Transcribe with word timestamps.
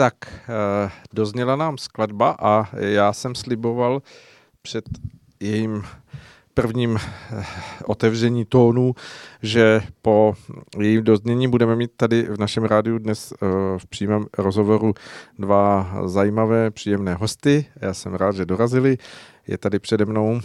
Tak, 0.00 0.14
eh, 0.24 0.90
dozněla 1.12 1.56
nám 1.56 1.78
skladba 1.78 2.36
a 2.40 2.76
já 2.76 3.12
jsem 3.12 3.34
sliboval 3.34 4.02
před 4.62 4.84
jejím 5.40 5.82
prvním 6.54 6.96
eh, 6.96 7.44
otevření 7.84 8.44
tónu, 8.44 8.94
že 9.42 9.82
po 10.02 10.34
jejím 10.78 11.04
doznění 11.04 11.48
budeme 11.48 11.76
mít 11.76 11.90
tady 11.96 12.22
v 12.22 12.38
našem 12.38 12.64
rádiu 12.64 12.98
dnes 12.98 13.32
eh, 13.32 13.46
v 13.78 13.86
přímém 13.86 14.26
rozhovoru 14.38 14.94
dva 15.38 15.92
zajímavé, 16.06 16.70
příjemné 16.70 17.14
hosty. 17.14 17.66
Já 17.80 17.94
jsem 17.94 18.14
rád, 18.14 18.36
že 18.36 18.44
dorazili. 18.46 18.98
Je 19.46 19.58
tady 19.58 19.78
přede 19.78 20.04
mnou 20.04 20.40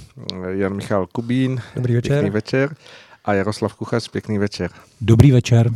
Jan 0.49 0.75
Michal 0.75 1.07
Kubín. 1.07 1.61
Dobrý 1.75 1.95
večer. 1.95 2.11
Pěkný 2.11 2.29
večer. 2.29 2.75
A 3.25 3.33
Jaroslav 3.33 3.75
Kuchař, 3.75 4.07
pěkný 4.07 4.37
večer. 4.37 4.71
Dobrý 5.01 5.31
večer. 5.31 5.71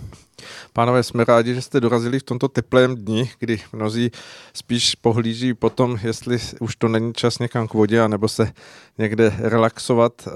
Pánové, 0.74 1.04
jsme 1.04 1.24
rádi, 1.24 1.56
že 1.56 1.62
jste 1.62 1.80
dorazili 1.80 2.20
v 2.20 2.24
tomto 2.24 2.48
teplém 2.48 2.96
dni, 2.96 3.32
kdy 3.40 3.62
mnozí 3.74 4.12
spíš 4.54 4.96
pohlíží 4.96 5.54
potom, 5.54 6.00
jestli 6.04 6.38
už 6.60 6.76
to 6.76 6.88
není 6.88 7.14
čas 7.14 7.40
někam 7.40 7.68
k 7.68 7.74
vodě, 7.74 8.02
anebo 8.02 8.28
se 8.28 8.52
někde 8.98 9.36
relaxovat 9.40 10.28
eh, 10.28 10.32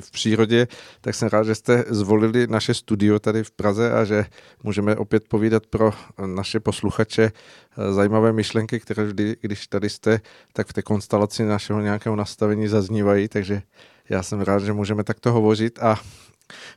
v 0.00 0.10
přírodě, 0.10 0.68
tak 1.00 1.14
jsem 1.14 1.28
rád, 1.28 1.46
že 1.46 1.54
jste 1.54 1.84
zvolili 1.88 2.46
naše 2.46 2.74
studio 2.74 3.18
tady 3.18 3.44
v 3.44 3.50
Praze 3.50 3.92
a 3.92 4.04
že 4.04 4.24
můžeme 4.62 4.96
opět 4.96 5.28
povídat 5.28 5.66
pro 5.66 5.92
naše 6.26 6.60
posluchače 6.60 7.32
eh, 7.32 7.92
zajímavé 7.92 8.32
myšlenky, 8.32 8.80
které 8.80 9.04
vždy, 9.04 9.36
když 9.40 9.66
tady 9.66 9.90
jste, 9.90 10.20
tak 10.52 10.66
v 10.66 10.72
té 10.72 10.82
konstelaci 10.82 11.44
našeho 11.44 11.80
nějakého 11.80 12.16
nastavení 12.16 12.68
zaznívají, 12.68 13.28
takže 13.28 13.62
já 14.08 14.22
jsem 14.22 14.40
rád, 14.40 14.58
že 14.58 14.72
můžeme 14.72 15.04
takto 15.04 15.32
hovořit 15.32 15.78
a 15.82 16.00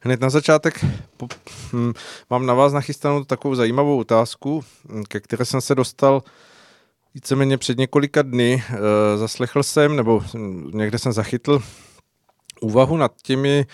Hned 0.01 0.21
na 0.21 0.29
začátek 0.29 0.85
hm, 1.73 1.93
mám 2.29 2.45
na 2.45 2.53
vás 2.53 2.73
nachystanou 2.73 3.23
takovou 3.23 3.55
zajímavou 3.55 3.99
otázku, 3.99 4.63
hm, 4.89 5.03
ke 5.07 5.19
které 5.19 5.45
jsem 5.45 5.61
se 5.61 5.75
dostal 5.75 6.23
víceméně 7.13 7.57
před 7.57 7.77
několika 7.77 8.21
dny. 8.21 8.63
E, 8.69 9.17
zaslechl 9.17 9.63
jsem, 9.63 9.95
nebo 9.95 10.23
někde 10.73 10.99
jsem 10.99 11.11
zachytl 11.11 11.61
úvahu 12.61 12.97
nad 12.97 13.11
těmi 13.21 13.59
e, 13.59 13.65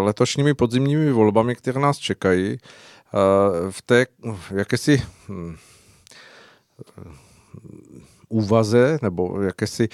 letošními 0.00 0.54
podzimními 0.54 1.12
volbami, 1.12 1.54
které 1.54 1.80
nás 1.80 1.98
čekají. 1.98 2.52
E, 2.52 2.58
v 3.70 3.82
té 3.82 4.06
jakési 4.50 5.02
hm, 5.28 5.56
úvaze 8.28 8.98
nebo 9.02 9.42
jakési 9.42 9.88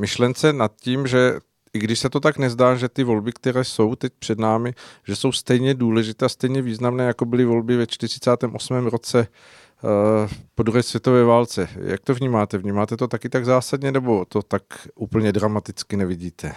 myšlence 0.00 0.52
nad 0.52 0.72
tím, 0.76 1.06
že 1.06 1.40
i 1.74 1.78
když 1.78 1.98
se 1.98 2.10
to 2.10 2.20
tak 2.20 2.38
nezdá, 2.38 2.74
že 2.74 2.88
ty 2.88 3.04
volby, 3.04 3.32
které 3.32 3.64
jsou 3.64 3.94
teď 3.94 4.12
před 4.18 4.38
námi, 4.38 4.74
že 5.06 5.16
jsou 5.16 5.32
stejně 5.32 5.74
důležité 5.74 6.26
a 6.26 6.28
stejně 6.28 6.62
významné, 6.62 7.04
jako 7.04 7.24
byly 7.24 7.44
volby 7.44 7.76
ve 7.76 7.86
48. 7.86 8.86
roce 8.86 9.26
uh, 9.82 10.30
po 10.54 10.62
druhé 10.62 10.82
světové 10.82 11.24
válce. 11.24 11.68
Jak 11.84 12.00
to 12.00 12.14
vnímáte? 12.14 12.58
Vnímáte 12.58 12.96
to 12.96 13.08
taky 13.08 13.28
tak 13.28 13.44
zásadně, 13.44 13.92
nebo 13.92 14.24
to 14.24 14.42
tak 14.42 14.62
úplně 14.94 15.32
dramaticky 15.32 15.96
nevidíte? 15.96 16.52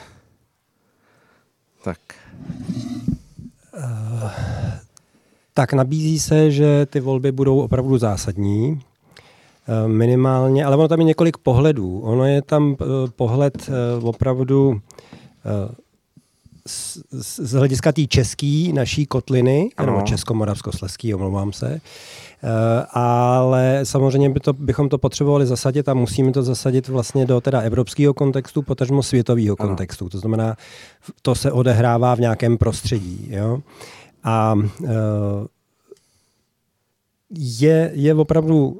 Tak. 1.84 2.00
Uh, 3.78 4.30
tak 5.53 5.73
nabízí 5.73 6.19
se, 6.19 6.52
že 6.52 6.86
ty 6.86 7.00
volby 7.00 7.31
budou 7.31 7.59
opravdu 7.59 7.97
zásadní. 7.97 8.81
Eh, 9.67 9.88
minimálně, 9.88 10.66
ale 10.66 10.75
ono 10.75 10.88
tam 10.88 11.00
je 11.00 11.06
několik 11.06 11.38
pohledů. 11.38 12.00
Ono 12.00 12.25
je 12.25 12.41
tam 12.41 12.75
pohled 13.16 13.69
opravdu 14.02 14.81
z, 16.67 16.97
z 17.11 17.52
hlediska 17.52 17.91
té 17.91 18.08
české 18.08 18.69
naší 18.73 19.05
kotliny, 19.05 19.69
ano. 19.77 19.94
nebo 19.94 20.05
česko-moravsko-sleský, 20.05 21.16
omlouvám 21.16 21.53
se, 21.53 21.81
Uh, 22.44 22.50
ale 22.91 23.80
samozřejmě 23.83 24.30
by 24.30 24.39
to, 24.39 24.53
bychom 24.53 24.89
to 24.89 24.97
potřebovali 24.97 25.45
zasadit 25.45 25.89
a 25.89 25.94
musíme 25.94 26.31
to 26.31 26.44
zasadit 26.44 26.88
vlastně 26.88 27.25
do 27.25 27.41
teda 27.41 27.61
evropského 27.61 28.13
kontextu, 28.13 28.61
potažmo 28.61 29.03
světového 29.03 29.56
kontextu. 29.56 30.09
To 30.09 30.19
znamená, 30.19 30.57
to 31.22 31.35
se 31.35 31.51
odehrává 31.51 32.16
v 32.16 32.19
nějakém 32.19 32.57
prostředí. 32.57 33.28
Jo? 33.29 33.59
A 34.23 34.53
uh, 34.53 34.89
je, 37.38 37.91
je 37.94 38.13
opravdu 38.13 38.79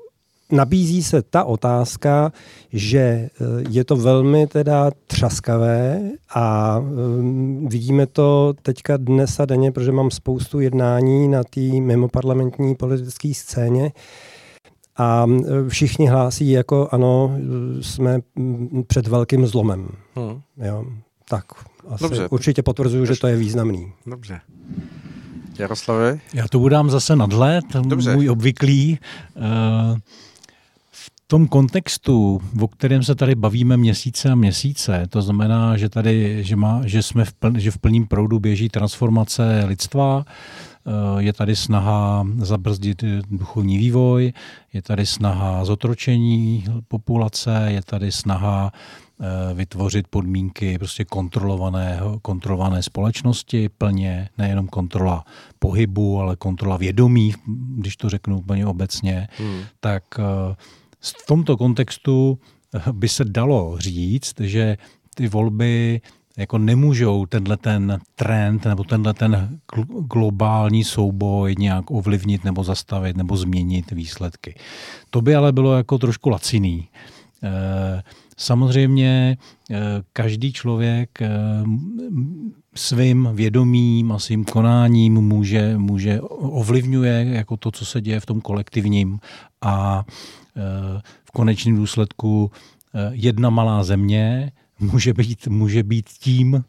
nabízí 0.52 1.04
se 1.04 1.22
ta 1.22 1.44
otázka, 1.44 2.32
že 2.74 3.00
eh, 3.00 3.30
je 3.70 3.84
to 3.84 3.96
velmi 3.96 4.48
teda 4.48 4.92
třaskavé 5.08 6.02
a 6.36 6.78
um, 6.80 7.68
vidíme 7.68 8.08
to 8.08 8.54
teďka 8.62 8.98
dnes 8.98 9.40
a 9.40 9.46
denně, 9.46 9.72
protože 9.72 9.92
mám 9.92 10.12
spoustu 10.12 10.60
jednání 10.60 11.28
na 11.28 11.44
té 11.44 11.62
mimoparlamentní 11.62 12.76
politické 12.76 13.34
scéně 13.34 13.92
a 14.98 15.26
všichni 15.68 16.08
hlásí 16.08 16.52
jako 16.52 16.88
ano, 16.92 17.38
jsme 17.82 18.20
mm, 18.36 18.84
před 18.88 19.08
velkým 19.08 19.48
zlomem. 19.48 19.88
Hmm. 20.16 20.42
Jo, 20.68 20.86
tak 21.30 21.46
asi 21.88 22.04
Dobře. 22.04 22.28
určitě 22.28 22.64
potvrzuju, 22.64 23.06
že 23.06 23.16
to 23.16 23.28
je 23.28 23.36
významný. 23.36 23.92
Dobře. 24.06 24.40
Jaroslave? 25.60 26.20
Já 26.34 26.48
to 26.48 26.60
budám 26.60 26.90
zase 26.90 27.16
nadhled, 27.16 27.66
Dobře. 27.82 28.16
můj 28.16 28.30
obvyklý. 28.30 29.00
Uh, 29.36 29.98
tom 31.34 31.48
kontextu, 31.48 32.42
o 32.62 32.68
kterém 32.68 33.04
se 33.04 33.16
tady 33.16 33.36
bavíme 33.36 33.78
měsíce 33.78 34.30
a 34.30 34.36
měsíce, 34.36 35.08
to 35.10 35.22
znamená, 35.22 35.78
že 35.78 35.90
tady, 35.90 36.44
že, 36.44 36.56
má, 36.56 36.82
že 36.86 37.04
jsme 37.04 37.26
v, 37.26 37.34
pln, 37.34 37.60
že 37.60 37.72
v 37.72 37.78
plném 37.78 38.08
proudu 38.08 38.40
běží 38.40 38.70
transformace 38.70 39.64
lidstva, 39.66 40.26
eh, 40.26 40.92
je 41.18 41.34
tady 41.34 41.56
snaha 41.56 42.28
zabrzdit 42.38 43.04
duchovní 43.32 43.78
vývoj, 43.78 44.34
je 44.74 44.82
tady 44.82 45.06
snaha 45.06 45.66
zotročení 45.66 46.66
populace, 46.88 47.66
je 47.68 47.82
tady 47.82 48.12
snaha 48.12 48.72
eh, 48.72 49.54
vytvořit 49.54 50.08
podmínky 50.08 50.78
prostě 50.78 51.06
kontrolované, 51.06 52.00
kontrolované 52.22 52.84
společnosti 52.84 53.70
plně, 53.70 54.30
nejenom 54.38 54.68
kontrola 54.68 55.26
pohybu, 55.60 56.20
ale 56.20 56.36
kontrola 56.36 56.78
vědomí, 56.78 57.34
když 57.78 57.98
to 57.98 58.10
řeknu 58.10 58.40
úplně 58.40 58.66
obecně, 58.66 59.28
hmm. 59.38 59.62
tak 59.80 60.04
eh, 60.20 60.56
v 61.04 61.26
tomto 61.28 61.58
kontextu 61.58 62.40
eh, 62.76 62.82
by 62.92 63.10
se 63.10 63.26
dalo 63.26 63.76
říct, 63.80 64.40
že 64.40 64.78
ty 65.16 65.28
volby 65.28 66.02
jako 66.38 66.58
nemůžou 66.58 67.26
tenhle 67.26 67.58
ten 67.58 68.00
trend 68.16 68.66
nebo 68.66 68.84
tenhle 68.84 69.14
ten 69.14 69.60
globální 70.14 70.84
souboj 70.84 71.56
nějak 71.60 71.92
ovlivnit 71.92 72.44
nebo 72.44 72.64
zastavit 72.64 73.18
nebo 73.18 73.38
změnit 73.38 73.92
výsledky. 73.92 74.56
To 75.10 75.22
by 75.22 75.36
ale 75.36 75.52
bylo 75.52 75.78
jako 75.78 75.98
trošku 75.98 76.30
laciný. 76.30 76.88
Eh, 77.44 78.04
samozřejmě 78.38 79.38
eh, 79.72 79.78
každý 80.14 80.54
člověk 80.54 81.20
svým 82.76 83.30
vědomím 83.34 84.12
a 84.12 84.20
svým 84.20 84.46
konáním 84.46 85.14
může, 85.14 85.78
může 85.78 86.22
ovlivňuje 86.22 87.26
jako 87.30 87.58
to, 87.58 87.72
co 87.72 87.86
se 87.86 88.02
děje 88.02 88.20
v 88.20 88.26
tom 88.26 88.42
kolektivním 88.42 89.20
a 89.62 90.06
v 91.26 91.32
konečném 91.32 91.76
důsledku 91.76 92.52
eh, 92.96 93.10
jedna 93.12 93.50
malá 93.50 93.84
země 93.84 94.52
může 94.80 95.14
být, 95.14 95.48
může 95.48 95.84
být 95.84 96.10
tím, 96.10 96.64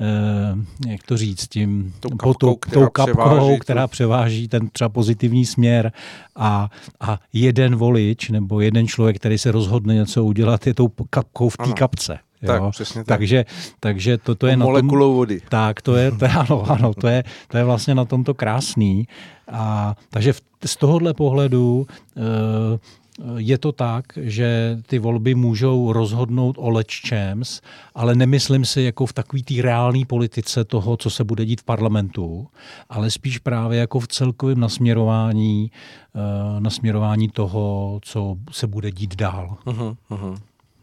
eh, 0.00 0.90
jak 0.90 1.02
to 1.02 1.16
říct, 1.16 1.48
tím 1.48 1.94
tou 2.00 2.08
kapkou, 2.08 2.32
tou, 2.32 2.56
která, 2.56 2.86
tou 2.86 2.90
kapkou 2.90 3.14
převáží, 3.14 3.58
která 3.58 3.86
převáží 3.86 4.48
ten 4.48 4.68
třeba 4.68 4.88
pozitivní 4.88 5.46
směr 5.46 5.92
a, 6.36 6.70
a 7.00 7.20
jeden 7.32 7.76
volič 7.76 8.30
nebo 8.30 8.60
jeden 8.60 8.88
člověk, 8.88 9.16
který 9.16 9.38
se 9.38 9.52
rozhodne 9.52 9.94
něco 9.94 10.24
udělat, 10.24 10.66
je 10.66 10.74
tou 10.74 10.88
kapkou 11.10 11.48
v 11.48 11.56
té 11.56 11.72
kapce. 11.72 12.18
Tak, 12.46 12.62
přesně 12.70 13.04
tak. 13.04 13.18
Takže, 13.18 13.44
takže 13.80 14.18
to, 14.18 14.34
to 14.34 14.46
je 14.46 14.56
na 14.56 14.64
molekulou 14.64 15.14
vody. 15.14 15.40
Tak, 15.48 15.82
to 15.82 15.96
je, 15.96 16.12
to 16.12 16.24
je, 16.24 16.30
ano, 16.30 16.70
ano, 16.70 16.94
to 16.94 17.08
je, 17.08 17.24
to 17.48 17.56
je 17.56 17.64
vlastně 17.64 17.94
na 17.94 18.04
tomto 18.04 18.34
krásný. 18.34 19.08
A, 19.52 19.94
takže 20.10 20.32
v, 20.32 20.40
z 20.64 20.76
tohohle 20.76 21.14
pohledu 21.14 21.86
uh, 22.16 22.24
je 23.36 23.58
to 23.58 23.72
tak, 23.72 24.04
že 24.16 24.78
ty 24.86 24.98
volby 24.98 25.34
můžou 25.34 25.92
rozhodnout 25.92 26.56
o 26.58 26.70
leččems, 26.70 27.60
ale 27.94 28.14
nemyslím 28.14 28.64
si 28.64 28.82
jako 28.82 29.06
v 29.06 29.12
takové 29.12 29.42
té 29.42 29.62
reálné 29.62 30.04
politice 30.06 30.64
toho, 30.64 30.96
co 30.96 31.10
se 31.10 31.24
bude 31.24 31.44
dít 31.44 31.60
v 31.60 31.64
parlamentu, 31.64 32.48
ale 32.88 33.10
spíš 33.10 33.38
právě 33.38 33.78
jako 33.78 34.00
v 34.00 34.08
celkovém 34.08 34.60
nasměrování, 34.60 35.70
uh, 36.14 36.60
nasměrování 36.60 37.28
toho, 37.28 37.98
co 38.02 38.36
se 38.50 38.66
bude 38.66 38.90
dít 38.90 39.16
dál. 39.16 39.56
Uh-huh, 39.66 39.96
uh-huh, 40.10 40.36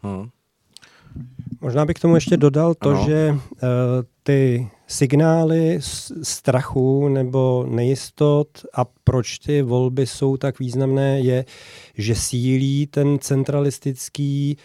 uh-huh. 0.04 0.30
Možná 1.60 1.84
bych 1.84 1.96
k 1.96 2.00
tomu 2.00 2.14
ještě 2.14 2.36
dodal 2.36 2.74
to, 2.74 2.90
ano. 2.90 3.04
že 3.06 3.30
uh, 3.30 3.38
ty 4.22 4.70
signály 4.86 5.78
strachu 6.22 7.08
nebo 7.08 7.66
nejistot 7.68 8.48
a 8.74 8.84
proč 9.04 9.38
ty 9.38 9.62
volby 9.62 10.06
jsou 10.06 10.36
tak 10.36 10.58
významné, 10.58 11.20
je, 11.20 11.44
že 11.94 12.14
sílí 12.14 12.86
ten 12.86 13.18
centralistický 13.18 14.56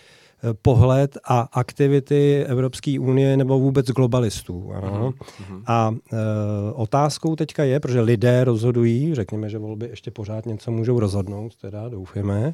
pohled 0.62 1.18
a 1.24 1.40
aktivity 1.52 2.46
Evropské 2.48 3.00
unie 3.00 3.38
nebo 3.38 3.60
vůbec 3.60 3.88
globalistů. 3.88 4.72
Ano. 4.74 5.12
Mm-hmm. 5.12 5.64
A 5.68 5.96
e, 6.14 6.18
otázkou 6.74 7.36
teďka 7.36 7.64
je, 7.64 7.80
protože 7.80 8.02
lidé 8.02 8.44
rozhodují, 8.44 9.16
řekněme, 9.16 9.50
že 9.50 9.58
volby 9.58 9.88
ještě 9.90 10.12
pořád 10.12 10.46
něco 10.46 10.72
můžou 10.72 11.00
rozhodnout, 11.00 11.56
teda 11.56 11.90
doufujeme. 11.90 12.46
E, 12.46 12.54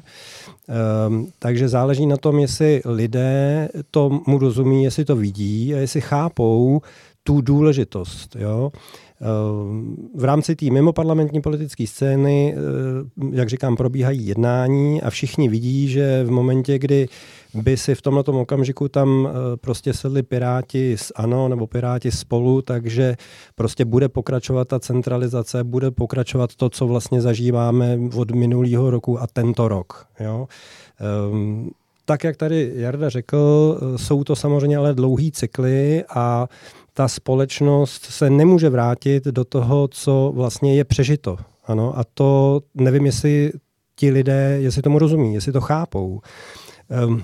takže 1.38 1.68
záleží 1.68 2.06
na 2.06 2.16
tom, 2.16 2.38
jestli 2.38 2.82
lidé 2.84 3.68
tomu 3.90 4.38
rozumí, 4.38 4.84
jestli 4.84 5.04
to 5.04 5.16
vidí 5.16 5.74
a 5.74 5.78
jestli 5.78 6.00
chápou 6.00 6.80
tu 7.28 7.40
důležitost. 7.40 8.36
Jo? 8.38 8.72
V 10.14 10.24
rámci 10.24 10.56
té 10.56 10.66
mimoparlamentní 10.70 11.40
politické 11.40 11.86
scény, 11.86 12.54
eh, 12.54 13.28
jak 13.30 13.48
říkám, 13.48 13.76
probíhají 13.76 14.26
jednání 14.26 15.02
a 15.02 15.10
všichni 15.10 15.48
vidí, 15.48 15.88
že 15.88 16.24
v 16.24 16.30
momentě, 16.30 16.78
kdy 16.78 17.08
by 17.54 17.76
si 17.76 17.94
v 17.94 18.02
tomto 18.02 18.32
okamžiku 18.32 18.88
tam 18.88 19.28
eh, 19.28 19.56
prostě 19.56 19.92
sedli 19.92 20.22
Piráti 20.22 20.92
s 20.96 21.12
ANO 21.16 21.48
nebo 21.48 21.66
Piráti 21.66 22.10
spolu, 22.10 22.62
takže 22.62 23.16
prostě 23.54 23.84
bude 23.84 24.08
pokračovat 24.08 24.68
ta 24.68 24.80
centralizace, 24.80 25.64
bude 25.64 25.90
pokračovat 25.90 26.54
to, 26.54 26.70
co 26.70 26.86
vlastně 26.86 27.20
zažíváme 27.20 27.98
od 28.16 28.30
minulého 28.30 28.90
roku 28.90 29.20
a 29.22 29.26
tento 29.26 29.68
rok. 29.68 30.06
Jo? 30.20 30.48
Tak, 32.08 32.24
jak 32.24 32.36
tady 32.36 32.72
Jarda 32.74 33.08
řekl, 33.08 33.38
eh, 33.80 33.98
jsou 33.98 34.24
to 34.24 34.36
samozřejmě 34.36 34.76
ale 34.76 34.94
dlouhý 34.94 35.32
cykly 35.32 36.04
a 36.08 36.48
ta 36.98 37.08
společnost 37.08 38.04
se 38.04 38.30
nemůže 38.30 38.68
vrátit 38.68 39.24
do 39.24 39.44
toho, 39.44 39.88
co 39.88 40.32
vlastně 40.34 40.74
je 40.74 40.84
přežito. 40.84 41.36
Ano, 41.66 41.98
a 41.98 42.04
to 42.14 42.60
nevím, 42.74 43.06
jestli 43.06 43.52
ti 43.96 44.10
lidé, 44.10 44.58
jestli 44.60 44.82
tomu 44.82 44.98
rozumí, 44.98 45.34
jestli 45.34 45.52
to 45.52 45.60
chápou. 45.60 46.20
Um, 47.06 47.22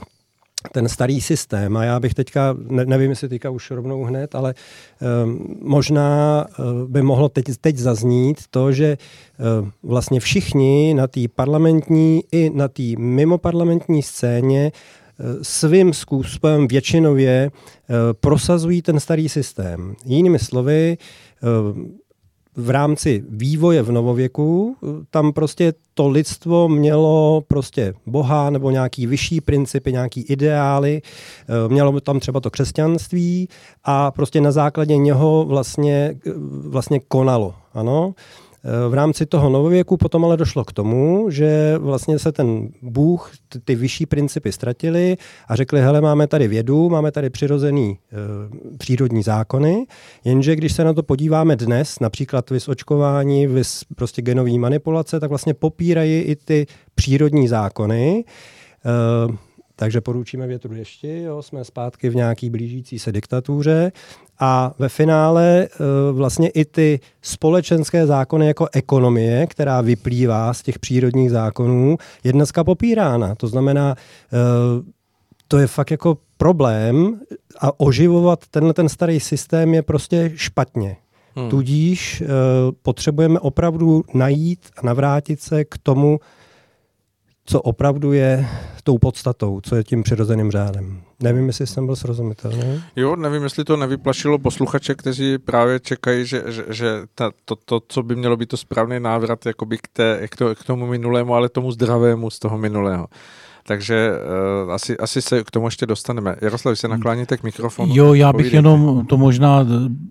ten 0.73 0.89
starý 0.89 1.21
systém, 1.21 1.77
a 1.77 1.85
já 1.85 2.01
bych 2.01 2.15
teďka, 2.15 2.57
ne, 2.59 2.87
nevím, 2.87 3.11
jestli 3.11 3.29
teďka 3.29 3.51
už 3.51 3.71
rovnou 3.71 4.05
hned, 4.05 4.35
ale 4.35 4.55
um, 5.25 5.57
možná 5.61 6.47
uh, 6.59 6.89
by 6.91 7.03
mohlo 7.03 7.29
teď, 7.29 7.45
teď 7.61 7.77
zaznít 7.77 8.39
to, 8.51 8.73
že 8.73 8.99
uh, 9.61 9.69
vlastně 9.83 10.21
všichni 10.21 10.95
na 10.95 11.07
té 11.07 11.21
parlamentní 11.35 12.23
i 12.33 12.51
na 12.51 12.69
té 12.69 12.83
mimoparlamentní 12.99 14.03
scéně 14.03 14.73
svým 15.43 15.93
způsobem 15.93 16.69
většinově 16.69 17.51
eh, 17.51 17.95
prosazují 18.21 18.83
ten 18.83 19.01
starý 19.01 19.29
systém. 19.29 19.95
Jinými 20.05 20.39
slovy, 20.39 20.97
eh, 20.99 21.47
v 22.57 22.71
rámci 22.71 23.25
vývoje 23.29 23.83
v 23.83 23.93
novověku, 23.93 24.77
eh, 24.83 24.87
tam 25.11 25.33
prostě 25.33 25.73
to 25.95 26.09
lidstvo 26.09 26.69
mělo 26.69 27.43
prostě 27.49 27.95
Boha 28.07 28.51
nebo 28.51 28.71
nějaký 28.71 29.07
vyšší 29.07 29.41
principy, 29.41 29.93
nějaký 29.93 30.21
ideály, 30.21 31.03
mělo 31.69 32.01
tam 32.01 32.21
třeba 32.21 32.41
to 32.41 32.51
křesťanství 32.51 33.49
a 33.85 34.11
prostě 34.11 34.41
na 34.41 34.53
základě 34.53 34.97
něho 34.97 35.45
vlastně, 35.49 36.15
vlastně 36.69 37.01
konalo. 37.09 37.55
Ano? 37.75 38.15
V 38.89 38.95
rámci 38.95 39.27
toho 39.27 39.51
novověku 39.51 39.97
potom 39.97 40.25
ale 40.25 40.37
došlo 40.37 40.65
k 40.65 40.73
tomu, 40.73 41.31
že 41.31 41.79
vlastně 41.79 42.19
se 42.19 42.33
ten 42.33 42.69
Bůh, 42.83 43.33
ty 43.65 43.75
vyšší 43.75 44.07
principy 44.07 44.53
ztratili 44.53 45.17
a 45.49 45.57
řekli, 45.57 45.81
hele, 45.81 46.01
máme 46.01 46.27
tady 46.27 46.49
vědu, 46.49 46.89
máme 46.89 47.13
tady 47.13 47.31
přirozený 47.31 47.99
e, 48.13 48.77
přírodní 48.79 49.23
zákony, 49.23 49.87
jenže 50.25 50.57
když 50.57 50.73
se 50.73 50.85
na 50.85 50.93
to 50.93 51.03
podíváme 51.03 51.57
dnes, 51.57 52.01
například 52.01 52.51
vys 52.51 52.69
očkování, 52.69 53.47
vys 53.47 53.85
prostě 53.97 54.23
genový 54.23 54.59
manipulace, 54.59 55.21
tak 55.21 55.29
vlastně 55.29 55.55
popírají 55.55 56.21
i 56.21 56.37
ty 56.37 56.67
přírodní 56.95 57.49
zákony. 57.49 58.25
E, 58.85 59.54
takže 59.77 60.01
poručíme 60.01 60.47
větru 60.47 60.75
ještě, 60.75 61.21
jo, 61.21 61.43
jsme 61.43 61.65
zpátky 61.65 62.09
v 62.09 62.17
nějaký 62.17 62.51
blížící 62.51 62.99
se 62.99 63.13
diktatuře 63.13 63.93
a 64.41 64.75
ve 64.79 64.89
finále 64.89 65.63
e, 65.63 65.69
vlastně 66.13 66.49
i 66.49 66.65
ty 66.65 67.01
společenské 67.23 68.07
zákony 68.07 68.47
jako 68.47 68.69
ekonomie, 68.73 69.47
která 69.47 69.81
vyplývá 69.81 70.55
z 70.55 70.63
těch 70.63 70.79
přírodních 70.79 71.31
zákonů, 71.31 71.97
je 72.25 72.33
dneska 72.33 72.65
popírána. 72.65 73.35
To 73.35 73.47
znamená, 73.49 73.95
e, 73.95 74.37
to 75.49 75.59
je 75.59 75.67
fakt 75.67 75.91
jako 75.91 76.19
problém 76.37 77.21
a 77.61 77.81
oživovat 77.81 78.41
tenhle 78.51 78.75
ten 78.75 78.89
starý 78.89 79.21
systém 79.21 79.75
je 79.75 79.83
prostě 79.83 80.33
špatně. 80.35 80.97
Hmm. 81.37 81.51
Tudíž 81.51 82.21
e, 82.21 82.27
potřebujeme 82.83 83.41
opravdu 83.41 84.05
najít 84.15 84.61
a 84.77 84.87
navrátit 84.87 85.41
se 85.41 85.65
k 85.65 85.79
tomu, 85.83 86.21
co 87.47 87.61
opravdu 87.61 88.13
je 88.13 88.47
tou 88.85 88.99
podstatou, 88.99 89.61
co 89.61 89.77
je 89.77 89.85
tím 89.85 90.03
přirozeným 90.03 90.51
řádem. 90.51 91.01
Nevím, 91.23 91.47
jestli 91.47 91.67
jsem 91.67 91.87
byl 91.87 91.97
srozumitelný. 91.97 92.83
Jo, 92.97 93.17
nevím, 93.17 93.43
jestli 93.43 93.65
to 93.65 93.77
nevyplašilo 93.77 94.39
posluchače, 94.39 94.95
kteří 94.95 95.39
právě 95.39 95.81
čekají, 95.81 96.27
že, 96.27 96.43
že, 96.47 96.65
že 96.69 97.03
ta, 97.15 97.31
to, 97.45 97.57
to, 97.57 97.81
co 97.89 98.03
by 98.03 98.17
mělo 98.17 98.37
být 98.37 98.49
to 98.49 98.57
správný 98.57 99.01
návrat 99.01 99.47
jakoby 99.47 99.79
k, 99.79 99.89
té, 99.93 100.29
k, 100.29 100.37
to, 100.37 100.55
k 100.55 100.65
tomu 100.65 100.87
minulému, 100.87 101.35
ale 101.35 101.49
tomu 101.49 101.73
zdravému 101.73 102.31
z 102.31 102.39
toho 102.39 102.59
minulého. 102.59 103.07
Takže 103.67 104.11
uh, 104.65 104.73
asi, 104.73 104.97
asi 104.97 105.23
se 105.23 105.45
k 105.45 105.51
tomu 105.51 105.67
ještě 105.67 105.87
dostaneme. 105.87 106.37
Jaroslav, 106.41 106.79
se 106.79 106.89
nakláníte 106.89 107.37
k 107.37 107.43
mikrofonu. 107.43 107.95
Jo, 107.97 108.15
já 108.15 108.33
bych 108.33 108.33
povídejte. 108.33 108.57
jenom 108.57 109.07
to 109.07 109.17
možná 109.17 109.61
eh, 109.61 109.67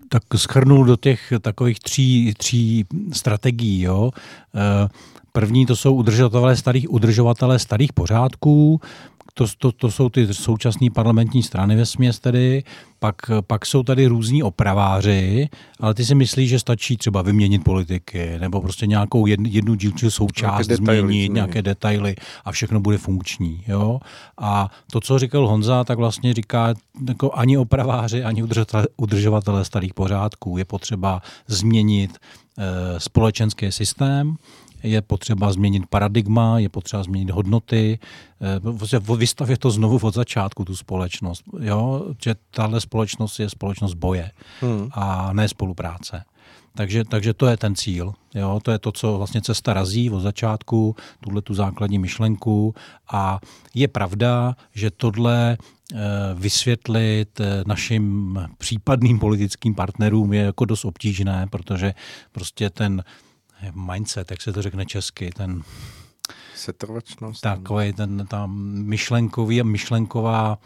tak 0.08 0.22
schrnul 0.36 0.84
do 0.84 0.96
těch 0.96 1.32
takových 1.40 1.80
tří, 1.80 2.34
tří 2.38 2.84
strategií. 3.12 3.82
Jo. 3.82 4.10
Uh, 4.54 4.88
První 5.36 5.66
to 5.66 5.76
jsou 5.76 5.94
udržovatelé 5.94 6.56
starých, 6.56 6.90
udržovatelé 6.90 7.58
starých 7.58 7.92
pořádků, 7.92 8.80
to, 9.34 9.46
to, 9.58 9.72
to 9.72 9.90
jsou 9.90 10.08
ty 10.08 10.34
současné 10.34 10.90
parlamentní 10.90 11.42
strany 11.42 11.76
ve 11.76 11.86
směs 11.86 12.18
tedy, 12.18 12.64
pak, 12.98 13.16
pak 13.46 13.66
jsou 13.66 13.82
tady 13.82 14.06
různí 14.06 14.42
opraváři, 14.42 15.48
ale 15.80 15.94
ty 15.94 16.04
si 16.04 16.14
myslíš, 16.14 16.50
že 16.50 16.58
stačí 16.58 16.96
třeba 16.96 17.22
vyměnit 17.22 17.64
politiky, 17.64 18.38
nebo 18.38 18.60
prostě 18.60 18.86
nějakou 18.86 19.26
jednu, 19.26 19.48
jednu 19.52 19.74
dílčí 19.74 20.10
součást 20.10 20.68
nějaké 20.68 20.76
změnit, 20.76 21.00
změnit, 21.00 21.32
nějaké 21.32 21.62
detaily 21.62 22.14
a 22.44 22.52
všechno 22.52 22.80
bude 22.80 22.98
funkční. 22.98 23.64
Jo? 23.66 24.00
A 24.38 24.70
to, 24.92 25.00
co 25.00 25.18
říkal 25.18 25.48
Honza, 25.48 25.84
tak 25.84 25.98
vlastně 25.98 26.34
říká, 26.34 26.74
jako 27.08 27.32
ani 27.34 27.58
opraváři, 27.58 28.24
ani 28.24 28.44
udržovatelé, 28.96 29.64
starých 29.64 29.94
pořádků 29.94 30.58
je 30.58 30.64
potřeba 30.64 31.22
změnit 31.46 32.18
e, 32.58 33.00
společenský 33.00 33.72
systém, 33.72 34.36
je 34.84 35.02
potřeba 35.02 35.52
změnit 35.52 35.86
paradigma, 35.90 36.58
je 36.58 36.68
potřeba 36.68 37.02
změnit 37.02 37.30
hodnoty, 37.30 37.98
eh, 38.40 39.16
vystavit 39.16 39.58
to 39.58 39.70
znovu 39.70 39.98
od 40.02 40.14
začátku, 40.14 40.64
tu 40.64 40.76
společnost. 40.76 41.42
Jo? 41.60 42.06
Že 42.24 42.34
tahle 42.50 42.80
společnost 42.80 43.40
je 43.40 43.50
společnost 43.50 43.94
boje 43.94 44.30
hmm. 44.60 44.88
a 44.92 45.32
ne 45.32 45.48
spolupráce. 45.48 46.24
Takže, 46.76 47.04
takže 47.04 47.34
to 47.34 47.46
je 47.46 47.56
ten 47.56 47.74
cíl. 47.74 48.12
Jo? 48.34 48.60
To 48.62 48.70
je 48.70 48.78
to, 48.78 48.92
co 48.92 49.18
vlastně 49.18 49.42
cesta 49.42 49.72
razí 49.74 50.10
od 50.10 50.20
začátku, 50.20 50.96
tuhle 51.20 51.42
tu 51.42 51.54
základní 51.54 51.98
myšlenku. 51.98 52.74
A 53.12 53.40
je 53.74 53.88
pravda, 53.88 54.56
že 54.74 54.90
tohle 54.90 55.56
eh, 55.58 55.96
vysvětlit 56.34 57.40
eh, 57.40 57.62
našim 57.66 58.38
případným 58.58 59.18
politickým 59.18 59.74
partnerům 59.74 60.32
je 60.32 60.42
jako 60.42 60.64
dost 60.64 60.84
obtížné, 60.84 61.46
protože 61.50 61.94
prostě 62.32 62.70
ten 62.70 63.04
mindset, 63.74 64.30
jak 64.30 64.42
se 64.42 64.52
to 64.52 64.62
řekne 64.62 64.86
česky, 64.86 65.30
ten 65.30 65.62
setrvačnost. 66.54 67.40
Takový 67.40 67.92
ten 67.92 68.26
ta 68.28 68.46
myšlenkový 68.46 69.60
a 69.60 69.64
myšlenková 69.64 70.58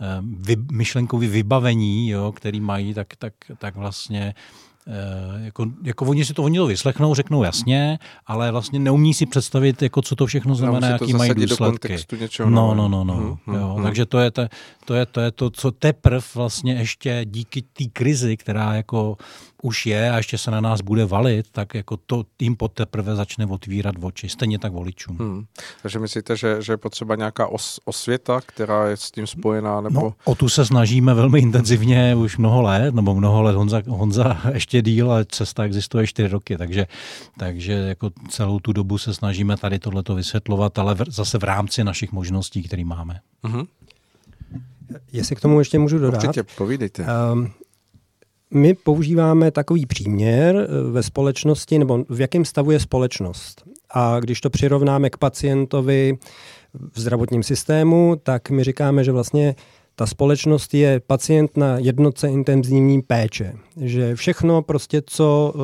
eh, 0.00 0.04
vy, 0.22 0.56
myšlenkový 0.72 1.28
vybavení, 1.28 2.08
jo, 2.08 2.32
který 2.32 2.60
mají, 2.60 2.94
tak, 2.94 3.16
tak, 3.16 3.34
tak 3.58 3.76
vlastně 3.76 4.34
Eh, 4.86 5.44
jako, 5.44 5.66
jako 5.82 6.04
oni 6.04 6.24
si 6.24 6.34
to 6.34 6.42
oni 6.42 6.58
to 6.58 6.66
vyslechnou, 6.66 7.14
řeknou 7.14 7.42
jasně, 7.42 7.98
ale 8.26 8.50
vlastně 8.50 8.78
neumí 8.78 9.14
si 9.14 9.26
představit, 9.26 9.82
jako 9.82 10.02
co 10.02 10.16
to 10.16 10.26
všechno 10.26 10.54
znamená, 10.54 10.88
jaký 10.88 11.12
mají 11.12 11.34
důsledky. 11.34 11.96
Do 12.38 12.50
no, 12.50 12.74
no, 12.74 12.88
no, 12.88 13.04
no. 13.04 13.14
Hmm, 13.14 13.36
hmm, 13.46 13.56
jo, 13.56 13.74
hmm. 13.74 13.84
Takže 13.84 14.06
to 14.06 14.18
je, 14.18 14.30
to, 14.30 14.46
to 14.84 14.94
je, 14.94 15.06
to 15.06 15.20
je 15.20 15.30
to, 15.30 15.50
co 15.50 15.70
teprv 15.70 16.34
vlastně 16.34 16.74
ještě 16.74 17.20
díky 17.24 17.62
té 17.62 17.84
krizi, 17.92 18.36
která 18.36 18.74
jako 18.74 19.16
už 19.64 19.86
je 19.86 20.10
a 20.10 20.16
ještě 20.16 20.38
se 20.38 20.50
na 20.50 20.60
nás 20.60 20.80
bude 20.80 21.04
valit, 21.04 21.50
tak 21.50 21.74
jako 21.74 21.96
to 21.96 22.24
jim 22.40 22.56
teprve 22.74 23.14
začne 23.14 23.46
otvírat 23.46 23.94
oči, 24.00 24.28
stejně 24.28 24.58
tak 24.58 24.72
voličům. 24.72 25.18
Hmm. 25.18 25.44
Takže 25.82 25.98
myslíte, 25.98 26.36
že, 26.36 26.62
že 26.62 26.72
je 26.72 26.76
potřeba 26.76 27.16
nějaká 27.16 27.46
os, 27.46 27.80
osvěta, 27.84 28.40
která 28.46 28.88
je 28.88 28.96
s 28.96 29.10
tím 29.10 29.26
spojená? 29.26 29.80
Nebo... 29.80 30.00
No, 30.00 30.14
o 30.24 30.34
tu 30.34 30.48
se 30.48 30.66
snažíme 30.66 31.14
velmi 31.14 31.40
intenzivně 31.40 32.14
už 32.14 32.36
mnoho 32.36 32.62
let, 32.62 32.94
nebo 32.94 33.14
mnoho 33.14 33.42
let 33.42 33.56
Honza, 33.56 33.82
Honza 33.86 34.40
ještě 34.52 34.82
díl, 34.82 35.12
ale 35.12 35.24
cesta 35.24 35.64
existuje 35.64 36.06
čtyři 36.06 36.28
roky, 36.28 36.56
takže, 36.56 36.86
takže 37.38 37.72
jako 37.72 38.10
celou 38.28 38.58
tu 38.58 38.72
dobu 38.72 38.98
se 38.98 39.14
snažíme 39.14 39.56
tady 39.56 39.78
tohleto 39.78 40.14
vysvětlovat, 40.14 40.78
ale 40.78 40.94
v, 40.94 41.04
zase 41.08 41.38
v 41.38 41.44
rámci 41.44 41.84
našich 41.84 42.12
možností, 42.12 42.62
které 42.62 42.84
máme. 42.84 43.20
Mm-hmm. 43.44 43.66
Jestli 45.12 45.36
k 45.36 45.40
tomu 45.40 45.58
ještě 45.58 45.78
můžu 45.78 45.98
dodat. 45.98 46.24
Určitě, 46.24 46.42
povídejte. 46.42 47.06
Um, 47.32 47.52
my 48.50 48.74
používáme 48.74 49.50
takový 49.50 49.86
příměr 49.86 50.56
eh, 50.56 50.90
ve 50.90 51.02
společnosti, 51.02 51.78
nebo 51.78 52.04
v 52.08 52.20
jakém 52.20 52.44
stavu 52.44 52.70
je 52.70 52.80
společnost. 52.80 53.62
A 53.90 54.20
když 54.20 54.40
to 54.40 54.50
přirovnáme 54.50 55.10
k 55.10 55.16
pacientovi 55.16 56.18
v 56.92 57.00
zdravotním 57.00 57.42
systému, 57.42 58.16
tak 58.22 58.50
my 58.50 58.64
říkáme, 58.64 59.04
že 59.04 59.12
vlastně 59.12 59.54
ta 59.96 60.06
společnost 60.06 60.74
je 60.74 61.00
pacient 61.00 61.56
na 61.56 61.78
jednotce 61.78 62.28
intenzivní 62.28 63.02
péče. 63.02 63.52
Že 63.80 64.16
všechno 64.16 64.62
prostě, 64.62 65.02
co 65.06 65.54
eh, 65.54 65.58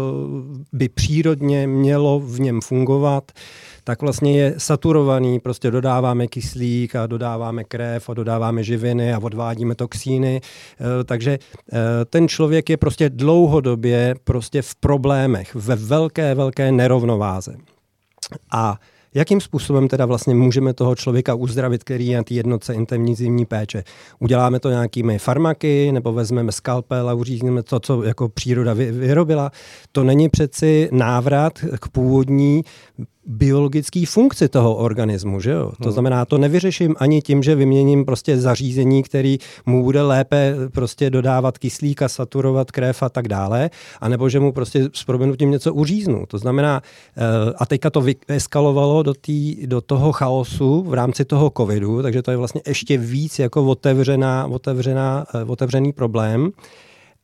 by 0.73 0.89
přírodně 0.89 1.67
mělo 1.67 2.21
v 2.21 2.41
něm 2.41 2.61
fungovat, 2.61 3.33
tak 3.85 4.03
vlastně 4.03 4.39
je 4.39 4.55
saturovaný, 4.59 5.41
prostě 5.41 5.71
dodáváme 5.71 6.27
kyslík 6.27 6.97
a 6.97 7.07
dodáváme 7.07 7.65
krev 7.65 8.09
a 8.09 8.15
dodáváme 8.15 8.63
živiny 8.63 9.15
a 9.15 9.19
odvádíme 9.19 9.75
toxíny, 9.75 10.41
eh, 10.41 11.05
takže 11.05 11.39
eh, 11.73 11.79
ten 12.05 12.29
člověk 12.29 12.71
je 12.71 12.77
prostě 12.77 13.11
dlouhodobě 13.11 14.15
prostě 14.25 14.63
v 14.63 14.75
problémech, 14.75 15.55
ve 15.55 15.77
velké, 15.77 16.35
velké 16.35 16.73
nerovnováze. 16.73 17.57
A 18.53 18.79
Jakým 19.15 19.41
způsobem 19.41 19.89
teda 19.89 20.07
vlastně 20.07 20.35
můžeme 20.35 20.75
toho 20.75 20.95
člověka 20.95 21.35
uzdravit, 21.35 21.85
který 21.85 22.07
je 22.07 22.17
na 22.17 22.23
té 22.23 22.35
jednotce 22.35 22.75
intenzivní 22.75 23.47
péče? 23.47 23.85
Uděláme 24.19 24.61
to 24.61 24.71
nějakými 24.71 25.19
farmaky, 25.19 25.93
nebo 25.93 26.13
vezmeme 26.13 26.53
skalpel 26.53 27.11
a 27.11 27.15
uřízneme 27.15 27.63
to, 27.63 27.81
co 27.81 28.03
jako 28.03 28.29
příroda 28.29 28.75
vyrobila? 28.75 29.51
To 29.93 30.05
není 30.05 30.29
přeci 30.29 30.89
návrat 30.93 31.53
k 31.81 31.89
původní 31.89 32.63
biologické 33.27 34.07
funkci 34.07 34.49
toho 34.49 34.75
organismu. 34.75 35.41
Že 35.41 35.51
jo? 35.51 35.73
To 35.79 35.85
hmm. 35.85 35.93
znamená, 35.93 36.25
to 36.25 36.39
nevyřeším 36.39 36.95
ani 36.99 37.23
tím, 37.23 37.43
že 37.43 37.55
vyměním 37.55 38.05
prostě 38.05 38.39
zařízení, 38.39 39.03
který 39.03 39.39
mu 39.67 39.83
bude 39.83 40.03
lépe 40.03 40.55
prostě 40.73 41.11
dodávat 41.11 41.59
kyslík 41.59 42.03
a 42.03 42.09
saturovat 42.09 42.71
krev 42.71 43.03
a 43.03 43.09
tak 43.09 43.29
dále, 43.29 43.71
anebo 44.01 44.29
že 44.29 44.41
mu 44.41 44.53
prostě 44.53 44.89
s 44.93 45.05
proměnutím 45.05 45.51
něco 45.51 45.75
uříznu. 45.75 46.27
To 46.27 46.39
znamená, 46.39 46.83
eh, 47.17 47.53
a 47.57 47.67
teďka 47.67 47.91
to 47.91 48.05
eskalovalo 48.29 49.03
do, 49.03 49.15
tý, 49.15 49.67
do 49.67 49.81
toho 49.81 50.13
chaosu 50.13 50.83
v 50.83 50.95
rámci 50.95 51.25
toho 51.25 51.53
covidu, 51.57 52.03
takže 52.03 52.23
to 52.23 52.31
je 52.31 52.37
vlastně 52.37 52.61
ještě 52.67 52.99
víc 52.99 53.39
jako 53.39 53.65
otevřená, 53.65 54.47
otevřená, 54.47 55.27
eh, 55.35 55.45
otevřený 55.45 55.93
problém 55.93 56.51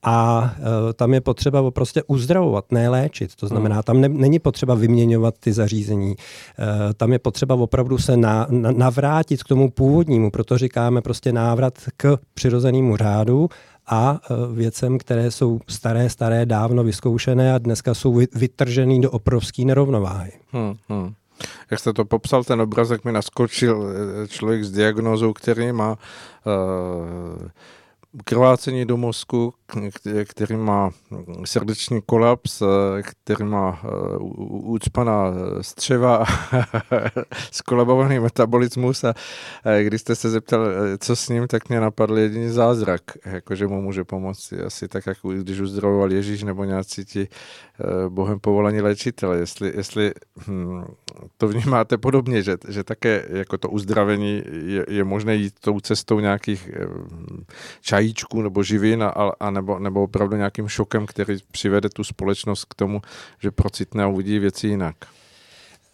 a 0.02 0.50
uh, 0.58 0.92
tam 0.92 1.14
je 1.14 1.20
potřeba 1.20 1.70
prostě 1.70 2.02
uzdravovat, 2.06 2.72
ne 2.72 2.88
léčit. 2.88 3.34
To 3.36 3.46
znamená, 3.46 3.82
tam 3.82 4.00
ne, 4.00 4.08
není 4.08 4.38
potřeba 4.38 4.74
vyměňovat 4.74 5.34
ty 5.40 5.52
zařízení. 5.52 6.16
Uh, 6.16 6.64
tam 6.96 7.12
je 7.12 7.18
potřeba 7.18 7.54
opravdu 7.54 7.98
se 7.98 8.16
na, 8.16 8.46
na, 8.50 8.70
navrátit 8.70 9.42
k 9.42 9.48
tomu 9.48 9.70
původnímu, 9.70 10.30
proto 10.30 10.58
říkáme 10.58 11.02
prostě 11.02 11.32
návrat 11.32 11.74
k 11.96 12.18
přirozenému 12.34 12.96
řádu 12.96 13.48
a 13.86 14.20
uh, 14.30 14.56
věcem, 14.56 14.98
které 14.98 15.30
jsou 15.30 15.60
staré, 15.68 16.10
staré, 16.10 16.46
dávno 16.46 16.84
vyzkoušené 16.84 17.54
a 17.54 17.58
dneska 17.58 17.94
jsou 17.94 18.20
vytržený 18.34 19.00
do 19.00 19.10
obrovské 19.10 19.64
nerovnováhy. 19.64 20.32
Hmm, 20.52 20.74
hmm. 20.88 21.12
Jak 21.70 21.80
jste 21.80 21.92
to 21.92 22.04
popsal, 22.04 22.44
ten 22.44 22.60
obrazek 22.60 23.04
mi 23.04 23.12
naskočil 23.12 23.86
člověk 24.28 24.64
s 24.64 24.70
diagnózou, 24.70 25.32
který 25.32 25.72
má 25.72 25.90
uh, 25.90 27.48
krvácení 28.24 28.84
do 28.84 28.96
mozku, 28.96 29.54
který 30.24 30.56
má 30.56 30.90
srdeční 31.44 32.02
kolaps, 32.06 32.62
který 33.02 33.44
má 33.44 33.80
eh, 33.84 33.88
ucpaná 34.46 35.32
střeva, 35.60 36.24
skolabovaný 37.52 38.18
metabolismus 38.20 39.04
a 39.04 39.14
když 39.82 40.00
jste 40.00 40.14
se 40.14 40.30
zeptal, 40.30 40.66
eh, 40.66 40.98
co 40.98 41.16
s 41.16 41.28
ním, 41.28 41.46
tak 41.46 41.68
mě 41.68 41.80
napadl 41.80 42.18
jediný 42.18 42.48
zázrak, 42.48 43.02
jakože 43.24 43.66
mu 43.66 43.82
může 43.82 44.04
pomoct 44.04 44.52
asi 44.66 44.88
tak, 44.88 45.06
jako 45.06 45.28
když 45.28 45.60
uzdravoval 45.60 46.12
Ježíš 46.12 46.42
nebo 46.42 46.64
nějací 46.64 47.04
ti 47.04 47.28
eh, 47.28 48.08
bohem 48.08 48.40
povolaní 48.40 48.80
léčitele. 48.80 49.38
Jestli, 49.38 49.72
jestli 49.76 50.12
hm, 50.46 50.84
to 51.36 51.48
vnímáte 51.48 51.98
podobně, 51.98 52.42
že, 52.42 52.56
že 52.68 52.84
také 52.84 53.26
jako 53.28 53.58
to 53.58 53.68
uzdravení 53.68 54.42
je, 54.64 54.86
je 54.88 55.04
možné 55.04 55.34
jít 55.34 55.54
tou 55.60 55.80
cestou 55.80 56.20
nějakých 56.20 56.70
čají 57.80 58.05
vajíčků 58.06 58.42
nebo 58.42 58.62
živin 58.62 59.02
a, 59.02 59.10
a 59.40 59.50
nebo, 59.50 59.78
nebo 59.78 60.02
opravdu 60.02 60.36
nějakým 60.36 60.68
šokem, 60.68 61.06
který 61.06 61.36
přivede 61.50 61.88
tu 61.88 62.04
společnost 62.04 62.64
k 62.64 62.74
tomu, 62.74 63.00
že 63.42 63.50
procitne 63.50 64.04
a 64.04 64.08
uvidí 64.08 64.38
věci 64.38 64.66
jinak. 64.66 64.96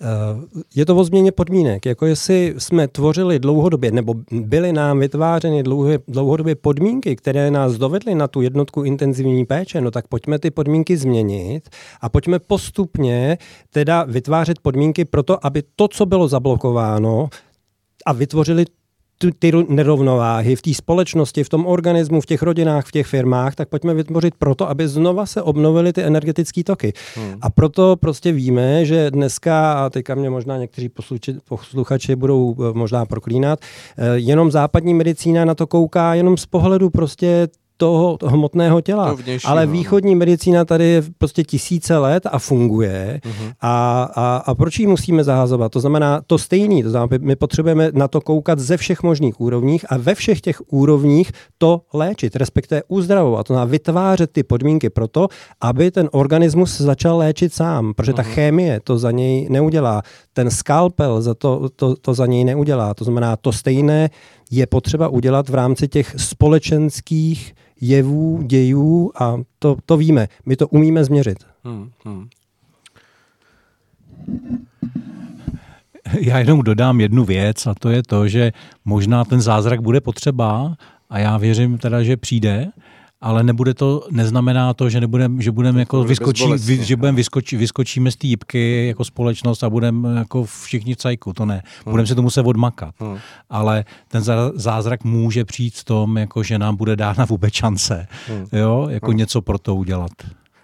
Eh, 0.02 0.64
je 0.74 0.86
to 0.86 0.96
o 0.96 1.04
změně 1.04 1.32
podmínek. 1.32 1.86
Jako 1.86 2.06
jestli 2.06 2.54
jsme 2.58 2.88
tvořili 2.88 3.38
dlouhodobě, 3.38 3.90
nebo 3.90 4.14
byly 4.30 4.72
nám 4.72 4.98
vytvářeny 4.98 5.62
dlouhodobě 6.08 6.54
podmínky, 6.54 7.16
které 7.16 7.50
nás 7.50 7.78
dovedly 7.78 8.14
na 8.14 8.28
tu 8.28 8.40
jednotku 8.42 8.82
intenzivní 8.82 9.46
péče, 9.46 9.80
no 9.80 9.90
tak 9.90 10.08
pojďme 10.08 10.38
ty 10.38 10.50
podmínky 10.50 10.96
změnit 10.96 11.68
a 12.00 12.08
pojďme 12.08 12.38
postupně 12.38 13.38
teda 13.70 14.04
vytvářet 14.04 14.58
podmínky 14.58 15.04
pro 15.04 15.22
to, 15.22 15.46
aby 15.46 15.62
to, 15.76 15.88
co 15.88 16.06
bylo 16.06 16.28
zablokováno, 16.28 17.28
a 18.06 18.12
vytvořili 18.12 18.64
ty 19.38 19.52
nerovnováhy 19.68 20.56
v 20.56 20.62
té 20.62 20.74
společnosti, 20.74 21.44
v 21.44 21.48
tom 21.48 21.66
organismu, 21.66 22.20
v 22.20 22.26
těch 22.26 22.42
rodinách, 22.42 22.86
v 22.86 22.92
těch 22.92 23.06
firmách, 23.06 23.54
tak 23.54 23.68
pojďme 23.68 23.94
vytvořit 23.94 24.34
proto, 24.38 24.68
aby 24.68 24.88
znova 24.88 25.26
se 25.26 25.42
obnovily 25.42 25.92
ty 25.92 26.02
energetické 26.02 26.64
toky. 26.64 26.92
Hmm. 27.16 27.34
A 27.40 27.50
proto 27.50 27.96
prostě 27.96 28.32
víme, 28.32 28.84
že 28.84 29.10
dneska, 29.10 29.72
a 29.72 29.90
teďka 29.90 30.14
mě 30.14 30.30
možná 30.30 30.58
někteří 30.58 30.88
posluchači, 30.88 31.34
posluchači 31.48 32.16
budou 32.16 32.56
eh, 32.58 32.72
možná 32.72 33.06
proklínat, 33.06 33.58
eh, 33.98 34.06
jenom 34.14 34.50
západní 34.50 34.94
medicína 34.94 35.44
na 35.44 35.54
to 35.54 35.66
kouká 35.66 36.14
jenom 36.14 36.36
z 36.36 36.46
pohledu 36.46 36.90
prostě 36.90 37.48
toho 37.82 38.18
hmotného 38.26 38.80
těla. 38.80 39.16
To 39.16 39.22
Ale 39.44 39.66
no. 39.66 39.72
východní 39.72 40.14
medicína 40.14 40.64
tady 40.64 40.84
je 40.84 41.02
prostě 41.18 41.42
tisíce 41.44 41.98
let 41.98 42.26
a 42.30 42.38
funguje. 42.38 43.20
Uh-huh. 43.24 43.52
A, 43.60 44.02
a, 44.14 44.36
a 44.36 44.54
proč 44.54 44.78
ji 44.78 44.86
musíme 44.86 45.24
zahazovat? 45.24 45.72
To 45.72 45.80
znamená 45.80 46.20
to 46.26 46.38
stejný. 46.38 46.82
To 46.82 46.90
znamená, 46.90 47.18
my 47.20 47.36
potřebujeme 47.36 47.90
na 47.94 48.08
to 48.08 48.20
koukat 48.20 48.58
ze 48.58 48.76
všech 48.76 49.02
možných 49.02 49.40
úrovních 49.40 49.92
a 49.92 49.98
ve 49.98 50.14
všech 50.14 50.40
těch 50.40 50.62
úrovních 50.70 51.32
to 51.58 51.80
léčit, 51.94 52.36
respektive 52.36 52.82
uzdravovat. 52.88 53.46
To 53.46 53.54
znamená 53.54 53.70
vytvářet 53.70 54.30
ty 54.30 54.42
podmínky 54.42 54.90
pro 54.90 55.08
to, 55.08 55.28
aby 55.60 55.90
ten 55.90 56.08
organismus 56.12 56.80
začal 56.80 57.18
léčit 57.18 57.54
sám, 57.54 57.94
protože 57.94 58.12
ta 58.12 58.22
uh-huh. 58.22 58.34
chemie 58.34 58.80
to 58.84 58.98
za 58.98 59.10
něj 59.10 59.50
neudělá. 59.50 60.02
Ten 60.32 60.50
skalpel 60.50 61.22
za 61.22 61.34
to, 61.34 61.68
to, 61.76 61.96
to 61.96 62.14
za 62.14 62.26
něj 62.26 62.44
neudělá. 62.44 62.94
To 62.94 63.04
znamená, 63.04 63.36
to 63.36 63.52
stejné 63.52 64.10
je 64.50 64.66
potřeba 64.66 65.08
udělat 65.08 65.48
v 65.48 65.54
rámci 65.54 65.88
těch 65.88 66.14
společenských 66.16 67.54
jevů, 67.82 68.42
dějů 68.42 69.12
a 69.20 69.36
to, 69.58 69.76
to 69.86 69.96
víme. 69.96 70.28
My 70.46 70.56
to 70.56 70.68
umíme 70.68 71.04
změřit. 71.04 71.38
Hmm, 71.64 71.90
hmm. 72.04 72.28
Já 76.20 76.38
jenom 76.38 76.62
dodám 76.62 77.00
jednu 77.00 77.24
věc 77.24 77.66
a 77.66 77.74
to 77.74 77.88
je 77.88 78.02
to, 78.02 78.28
že 78.28 78.52
možná 78.84 79.24
ten 79.24 79.40
zázrak 79.40 79.80
bude 79.80 80.00
potřeba 80.00 80.76
a 81.10 81.18
já 81.18 81.38
věřím 81.38 81.78
teda, 81.78 82.02
že 82.02 82.16
přijde, 82.16 82.68
ale 83.22 83.42
nebude 83.42 83.74
to, 83.74 84.06
neznamená 84.10 84.74
to, 84.74 84.90
že 84.90 85.00
nebudem, 85.00 85.42
že 85.42 85.50
budeme 85.50 85.80
jako 85.80 86.04
vyskočí, 86.04 86.44
vy, 86.58 86.84
že 86.84 86.96
budeme 86.96 87.16
vyskočí, 87.16 87.56
vyskočíme 87.56 88.10
z 88.10 88.16
té 88.16 88.58
jako 88.58 89.04
společnost 89.04 89.64
a 89.64 89.70
budeme 89.70 90.18
jako 90.18 90.44
všichni 90.44 90.94
v 90.94 90.96
cajku, 90.96 91.32
to 91.32 91.46
ne. 91.46 91.62
Hmm. 91.84 91.92
Budeme 91.92 92.06
se 92.06 92.14
to 92.14 92.22
muset 92.22 92.46
odmakat. 92.46 92.94
Hmm. 92.98 93.18
Ale 93.50 93.84
ten 94.08 94.22
zázrak 94.54 95.04
může 95.04 95.44
přijít 95.44 95.74
v 95.74 95.84
tom, 95.84 96.16
jako 96.16 96.42
že 96.42 96.58
nám 96.58 96.76
bude 96.76 96.96
dána 96.96 97.24
vůbec 97.24 97.54
šance, 97.54 98.06
hmm. 98.28 98.46
jo, 98.52 98.86
jako 98.90 99.10
hmm. 99.10 99.16
něco 99.16 99.42
pro 99.42 99.58
to 99.58 99.74
udělat. 99.74 100.12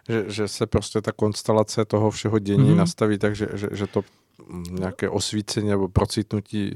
Že, 0.09 0.25
že 0.29 0.49
se 0.49 0.67
prostě 0.67 1.01
ta 1.01 1.13
konstelace 1.13 1.85
toho 1.85 2.11
všeho 2.11 2.39
dění 2.39 2.69
hmm. 2.69 2.77
nastaví 2.77 3.19
tak, 3.19 3.37
že, 3.37 3.49
že, 3.55 3.69
že 3.73 3.87
to 3.87 4.03
nějaké 4.71 5.09
osvícení 5.09 5.69
nebo 5.69 5.89
procitnutí 5.89 6.71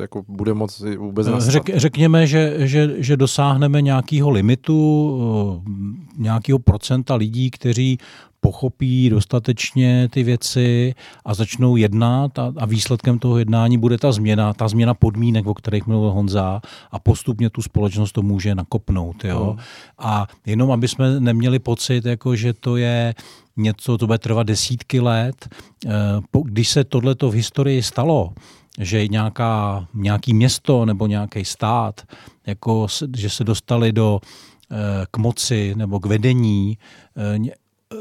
jako 0.00 0.24
bude 0.28 0.54
moc 0.54 0.82
vůbec 0.98 1.26
nastat? 1.26 1.52
Řek, 1.52 1.70
řekněme, 1.74 2.26
že, 2.26 2.54
že, 2.58 2.94
že 2.96 3.16
dosáhneme 3.16 3.82
nějakého 3.82 4.30
limitu, 4.30 5.60
eh, 5.66 6.22
nějakého 6.22 6.58
procenta 6.58 7.14
lidí, 7.14 7.50
kteří 7.50 7.98
pochopí 8.44 9.10
dostatečně 9.10 10.08
ty 10.12 10.22
věci 10.22 10.94
a 11.24 11.34
začnou 11.34 11.76
jednat 11.76 12.38
a, 12.38 12.52
a 12.56 12.66
výsledkem 12.66 13.18
toho 13.18 13.38
jednání 13.38 13.78
bude 13.78 13.98
ta 13.98 14.12
změna, 14.12 14.52
ta 14.52 14.68
změna 14.68 14.94
podmínek, 14.94 15.46
o 15.46 15.54
kterých 15.54 15.86
mluvil 15.86 16.10
Honza 16.10 16.60
a 16.90 16.98
postupně 16.98 17.50
tu 17.50 17.62
společnost 17.62 18.12
to 18.12 18.22
může 18.22 18.54
nakopnout. 18.54 19.24
Jo? 19.24 19.44
Hmm. 19.44 19.58
A 19.98 20.26
jenom, 20.46 20.72
aby 20.72 20.88
jsme 20.88 21.20
neměli 21.20 21.58
pocit, 21.58 22.04
jako, 22.04 22.36
že 22.36 22.52
to 22.52 22.76
je 22.76 23.14
něco, 23.56 23.98
to 23.98 24.06
bude 24.06 24.18
trvat 24.18 24.46
desítky 24.46 25.00
let. 25.00 25.48
Eh, 25.86 25.90
když 26.44 26.68
se 26.68 26.84
tohleto 26.84 27.30
v 27.30 27.34
historii 27.34 27.82
stalo, 27.82 28.32
že 28.78 29.08
nějaká, 29.08 29.86
nějaký 29.94 30.34
město 30.34 30.84
nebo 30.84 31.06
nějaký 31.06 31.44
stát, 31.44 32.02
jako, 32.46 32.86
že 33.16 33.30
se 33.30 33.44
dostali 33.44 33.92
do, 33.92 34.20
eh, 34.70 34.76
k 35.10 35.16
moci 35.16 35.74
nebo 35.76 36.00
k 36.00 36.06
vedení 36.06 36.78
eh, 37.16 37.38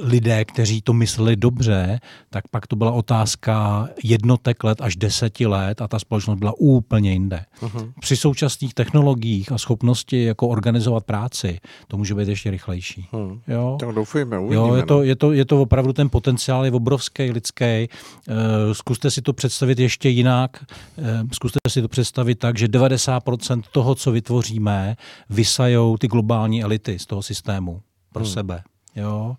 lidé, 0.01 0.45
kteří 0.45 0.81
to 0.81 0.93
mysleli 0.93 1.35
dobře, 1.35 1.99
tak 2.29 2.47
pak 2.47 2.67
to 2.67 2.75
byla 2.75 2.91
otázka 2.91 3.87
jednotek 4.03 4.63
let 4.63 4.81
až 4.81 4.95
deseti 4.95 5.47
let 5.47 5.81
a 5.81 5.87
ta 5.87 5.99
společnost 5.99 6.39
byla 6.39 6.53
úplně 6.57 7.11
jinde. 7.11 7.45
Uh-huh. 7.61 7.91
Při 7.99 8.17
současných 8.17 8.73
technologiích 8.73 9.51
a 9.51 9.57
schopnosti 9.57 10.23
jako 10.23 10.47
organizovat 10.47 11.03
práci, 11.03 11.59
to 11.87 11.97
může 11.97 12.15
být 12.15 12.27
ještě 12.27 12.51
rychlejší. 12.51 13.07
Uh-huh. 13.11 13.39
Jo? 13.47 13.77
Tak 13.79 13.89
doufujeme, 13.89 14.39
uvidíme, 14.39 14.67
jo, 14.67 14.75
je, 14.75 14.85
to, 14.85 14.93
no. 14.93 15.03
je, 15.03 15.15
to, 15.15 15.31
je 15.31 15.45
to 15.45 15.61
opravdu 15.61 15.93
ten 15.93 16.09
potenciál 16.09 16.65
je 16.65 16.71
obrovský, 16.71 17.31
lidský. 17.31 17.89
Uh, 18.27 18.35
zkuste 18.73 19.11
si 19.11 19.21
to 19.21 19.33
představit 19.33 19.79
ještě 19.79 20.09
jinak. 20.09 20.65
Uh, 20.97 21.05
zkuste 21.33 21.59
si 21.69 21.81
to 21.81 21.87
představit 21.87 22.35
tak, 22.35 22.57
že 22.57 22.67
90% 22.67 23.61
toho, 23.71 23.95
co 23.95 24.11
vytvoříme, 24.11 24.97
vysajou 25.29 25.97
ty 25.97 26.07
globální 26.07 26.63
elity 26.63 26.99
z 26.99 27.05
toho 27.05 27.23
systému 27.23 27.81
pro 28.13 28.23
hmm. 28.23 28.33
sebe. 28.33 28.63
Jo? 28.95 29.35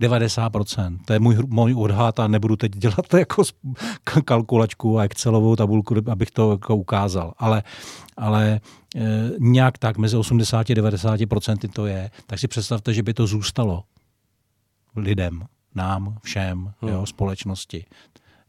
90%. 0.00 0.98
To 1.04 1.12
je 1.12 1.18
můj, 1.18 1.38
můj 1.46 1.74
odhad 1.74 2.20
a 2.20 2.28
nebudu 2.28 2.56
teď 2.56 2.72
dělat 2.72 3.14
jako 3.18 3.42
kalkulačku 4.24 4.98
a 4.98 5.04
Excelovou 5.04 5.56
tabulku, 5.56 5.94
abych 6.10 6.30
to 6.30 6.50
jako 6.50 6.76
ukázal. 6.76 7.32
Ale, 7.38 7.62
ale 8.16 8.60
e, 8.96 9.30
nějak 9.38 9.78
tak 9.78 9.98
mezi 9.98 10.16
80 10.16 10.70
a 10.70 10.74
90% 10.74 11.68
to 11.72 11.86
je. 11.86 12.10
Tak 12.26 12.38
si 12.38 12.48
představte, 12.48 12.94
že 12.94 13.02
by 13.02 13.14
to 13.14 13.26
zůstalo 13.26 13.84
lidem, 14.96 15.44
nám, 15.74 16.18
všem, 16.22 16.72
hmm. 16.80 16.92
jo, 16.92 17.06
společnosti. 17.06 17.84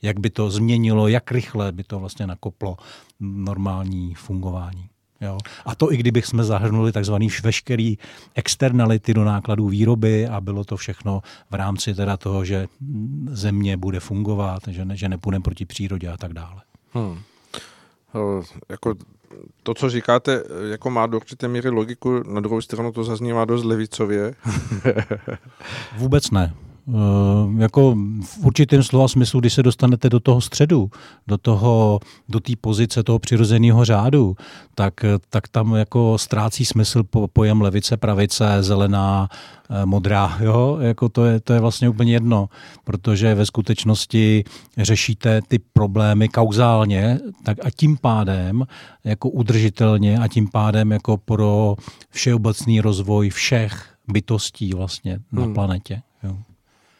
Jak 0.02 0.20
by 0.20 0.30
to 0.30 0.50
změnilo, 0.50 1.08
jak 1.08 1.32
rychle 1.32 1.72
by 1.72 1.84
to 1.84 2.00
vlastně 2.00 2.28
nakoplo 2.28 2.78
normální 3.20 4.14
fungování. 4.14 4.90
Jo. 5.22 5.38
A 5.66 5.76
to 5.76 5.94
i 5.94 5.98
kdybych 5.98 6.26
jsme 6.26 6.44
zahrnuli 6.44 6.92
takzvaný 6.92 7.30
veškerý 7.44 7.98
externality 8.36 9.14
do 9.14 9.24
nákladů 9.24 9.68
výroby 9.68 10.28
a 10.28 10.42
bylo 10.42 10.64
to 10.64 10.78
všechno 10.78 11.22
v 11.52 11.54
rámci 11.54 11.94
teda 11.94 12.18
toho, 12.18 12.46
že 12.46 12.68
země 13.30 13.78
bude 13.78 14.00
fungovat, 14.00 14.60
že, 14.68 14.86
ne, 14.86 14.98
že 14.98 15.10
nepůjdeme 15.10 15.44
proti 15.44 15.66
přírodě 15.66 16.10
a 16.10 16.18
tak 16.18 16.34
dále. 16.34 16.62
Hmm. 16.94 17.20
Jako 18.70 18.96
to, 19.64 19.74
co 19.74 19.90
říkáte, 19.90 20.44
jako 20.72 20.90
má 20.90 21.08
do 21.08 21.18
určité 21.18 21.48
míry 21.48 21.70
logiku, 21.70 22.24
na 22.34 22.42
druhou 22.42 22.62
stranu 22.62 22.92
to 22.92 23.04
zaznívá 23.04 23.46
dost 23.46 23.64
levicově. 23.64 24.36
Vůbec 25.98 26.32
ne. 26.32 26.54
Uh, 26.88 27.62
jako 27.62 27.96
v 28.24 28.46
určitém 28.46 28.84
slova 28.84 29.08
smyslu, 29.08 29.40
když 29.40 29.54
se 29.54 29.64
dostanete 29.64 30.10
do 30.10 30.20
toho 30.20 30.42
středu, 30.42 30.92
do 31.28 31.38
toho, 31.38 32.00
do 32.30 32.40
té 32.40 32.54
pozice 32.62 33.04
toho 33.04 33.20
přirozeného 33.20 33.86
řádu, 33.86 34.36
tak, 34.76 34.94
tak 35.30 35.48
tam 35.48 35.76
jako 35.76 36.18
ztrácí 36.18 36.66
smysl 36.66 37.04
po, 37.04 37.28
pojem 37.28 37.62
levice, 37.62 37.98
pravice, 37.98 38.46
zelená, 38.60 39.30
eh, 39.70 39.86
modrá, 39.86 40.38
jo, 40.42 40.78
jako 40.82 41.10
to 41.10 41.26
je, 41.26 41.40
to 41.40 41.54
je 41.54 41.60
vlastně 41.60 41.90
úplně 41.90 42.14
jedno, 42.14 42.50
protože 42.84 43.36
ve 43.36 43.46
skutečnosti 43.46 44.44
řešíte 44.78 45.42
ty 45.48 45.60
problémy 45.60 46.30
kauzálně, 46.30 47.20
tak 47.44 47.66
a 47.66 47.70
tím 47.70 47.98
pádem 47.98 48.64
jako 49.04 49.30
udržitelně 49.30 50.20
a 50.20 50.28
tím 50.28 50.48
pádem 50.48 50.92
jako 50.92 51.18
pro 51.18 51.76
všeobecný 52.10 52.82
rozvoj 52.82 53.30
všech 53.30 53.94
bytostí 54.08 54.74
vlastně 54.74 55.20
na 55.32 55.44
hmm. 55.44 55.54
planetě. 55.54 56.02
Jo. 56.24 56.38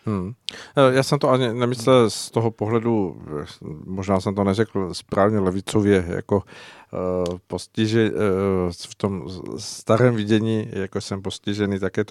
Hmm. 0.08 0.34
Eh, 0.78 0.94
já 0.94 1.04
jsem 1.04 1.20
to 1.20 1.30
ani 1.30 1.54
nemyslel 1.54 2.10
z 2.10 2.32
toho 2.32 2.52
pohledu, 2.52 3.22
možná 3.86 4.20
jsem 4.20 4.36
to 4.36 4.44
neřekl 4.44 4.94
správně 4.94 5.40
levicově, 5.40 6.06
jako 6.08 6.36
uh, 6.38 7.38
postiže, 7.48 8.12
uh, 8.12 8.18
v 8.72 8.96
tom 8.96 9.30
starém 9.58 10.16
vidění, 10.16 10.70
jako 10.72 11.02
jsem 11.02 11.22
postižený 11.22 11.80
také 11.80 12.04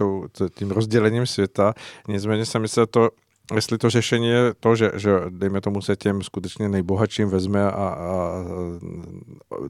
tím 0.55 0.71
rozdělením 0.71 1.27
světa. 1.27 1.75
Nicméně 2.09 2.47
jsem 2.47 2.63
myslel 2.63 2.87
to 2.87 3.11
jestli 3.55 3.79
to 3.79 3.91
řešení 3.91 4.29
je 4.29 4.55
to, 4.61 4.77
že, 4.77 4.93
že 4.95 5.11
dejme 5.29 5.61
tomu 5.61 5.83
se 5.83 5.97
těm 5.97 6.23
skutečně 6.23 6.69
nejbohatším 6.69 7.29
vezme 7.29 7.65
a, 7.65 7.71
a, 7.71 7.89
a 7.89 8.45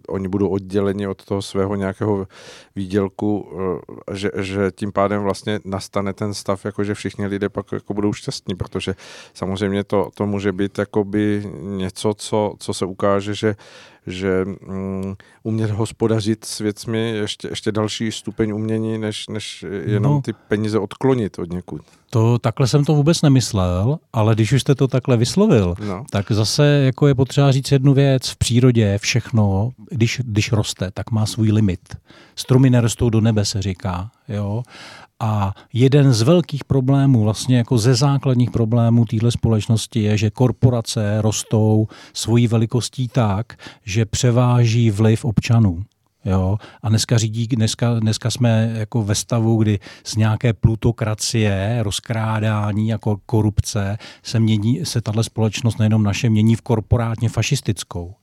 oni 0.09 0.28
budou 0.28 0.49
odděleni 0.49 1.06
od 1.06 1.25
toho 1.25 1.42
svého 1.42 1.75
nějakého 1.75 2.26
výdělku, 2.76 3.49
eh, 4.11 4.16
že, 4.16 4.30
že 4.37 4.71
tím 4.75 4.92
pádem 4.92 5.23
vlastně 5.23 5.61
nastane 5.64 6.12
ten 6.12 6.35
stav, 6.35 6.64
jako 6.64 6.85
že 6.85 6.95
všichni 6.95 7.26
lidé 7.26 7.49
pak 7.49 7.73
jako 7.73 7.95
budou 7.95 8.12
šťastní, 8.12 8.54
protože 8.54 8.95
samozřejmě 9.35 9.85
to, 9.85 10.11
to 10.14 10.26
může 10.26 10.52
být 10.52 10.78
jakoby 10.78 11.50
něco, 11.61 12.14
co, 12.14 12.54
co 12.59 12.75
se 12.75 12.85
ukáže, 12.85 13.35
že 13.35 13.56
že 14.06 14.44
um, 14.44 15.16
umět 15.42 15.70
hospodařit 15.70 16.44
s 16.44 16.58
věcmi 16.58 16.98
je 16.98 17.16
ještě, 17.16 17.48
ještě 17.48 17.72
další 17.72 18.12
stupeň 18.12 18.52
umění, 18.52 18.98
než, 18.98 19.28
než 19.28 19.64
jenom 19.84 20.12
no, 20.12 20.22
ty 20.22 20.32
peníze 20.32 20.78
odklonit 20.78 21.38
od 21.38 21.52
někud. 21.52 21.82
To 22.10 22.38
takhle 22.38 22.66
jsem 22.66 22.84
to 22.84 22.94
vůbec 22.94 23.22
nemyslel, 23.22 23.98
ale 24.12 24.34
když 24.34 24.52
už 24.52 24.60
jste 24.60 24.75
to 24.75 24.88
takhle 24.88 25.16
vyslovil, 25.16 25.75
no. 25.86 26.04
tak 26.10 26.32
zase 26.32 26.66
jako 26.66 27.06
je 27.06 27.14
potřeba 27.14 27.52
říct 27.52 27.72
jednu 27.72 27.94
věc. 27.94 28.28
V 28.28 28.36
přírodě 28.36 28.98
všechno, 28.98 29.70
když, 29.90 30.20
když 30.25 30.52
roste, 30.52 30.90
tak 30.90 31.11
má 31.11 31.26
svůj 31.26 31.52
limit. 31.52 31.81
Stromy 32.37 32.70
nerostou 32.70 33.11
do 33.11 33.20
nebe, 33.20 33.44
se 33.44 33.62
říká. 33.62 34.11
Jo? 34.28 34.62
A 35.20 35.55
jeden 35.72 36.12
z 36.12 36.22
velkých 36.22 36.64
problémů, 36.64 37.22
vlastně 37.22 37.57
jako 37.57 37.79
ze 37.79 37.94
základních 37.94 38.50
problémů 38.50 39.05
téhle 39.05 39.31
společnosti 39.31 40.02
je, 40.02 40.18
že 40.18 40.31
korporace 40.31 41.22
rostou 41.22 41.88
svojí 42.12 42.46
velikostí 42.46 43.09
tak, 43.09 43.59
že 43.85 44.05
převáží 44.05 44.90
vliv 44.90 45.24
občanů. 45.24 45.85
Jo? 46.24 46.59
A 46.83 46.88
dneska, 46.88 47.18
řídí, 47.18 47.46
dneska, 47.46 48.00
dneska 48.00 48.31
jsme 48.31 48.72
jako 48.74 49.02
ve 49.02 49.14
stavu, 49.14 49.57
kdy 49.57 49.79
z 50.05 50.16
nějaké 50.16 50.52
plutokracie, 50.52 51.79
rozkrádání 51.83 52.88
jako 52.88 53.16
korupce 53.26 53.98
se, 54.22 54.40
mění, 54.40 54.85
se 54.85 55.00
tahle 55.00 55.24
společnost 55.24 55.79
nejenom 55.79 56.02
naše 56.02 56.31
mění 56.31 56.57
v 56.57 56.62
korporátně 56.62 57.29
fašistickou. 57.29 58.14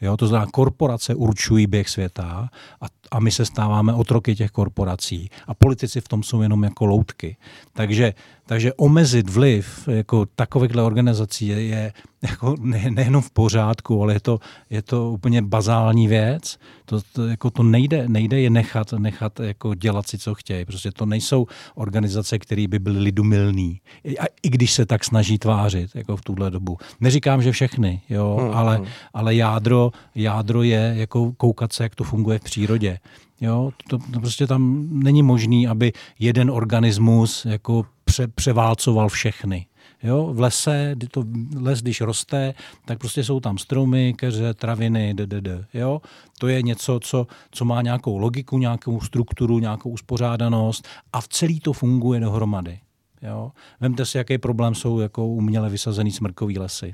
Jo, 0.00 0.16
to 0.16 0.26
znamená, 0.26 0.50
korporace 0.50 1.14
určují 1.14 1.66
běh 1.66 1.88
světa 1.88 2.48
a, 2.80 2.86
a 3.10 3.20
my 3.20 3.30
se 3.30 3.44
stáváme 3.44 3.94
otroky 3.94 4.34
těch 4.34 4.50
korporací. 4.50 5.30
A 5.46 5.54
politici 5.54 6.00
v 6.00 6.08
tom 6.08 6.22
jsou 6.22 6.42
jenom 6.42 6.64
jako 6.64 6.86
loutky. 6.86 7.36
Takže 7.72 8.14
takže 8.50 8.74
omezit 8.74 9.30
vliv 9.30 9.88
jako 9.88 10.26
takovýchhle 10.26 10.82
organizací 10.82 11.46
je, 11.46 11.62
je 11.62 11.92
jako 12.22 12.54
ne, 12.60 12.90
nejenom 12.90 13.22
v 13.22 13.30
pořádku, 13.30 14.02
ale 14.02 14.12
je 14.12 14.20
to, 14.20 14.38
je 14.70 14.82
to 14.82 15.10
úplně 15.10 15.42
bazální 15.42 16.08
věc. 16.08 16.58
To, 16.84 17.00
to, 17.12 17.26
jako 17.26 17.50
to 17.50 17.62
nejde, 17.62 18.08
nejde 18.08 18.40
je 18.40 18.50
nechat, 18.50 18.92
nechat 18.92 19.40
jako 19.40 19.74
dělat 19.74 20.08
si, 20.08 20.18
co 20.18 20.34
chtějí. 20.34 20.64
Prostě 20.64 20.90
to 20.90 21.06
nejsou 21.06 21.46
organizace, 21.74 22.38
které 22.38 22.68
by 22.68 22.78
byly 22.78 22.98
lidumilný. 22.98 23.80
I, 24.04 24.18
a, 24.18 24.24
I 24.42 24.50
když 24.50 24.72
se 24.72 24.86
tak 24.86 25.04
snaží 25.04 25.38
tvářit 25.38 25.90
jako 25.94 26.16
v 26.16 26.22
tuhle 26.22 26.50
dobu. 26.50 26.78
Neříkám, 27.00 27.42
že 27.42 27.52
všechny, 27.52 28.02
jo, 28.08 28.38
hmm, 28.40 28.50
ale, 28.54 28.76
hmm. 28.76 28.86
ale 29.14 29.34
jádro, 29.34 29.90
jádro 30.14 30.62
je 30.62 30.94
jako 30.96 31.32
koukat 31.32 31.72
se, 31.72 31.82
jak 31.82 31.94
to 31.94 32.04
funguje 32.04 32.38
v 32.38 32.42
přírodě. 32.42 32.98
Jo, 33.40 33.70
to, 33.88 33.98
to 33.98 34.20
prostě 34.20 34.46
tam 34.46 34.88
není 34.90 35.22
možný, 35.22 35.68
aby 35.68 35.92
jeden 36.18 36.50
organismus 36.50 37.44
jako 37.44 37.84
pře, 38.10 38.28
převálcoval 38.28 39.08
všechny. 39.08 39.66
Jo, 40.02 40.30
v 40.32 40.40
lese, 40.40 40.96
to 41.10 41.24
les, 41.56 41.82
když 41.82 42.00
roste, 42.00 42.54
tak 42.84 42.98
prostě 42.98 43.24
jsou 43.24 43.40
tam 43.40 43.58
stromy, 43.58 44.14
keře, 44.14 44.54
traviny, 44.54 45.14
ddd. 45.14 45.48
Jo? 45.74 46.00
To 46.38 46.48
je 46.48 46.62
něco, 46.62 47.00
co, 47.00 47.26
co 47.50 47.64
má 47.64 47.82
nějakou 47.82 48.18
logiku, 48.18 48.58
nějakou 48.58 49.00
strukturu, 49.00 49.58
nějakou 49.58 49.90
uspořádanost 49.90 50.88
a 51.12 51.20
v 51.20 51.28
celý 51.28 51.60
to 51.60 51.72
funguje 51.72 52.20
dohromady. 52.20 52.78
Jo? 53.22 53.52
Vemte 53.80 54.06
si, 54.06 54.18
jaký 54.18 54.38
problém 54.38 54.74
jsou 54.74 55.00
jako 55.00 55.26
uměle 55.26 55.68
vysazený 55.68 56.12
smrkový 56.12 56.58
lesy. 56.58 56.92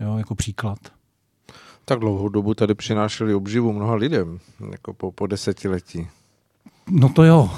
Jo? 0.00 0.18
Jako 0.18 0.34
příklad. 0.34 0.78
Tak 1.84 1.98
dlouhou 1.98 2.28
dobu 2.28 2.54
tady 2.54 2.74
přinášeli 2.74 3.34
obživu 3.34 3.72
mnoha 3.72 3.94
lidem, 3.94 4.38
jako 4.70 4.94
po, 4.94 5.12
po 5.12 5.26
desetiletí. 5.26 6.08
No 6.90 7.08
to 7.08 7.24
jo, 7.24 7.50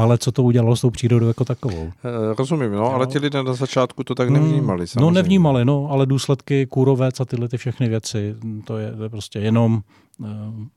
ale 0.00 0.18
co 0.18 0.32
to 0.32 0.42
udělalo 0.42 0.76
s 0.76 0.80
tou 0.80 0.90
přírodou 0.90 1.28
jako 1.28 1.44
takovou. 1.44 1.90
E, 2.04 2.34
rozumím, 2.38 2.72
no, 2.72 2.94
ale 2.94 3.06
ti 3.06 3.18
lidé 3.18 3.42
na 3.42 3.52
začátku 3.52 4.04
to 4.04 4.14
tak 4.14 4.28
hmm, 4.28 4.42
nevnímali. 4.42 4.86
Samozřejmě. 4.86 5.04
No 5.04 5.10
nevnímali, 5.10 5.64
no, 5.64 5.88
ale 5.90 6.06
důsledky 6.06 6.66
kůrovec 6.66 7.20
a 7.20 7.24
tyhle 7.24 7.48
ty 7.48 7.56
všechny 7.56 7.88
věci, 7.88 8.34
to 8.64 8.78
je, 8.78 8.92
to 8.92 9.02
je 9.02 9.08
prostě 9.08 9.38
jenom 9.38 9.80
e, 10.24 10.26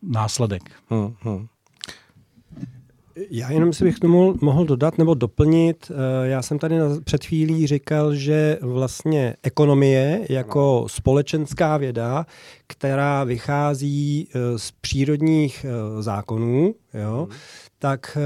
následek. 0.01 0.71
Hmm, 0.89 1.13
hmm. 1.21 1.47
Já 3.29 3.51
jenom 3.51 3.73
si 3.73 3.83
bych 3.83 3.99
tomu 3.99 4.35
mohl 4.41 4.65
dodat 4.65 4.97
nebo 4.97 5.13
doplnit. 5.13 5.91
Eh, 5.91 6.27
já 6.27 6.41
jsem 6.41 6.59
tady 6.59 6.75
před 7.03 7.25
chvílí 7.25 7.67
říkal, 7.67 8.15
že 8.15 8.57
vlastně 8.61 9.35
ekonomie 9.43 10.25
jako 10.29 10.85
společenská 10.87 11.77
věda, 11.77 12.25
která 12.67 13.23
vychází 13.23 14.29
z 14.57 14.71
přírodních 14.71 15.65
zákonů, 15.99 16.75
jo, 16.93 17.27
hmm 17.29 17.39
tak 17.83 18.17
eh, 18.17 18.21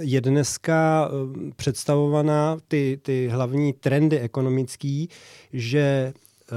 je 0.00 0.20
dneska 0.20 1.08
eh, 1.08 1.50
představovaná 1.56 2.56
ty, 2.68 3.00
ty 3.02 3.28
hlavní 3.28 3.72
trendy 3.72 4.20
ekonomický, 4.20 5.08
že 5.52 6.12
eh, 6.52 6.56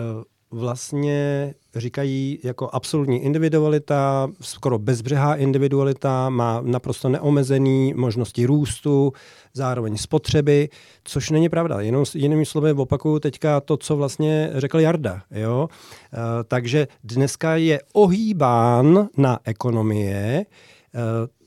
vlastně 0.51 1.53
říkají 1.75 2.39
jako 2.43 2.69
absolutní 2.73 3.23
individualita, 3.23 4.27
skoro 4.41 4.79
bezbřehá 4.79 5.35
individualita, 5.35 6.29
má 6.29 6.61
naprosto 6.61 7.09
neomezený 7.09 7.93
možnosti 7.93 8.45
růstu, 8.45 9.13
zároveň 9.53 9.97
spotřeby, 9.97 10.69
což 11.03 11.29
není 11.29 11.49
pravda. 11.49 11.81
Jenom 11.81 12.05
jinými 12.13 12.45
slovy 12.45 12.71
opakuju 12.71 13.19
teďka 13.19 13.61
to, 13.61 13.77
co 13.77 13.95
vlastně 13.95 14.49
řekl 14.53 14.79
Jarda. 14.79 15.21
Jo? 15.31 15.69
E, 16.13 16.43
takže 16.43 16.87
dneska 17.03 17.55
je 17.55 17.81
ohýbán 17.93 19.07
na 19.17 19.39
ekonomie, 19.43 20.15
e, 20.15 21.40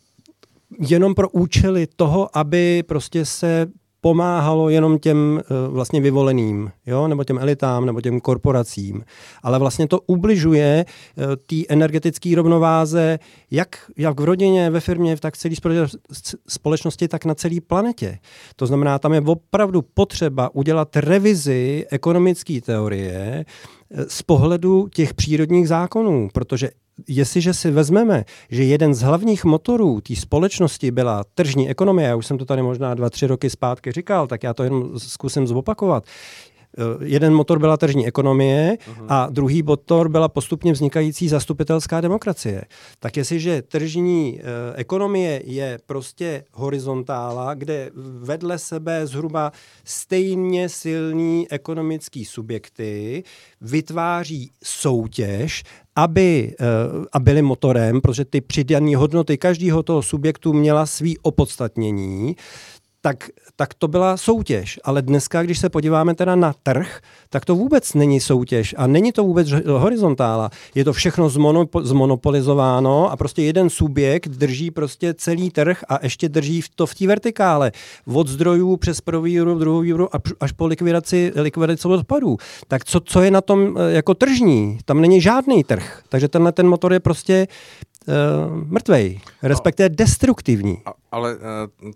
jenom 0.80 1.14
pro 1.14 1.28
účely 1.28 1.86
toho, 1.96 2.28
aby 2.38 2.82
prostě 2.86 3.24
se 3.24 3.66
pomáhalo 4.04 4.68
jenom 4.68 4.98
těm 4.98 5.40
eh, 5.40 5.68
vlastně 5.68 6.00
vyvoleným, 6.00 6.70
jo? 6.86 7.08
nebo 7.08 7.24
těm 7.24 7.38
elitám, 7.38 7.86
nebo 7.86 8.00
těm 8.00 8.20
korporacím. 8.20 9.04
Ale 9.42 9.58
vlastně 9.58 9.88
to 9.88 10.00
ubližuje 10.06 10.84
eh, 10.84 11.36
té 11.36 11.56
energetické 11.68 12.36
rovnováze 12.36 13.18
jak, 13.50 13.90
jak 13.96 14.20
v 14.20 14.24
rodině, 14.24 14.70
ve 14.70 14.80
firmě, 14.80 15.16
tak 15.16 15.34
v 15.34 15.38
celé 15.38 15.86
společnosti, 16.48 17.08
tak 17.08 17.24
na 17.24 17.34
celé 17.34 17.56
planetě. 17.66 18.18
To 18.56 18.66
znamená, 18.66 18.98
tam 18.98 19.12
je 19.12 19.20
opravdu 19.20 19.82
potřeba 19.82 20.54
udělat 20.54 20.96
revizi 20.96 21.86
ekonomické 21.90 22.60
teorie 22.60 23.44
eh, 23.44 24.04
z 24.08 24.22
pohledu 24.22 24.88
těch 24.88 25.14
přírodních 25.14 25.68
zákonů, 25.68 26.28
protože 26.32 26.70
jestliže 27.08 27.54
si 27.54 27.70
vezmeme, 27.70 28.24
že 28.50 28.64
jeden 28.64 28.94
z 28.94 29.02
hlavních 29.02 29.44
motorů 29.44 30.00
té 30.00 30.16
společnosti 30.16 30.90
byla 30.90 31.24
tržní 31.34 31.70
ekonomie, 31.70 32.08
já 32.08 32.16
už 32.16 32.26
jsem 32.26 32.38
to 32.38 32.44
tady 32.44 32.62
možná 32.62 32.94
dva, 32.94 33.10
tři 33.10 33.26
roky 33.26 33.50
zpátky 33.50 33.92
říkal, 33.92 34.26
tak 34.26 34.42
já 34.42 34.54
to 34.54 34.64
jenom 34.64 34.98
zkusím 34.98 35.46
zopakovat. 35.46 36.04
Eh, 36.78 37.04
jeden 37.04 37.34
motor 37.34 37.58
byla 37.58 37.76
tržní 37.76 38.06
ekonomie 38.06 38.76
uh-huh. 38.76 39.06
a 39.08 39.28
druhý 39.30 39.62
motor 39.62 40.08
byla 40.08 40.28
postupně 40.28 40.72
vznikající 40.72 41.28
zastupitelská 41.28 42.00
demokracie. 42.00 42.62
Tak 42.98 43.16
jestliže 43.16 43.62
tržní 43.62 44.34
uh, 44.34 44.40
ekonomie 44.74 45.42
je 45.44 45.78
prostě 45.86 46.44
horizontála, 46.52 47.54
kde 47.54 47.90
vedle 48.18 48.58
sebe 48.58 49.06
zhruba 49.06 49.52
stejně 49.84 50.68
silní 50.68 51.46
ekonomický 51.50 52.24
subjekty 52.24 53.24
vytváří 53.60 54.50
soutěž, 54.64 55.62
aby, 55.96 56.54
uh, 56.60 57.04
a 57.12 57.18
byly 57.18 57.42
motorem, 57.42 58.00
protože 58.00 58.24
ty 58.24 58.40
přidané 58.40 58.96
hodnoty 58.96 59.38
každého 59.38 59.82
toho 59.82 60.02
subjektu 60.02 60.52
měla 60.52 60.86
svý 60.86 61.18
opodstatnění, 61.18 62.36
tak, 63.04 63.28
tak 63.56 63.74
to 63.74 63.88
byla 63.88 64.16
soutěž. 64.16 64.80
Ale 64.84 65.02
dneska, 65.02 65.42
když 65.42 65.58
se 65.58 65.68
podíváme 65.68 66.14
teda 66.14 66.36
na 66.36 66.54
trh, 66.62 67.00
tak 67.30 67.44
to 67.44 67.54
vůbec 67.54 67.94
není 67.94 68.20
soutěž 68.20 68.74
a 68.78 68.86
není 68.86 69.12
to 69.12 69.24
vůbec 69.24 69.48
horizontála. 69.66 70.50
Je 70.74 70.84
to 70.84 70.92
všechno 70.92 71.28
zmonopo, 71.28 71.84
zmonopolizováno 71.84 73.12
a 73.12 73.16
prostě 73.16 73.42
jeden 73.42 73.70
subjekt 73.70 74.28
drží 74.28 74.70
prostě 74.70 75.14
celý 75.14 75.50
trh 75.50 75.84
a 75.88 75.98
ještě 76.02 76.28
drží 76.28 76.62
to 76.74 76.86
v 76.86 76.94
té 76.94 77.06
vertikále. 77.06 77.72
Od 78.14 78.28
zdrojů 78.28 78.76
přes 78.76 79.00
první 79.00 79.24
výrobu, 79.24 79.58
druhou 79.58 79.80
výrobu 79.80 80.08
až 80.40 80.52
po 80.52 80.66
likvidaci, 80.66 81.32
likvidaci 81.36 81.88
odpadů. 81.88 82.36
Tak 82.68 82.84
co, 82.84 83.00
co 83.00 83.22
je 83.22 83.30
na 83.30 83.40
tom 83.40 83.76
eh, 83.76 83.92
jako 83.92 84.14
tržní? 84.14 84.78
Tam 84.84 85.00
není 85.00 85.20
žádný 85.20 85.64
trh. 85.64 86.02
Takže 86.08 86.28
tenhle 86.28 86.52
ten 86.52 86.68
motor 86.68 86.92
je 86.92 87.00
prostě 87.00 87.46
uh, 88.06 88.64
mrtvej, 88.66 89.20
respektive 89.42 89.88
destruktivní. 89.88 90.82
A, 90.86 90.92
ale 91.12 91.36
uh, 91.36 91.40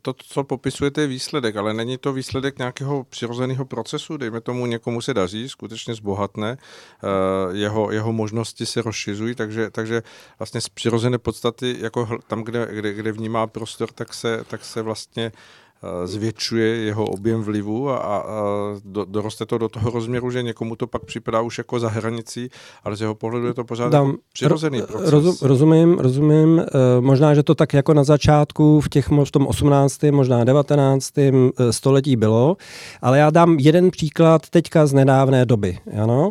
to, 0.02 0.12
co 0.12 0.44
popisujete, 0.44 1.00
je 1.00 1.06
výsledek, 1.06 1.56
ale 1.56 1.74
není 1.74 1.98
to 1.98 2.12
výsledek 2.12 2.58
nějakého 2.58 3.04
přirozeného 3.04 3.64
procesu, 3.64 4.16
dejme 4.16 4.40
tomu, 4.40 4.66
někomu 4.66 5.00
se 5.00 5.14
daří, 5.14 5.48
skutečně 5.48 5.94
zbohatne, 5.94 6.56
uh, 6.56 7.56
jeho, 7.56 7.90
jeho 7.92 8.12
možnosti 8.12 8.66
se 8.66 8.82
rozšiřují, 8.82 9.34
takže, 9.34 9.70
takže 9.70 10.02
vlastně 10.38 10.60
z 10.60 10.68
přirozené 10.68 11.18
podstaty, 11.18 11.76
jako 11.80 12.18
tam, 12.26 12.42
kde, 12.42 12.68
kde, 12.70 12.92
kde 12.92 13.12
vnímá 13.12 13.46
prostor, 13.46 13.88
tak 13.92 14.14
se, 14.14 14.44
tak 14.48 14.64
se 14.64 14.82
vlastně 14.82 15.32
Eh, 15.32 15.67
zvětšuje 16.04 16.76
jeho 16.76 17.04
objem 17.04 17.42
vlivu 17.42 17.90
a, 17.90 17.96
a 17.96 18.42
do, 18.84 19.04
doroste 19.04 19.46
to 19.46 19.58
do 19.58 19.68
toho 19.68 19.90
rozměru, 19.90 20.30
že 20.30 20.42
někomu 20.42 20.76
to 20.76 20.86
pak 20.86 21.04
připadá 21.04 21.40
už 21.40 21.58
jako 21.58 21.80
za 21.80 21.88
hranicí, 21.88 22.48
ale 22.84 22.96
z 22.96 23.00
jeho 23.00 23.14
pohledu 23.14 23.46
je 23.46 23.54
to 23.54 23.64
pořád 23.64 23.92
Dám, 23.92 24.06
jako 24.06 24.18
přirozený 24.32 24.82
proces. 24.82 25.10
Rozum, 25.10 25.36
rozumím, 25.42 25.98
rozumím. 25.98 26.60
E, 26.60 26.64
možná, 27.00 27.34
že 27.34 27.42
to 27.42 27.54
tak 27.54 27.74
jako 27.74 27.94
na 27.94 28.04
začátku 28.04 28.80
v, 28.80 28.88
těch, 28.88 29.08
v 29.24 29.30
tom 29.30 29.46
18., 29.46 30.02
možná 30.10 30.44
19. 30.44 31.18
Eh, 31.18 31.32
století 31.70 32.16
bylo, 32.16 32.56
ale 33.02 33.18
já 33.18 33.30
dám 33.30 33.56
jeden 33.58 33.90
příklad 33.90 34.48
teďka 34.50 34.86
z 34.86 34.92
nedávné 34.92 35.46
doby. 35.46 35.78
Ano? 36.02 36.30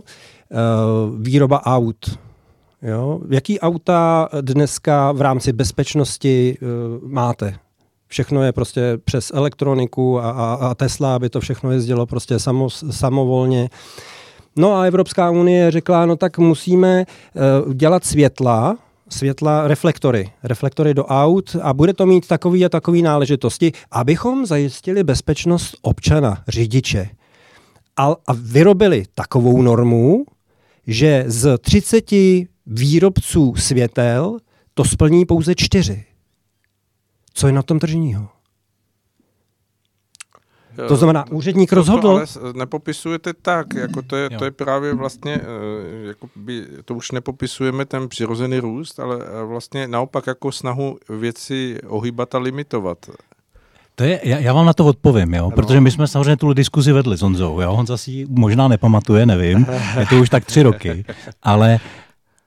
Výroba 1.20 1.66
aut. 1.66 2.20
Jo? 2.82 3.20
Jaký 3.30 3.60
auta 3.60 4.30
dneska 4.42 5.12
v 5.12 5.22
rámci 5.22 5.54
bezpečnosti 5.54 6.58
máte? 7.02 7.60
Všechno 8.08 8.44
je 8.44 8.52
prostě 8.52 8.98
přes 9.04 9.32
elektroniku 9.34 10.20
a, 10.20 10.32
a, 10.32 10.54
a 10.54 10.76
Tesla, 10.76 11.16
aby 11.16 11.30
to 11.30 11.40
všechno 11.40 11.72
jezdilo 11.72 12.06
prostě 12.06 12.40
samo, 12.40 12.70
samovolně. 12.70 13.70
No 14.56 14.74
a 14.76 14.86
Evropská 14.86 15.30
unie 15.30 15.72
řekla, 15.72 16.06
no 16.06 16.16
tak 16.16 16.38
musíme 16.38 17.06
uh, 17.66 17.74
dělat 17.74 18.06
světla, 18.06 18.78
světla 19.10 19.68
reflektory, 19.68 20.32
reflektory 20.44 20.94
do 20.94 21.06
aut 21.06 21.56
a 21.62 21.74
bude 21.74 21.94
to 21.94 22.06
mít 22.06 22.28
takový 22.28 22.66
a 22.66 22.70
takový 22.70 23.02
náležitosti, 23.02 23.72
abychom 23.92 24.46
zajistili 24.46 25.04
bezpečnost 25.04 25.78
občana, 25.82 26.44
řidiče. 26.48 27.10
A, 27.98 28.16
a 28.28 28.34
vyrobili 28.34 29.04
takovou 29.16 29.62
normu, 29.62 30.26
že 30.88 31.24
z 31.28 31.58
30 31.58 32.06
výrobců 32.66 33.56
světel 33.56 34.38
to 34.74 34.86
splní 34.86 35.26
pouze 35.26 35.56
čtyři. 35.56 36.07
Co 37.38 37.48
je 37.48 37.54
na 37.54 37.62
tom 37.62 37.80
tržního? 37.80 38.28
To 40.88 40.96
znamená, 40.96 41.26
úředník 41.32 41.74
rozhodl. 41.74 42.02
To 42.02 42.42
ale 42.42 42.54
nepopisujete 42.54 43.34
tak, 43.42 43.74
jako 43.74 44.02
to 44.02 44.16
je, 44.16 44.30
to 44.30 44.46
je 44.46 44.52
právě 44.52 44.94
vlastně, 44.94 45.36
eh, 45.36 46.08
jako 46.08 46.30
by, 46.36 46.66
to 46.86 46.96
už 46.96 47.12
nepopisujeme 47.12 47.86
ten 47.86 48.10
přirozený 48.10 48.60
růst, 48.60 49.00
ale 49.00 49.18
eh, 49.22 49.44
vlastně 49.46 49.88
naopak 49.88 50.28
jako 50.28 50.52
snahu 50.52 50.98
věci 51.10 51.78
ohýbat 51.88 52.36
a 52.36 52.38
limitovat. 52.38 52.98
To 53.96 54.04
je, 54.04 54.20
já, 54.24 54.38
já 54.38 54.54
vám 54.54 54.66
na 54.66 54.74
to 54.74 54.86
odpovím, 54.86 55.34
jo, 55.34 55.52
protože 55.52 55.82
my 55.82 55.92
jsme 55.92 56.08
samozřejmě 56.08 56.38
tu 56.38 56.54
diskuzi 56.54 56.92
vedli 56.92 57.18
s 57.18 57.22
Honzou, 57.22 57.62
jo, 57.62 57.76
Honza 57.76 57.98
si 57.98 58.26
možná 58.30 58.68
nepamatuje, 58.68 59.26
nevím, 59.26 59.66
je 60.00 60.06
to 60.06 60.16
už 60.16 60.30
tak 60.30 60.46
tři 60.46 60.64
roky, 60.64 61.06
ale 61.44 61.80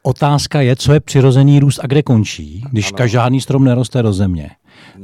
otázka 0.02 0.60
je, 0.60 0.76
co 0.76 0.92
je 0.92 1.00
přirozený 1.00 1.60
růst 1.60 1.80
a 1.82 1.86
kde 1.86 2.02
končí, 2.02 2.64
když 2.70 2.92
ano. 2.98 3.06
žádný 3.06 3.40
strom 3.40 3.64
neroste 3.64 4.02
do 4.02 4.12
země. 4.12 4.50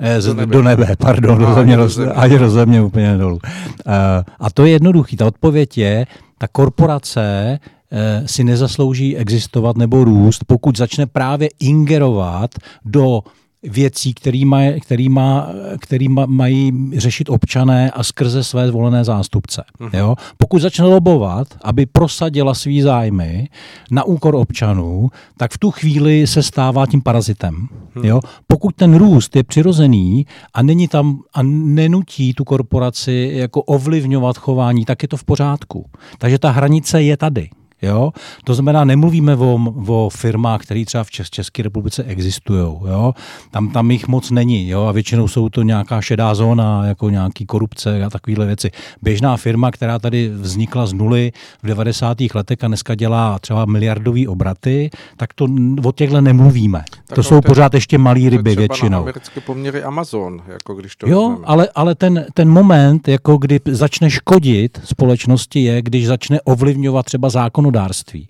Eh, 0.01 0.23
do 0.23 0.35
nebe. 0.35 0.53
do 0.53 0.63
nebe, 0.63 0.97
pardon, 0.99 1.39
do 1.39 1.55
země, 1.55 1.77
do 1.77 1.89
země. 1.89 2.13
ani 2.13 2.39
do 2.39 2.51
země 2.51 2.83
úplně 2.83 3.17
dolů. 3.17 3.39
Eh, 3.45 4.25
a 4.41 4.51
to 4.55 4.65
je 4.65 4.73
jednoduchý. 4.73 5.17
Ta 5.17 5.27
odpověď 5.27 5.79
je, 5.79 6.07
ta 6.39 6.49
korporace 6.49 7.59
eh, 7.93 8.23
si 8.27 8.45
nezaslouží 8.45 9.17
existovat 9.17 9.77
nebo 9.77 10.05
růst, 10.05 10.45
pokud 10.47 10.77
začne 10.79 11.07
právě 11.07 11.49
ingerovat 11.61 12.51
do 12.85 13.23
věcí, 13.69 14.15
který, 14.15 14.45
maj, 14.45 14.81
který, 14.81 15.09
má, 15.09 15.49
který 15.81 16.09
ma, 16.09 16.27
mají 16.27 16.91
řešit 16.97 17.31
občané 17.31 17.91
a 17.91 18.03
skrze 18.03 18.45
své 18.45 18.69
zvolené 18.69 19.05
zástupce. 19.05 19.65
Uh-huh. 19.81 19.99
Jo? 19.99 20.15
Pokud 20.37 20.63
začne 20.63 20.85
lobovat, 20.85 21.49
aby 21.63 21.87
prosadila 21.87 22.55
svý 22.55 22.83
zájmy 22.83 23.49
na 23.91 24.05
úkor 24.05 24.35
občanů, 24.35 25.09
tak 25.37 25.53
v 25.53 25.59
tu 25.59 25.71
chvíli 25.71 26.27
se 26.27 26.43
stává 26.43 26.87
tím 26.87 27.03
parazitem. 27.03 27.69
Uh-huh. 27.97 28.07
Jo? 28.07 28.21
Pokud 28.47 28.75
ten 28.77 28.95
růst 28.95 29.37
je 29.37 29.45
přirozený 29.45 30.27
a 30.55 30.63
není 30.63 30.89
tam 30.89 31.19
a 31.35 31.43
nenutí 31.43 32.35
tu 32.35 32.45
korporaci 32.45 33.31
jako 33.35 33.63
ovlivňovat 33.63 34.39
chování, 34.39 34.85
tak 34.85 35.03
je 35.03 35.09
to 35.09 35.17
v 35.17 35.25
pořádku. 35.25 35.91
Takže 36.19 36.39
ta 36.39 36.51
hranice 36.51 37.03
je 37.03 37.17
tady. 37.17 37.49
Jo? 37.83 38.11
To 38.45 38.55
znamená, 38.55 38.85
nemluvíme 38.85 39.37
o, 39.37 39.59
o 39.87 40.09
firmách, 40.11 40.63
které 40.63 40.85
třeba 40.85 41.05
v 41.05 41.11
Čes, 41.11 41.31
České 41.31 41.63
republice 41.63 42.05
existují. 42.05 42.61
Jo? 42.61 43.13
Tam, 43.51 43.71
tam 43.71 43.91
jich 43.91 44.09
moc 44.09 44.31
není. 44.31 44.69
Jo? 44.69 44.85
A 44.85 44.93
většinou 44.93 45.29
jsou 45.29 45.49
to 45.49 45.63
nějaká 45.63 46.01
šedá 46.01 46.35
zóna, 46.35 46.87
jako 46.87 47.11
nějaký 47.11 47.47
korupce 47.47 48.05
a 48.05 48.11
takovéhle 48.11 48.47
věci. 48.47 48.71
Běžná 49.03 49.37
firma, 49.37 49.71
která 49.71 49.99
tady 49.99 50.29
vznikla 50.29 50.87
z 50.87 50.93
nuly 50.93 51.33
v 51.63 51.67
90. 51.67 52.19
letech 52.35 52.65
a 52.65 52.67
dneska 52.69 52.95
dělá 52.95 53.39
třeba 53.39 53.65
miliardové 53.65 54.29
obraty, 54.29 54.91
tak 55.17 55.35
to 55.35 55.47
o 55.85 55.93
těchto 55.93 56.21
nemluvíme. 56.21 56.85
Tak 57.07 57.17
to 57.17 57.23
jsou 57.23 57.41
pořád 57.41 57.75
ještě 57.75 57.99
malé 57.99 58.31
ryby 58.31 58.51
třeba 58.51 58.61
většinou. 58.61 58.91
Na 58.91 58.99
americké 58.99 59.41
poměry 59.41 59.83
Amazon, 59.83 60.43
jako 60.47 60.75
když 60.75 60.97
to 60.97 61.09
Jo, 61.09 61.39
ale, 61.45 61.69
ale 61.75 61.95
ten, 61.95 62.27
ten 62.35 62.49
moment, 62.49 63.09
jako 63.09 63.37
kdy 63.37 63.61
začne 63.67 64.11
škodit 64.11 64.81
společnosti, 64.85 65.63
je, 65.65 65.83
když 65.83 66.07
začne 66.07 66.41
ovlivňovat 66.41 67.07
třeba 67.07 67.29
zákon 67.29 67.66
zákonodárství. 67.67 68.29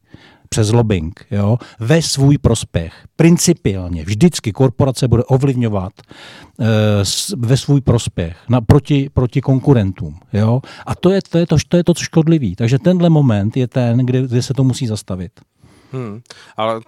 přes 0.48 0.72
lobbying, 0.72 1.26
jo, 1.30 1.58
ve 1.80 2.02
svůj 2.02 2.38
prospěch. 2.38 2.92
Principiálně 3.16 4.04
vždycky 4.04 4.52
korporace 4.52 5.08
bude 5.08 5.24
ovlivňovat 5.24 5.92
e, 6.00 6.66
ve 7.36 7.56
svůj 7.56 7.80
prospěch 7.80 8.36
na, 8.48 8.60
proti, 8.60 9.10
proti 9.14 9.40
konkurentům. 9.40 10.18
Jo. 10.32 10.60
A 10.86 10.94
to 10.94 11.10
je, 11.10 11.20
to, 11.30 11.38
je 11.38 11.46
to, 11.46 11.56
to 11.68 11.76
je 11.76 11.84
to 11.84 11.94
škodlivý. 11.94 12.56
Takže 12.56 12.78
tenhle 12.78 13.10
moment 13.10 13.56
je 13.56 13.66
ten, 13.66 13.98
kde, 13.98 14.22
kde 14.22 14.42
se 14.42 14.54
to 14.54 14.64
musí 14.64 14.86
zastavit. 14.86 15.32
Hmm. 15.96 16.20
Ale 16.56 16.80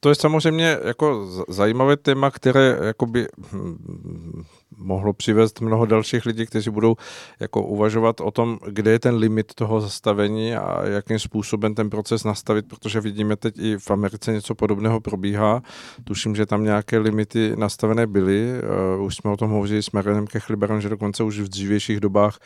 to 0.00 0.08
je 0.08 0.14
samozřejmě 0.14 0.78
jako 0.84 1.28
zajímavé 1.48 1.96
téma, 1.96 2.30
které 2.30 2.78
jakoby 2.82 3.26
hm, 3.52 4.44
mohlo 4.76 5.12
přivést 5.12 5.60
mnoho 5.60 5.86
dalších 5.86 6.26
lidí, 6.26 6.46
kteří 6.46 6.70
budou 6.70 6.96
jako 7.40 7.62
uvažovat 7.62 8.20
o 8.20 8.30
tom, 8.30 8.58
kde 8.66 8.90
je 8.90 8.98
ten 8.98 9.14
limit 9.14 9.54
toho 9.54 9.80
zastavení 9.80 10.56
a 10.56 10.86
jakým 10.86 11.18
způsobem 11.18 11.74
ten 11.74 11.90
proces 11.90 12.24
nastavit, 12.24 12.68
protože 12.68 13.00
vidíme 13.00 13.36
teď 13.36 13.58
i 13.58 13.78
v 13.78 13.90
Americe 13.90 14.32
něco 14.32 14.54
podobného 14.54 15.00
probíhá. 15.00 15.62
Tuším, 16.04 16.36
že 16.36 16.46
tam 16.46 16.64
nějaké 16.64 16.98
limity 16.98 17.52
nastavené 17.56 18.06
byly. 18.06 18.52
Uh, 18.96 19.04
už 19.04 19.16
jsme 19.16 19.30
o 19.30 19.36
tom 19.36 19.50
hovořili 19.50 19.82
s 19.82 19.90
Marianem 19.90 20.26
Kechliberem, 20.26 20.80
že 20.80 20.88
dokonce 20.88 21.22
už 21.22 21.40
v 21.40 21.48
dřívějších 21.48 22.00
dobách, 22.00 22.38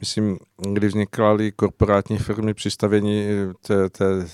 myslím, 0.00 0.38
kdy 0.72 0.86
vznikaly 0.86 1.52
korporátní 1.52 2.18
firmy 2.18 2.54
při 2.54 2.70
stavění 2.70 3.26
té, 3.66 3.90
té 3.90 4.26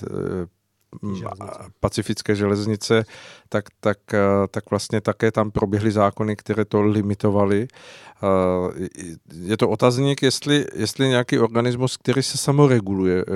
pacifické 1.79 2.35
železnice, 2.35 3.05
tak, 3.49 3.65
tak, 3.79 3.97
eh, 4.13 4.19
tak 4.51 4.69
vlastně 4.69 5.01
také 5.01 5.31
tam 5.31 5.51
proběhly 5.51 5.91
zákony, 5.91 6.35
které 6.35 6.65
to 6.65 6.81
limitovaly. 6.81 7.67
Eh, 7.67 8.87
je 9.33 9.57
to 9.57 9.69
otazník, 9.69 10.23
jestli, 10.23 10.65
jestli 10.73 11.07
nějaký 11.07 11.39
organismus, 11.39 11.97
který 11.97 12.23
se 12.23 12.37
samoreguluje 12.37 13.25
eh, 13.27 13.33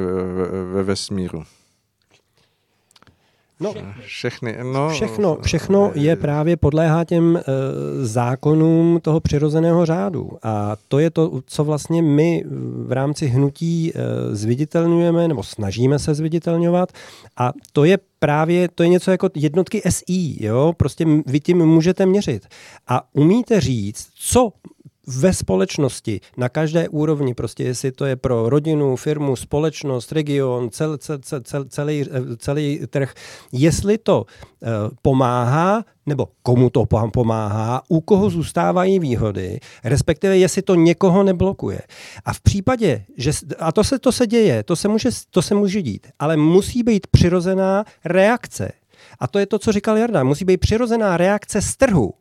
ve 0.74 0.84
vesmíru. 0.84 1.44
No, 3.63 3.73
všechny, 4.06 4.58
no, 4.63 4.89
všechno, 4.89 5.38
všechno 5.41 5.91
je 5.95 6.15
právě 6.15 6.58
podléhá 6.58 7.04
těm 7.04 7.38
e, 7.38 7.41
zákonům 8.06 8.99
toho 9.02 9.19
přirozeného 9.19 9.86
řádu. 9.86 10.30
A 10.43 10.76
to 10.88 10.99
je 10.99 11.10
to, 11.10 11.41
co 11.45 11.63
vlastně 11.63 12.02
my 12.02 12.43
v 12.86 12.91
rámci 12.91 13.28
hnutí 13.28 13.91
e, 13.91 14.02
zviditelňujeme, 14.36 15.28
nebo 15.28 15.43
snažíme 15.43 15.99
se 15.99 16.13
zviditelňovat. 16.13 16.91
A 17.38 17.52
to 17.73 17.84
je 17.84 17.97
právě, 18.19 18.69
to 18.76 18.84
je 18.84 18.89
něco 18.89 19.12
jako 19.12 19.30
jednotky 19.36 19.82
SI, 19.89 20.45
jo? 20.45 20.73
Prostě 20.78 21.06
vy 21.26 21.39
tím 21.39 21.65
můžete 21.65 22.06
měřit. 22.06 22.47
A 22.88 23.04
umíte 23.13 23.62
říct, 23.62 24.08
co 24.15 24.52
ve 25.08 25.34
společnosti, 25.34 26.22
na 26.38 26.50
každé 26.50 26.89
úrovni, 26.89 27.34
prostě 27.34 27.63
jestli 27.63 27.92
to 27.92 28.06
je 28.06 28.16
pro 28.16 28.50
rodinu, 28.50 28.96
firmu, 28.96 29.36
společnost, 29.36 30.12
region, 30.12 30.70
cel, 30.70 30.98
cel, 30.98 31.20
cel, 31.42 31.66
celý, 31.66 32.06
celý 32.38 32.80
trh, 32.89 33.13
jestli 33.52 33.98
to 33.98 34.26
uh, 34.26 34.70
pomáhá, 35.02 35.86
nebo 36.06 36.28
komu 36.44 36.70
to 36.70 36.86
pomáhá, 37.13 37.82
u 37.88 38.02
koho 38.02 38.30
zůstávají 38.30 39.00
výhody, 39.00 39.60
respektive 39.84 40.38
jestli 40.38 40.62
to 40.62 40.76
někoho 40.76 41.24
neblokuje. 41.24 41.82
A 42.26 42.34
v 42.34 42.42
případě, 42.42 43.06
že, 43.18 43.32
a 43.60 43.72
to 43.72 43.84
se, 43.84 44.00
to 44.00 44.12
se 44.12 44.28
děje, 44.28 44.63
to 44.63 44.76
se, 44.76 44.88
může, 44.88 45.10
to 45.30 45.42
se 45.42 45.56
může 45.56 45.82
dít, 45.82 46.08
ale 46.20 46.38
musí 46.38 46.84
být 46.84 47.08
přirozená 47.08 47.86
reakce. 48.06 48.72
A 49.20 49.28
to 49.28 49.39
je 49.39 49.46
to, 49.46 49.60
co 49.60 49.72
říkal 49.72 49.98
Jarda. 49.98 50.24
Musí 50.24 50.46
být 50.46 50.58
přirozená 50.58 51.18
reakce 51.18 51.62
z 51.62 51.76
trhu 51.76 52.13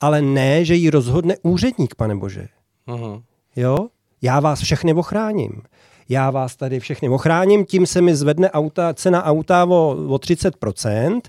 ale 0.00 0.22
ne, 0.22 0.64
že 0.64 0.74
ji 0.74 0.90
rozhodne 0.90 1.36
úředník, 1.42 1.94
pane 1.94 2.16
Bože. 2.16 2.48
Uh-huh. 2.88 3.22
Jo? 3.56 3.88
Já 4.22 4.40
vás 4.40 4.60
všechny 4.60 4.94
ochráním. 4.94 5.62
Já 6.08 6.30
vás 6.30 6.56
tady 6.56 6.80
všechny 6.80 7.08
ochráním, 7.08 7.64
tím 7.64 7.86
se 7.86 8.00
mi 8.00 8.16
zvedne 8.16 8.50
auta, 8.50 8.94
cena 8.94 9.24
auta 9.24 9.64
o, 9.64 9.96
o 10.08 10.16
30% 10.16 11.20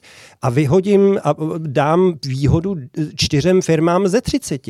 a 0.41 0.49
vyhodím 0.49 1.19
a 1.23 1.35
dám 1.57 2.13
výhodu 2.25 2.75
čtyřem 3.15 3.61
firmám 3.61 4.07
ze 4.07 4.21
30. 4.21 4.67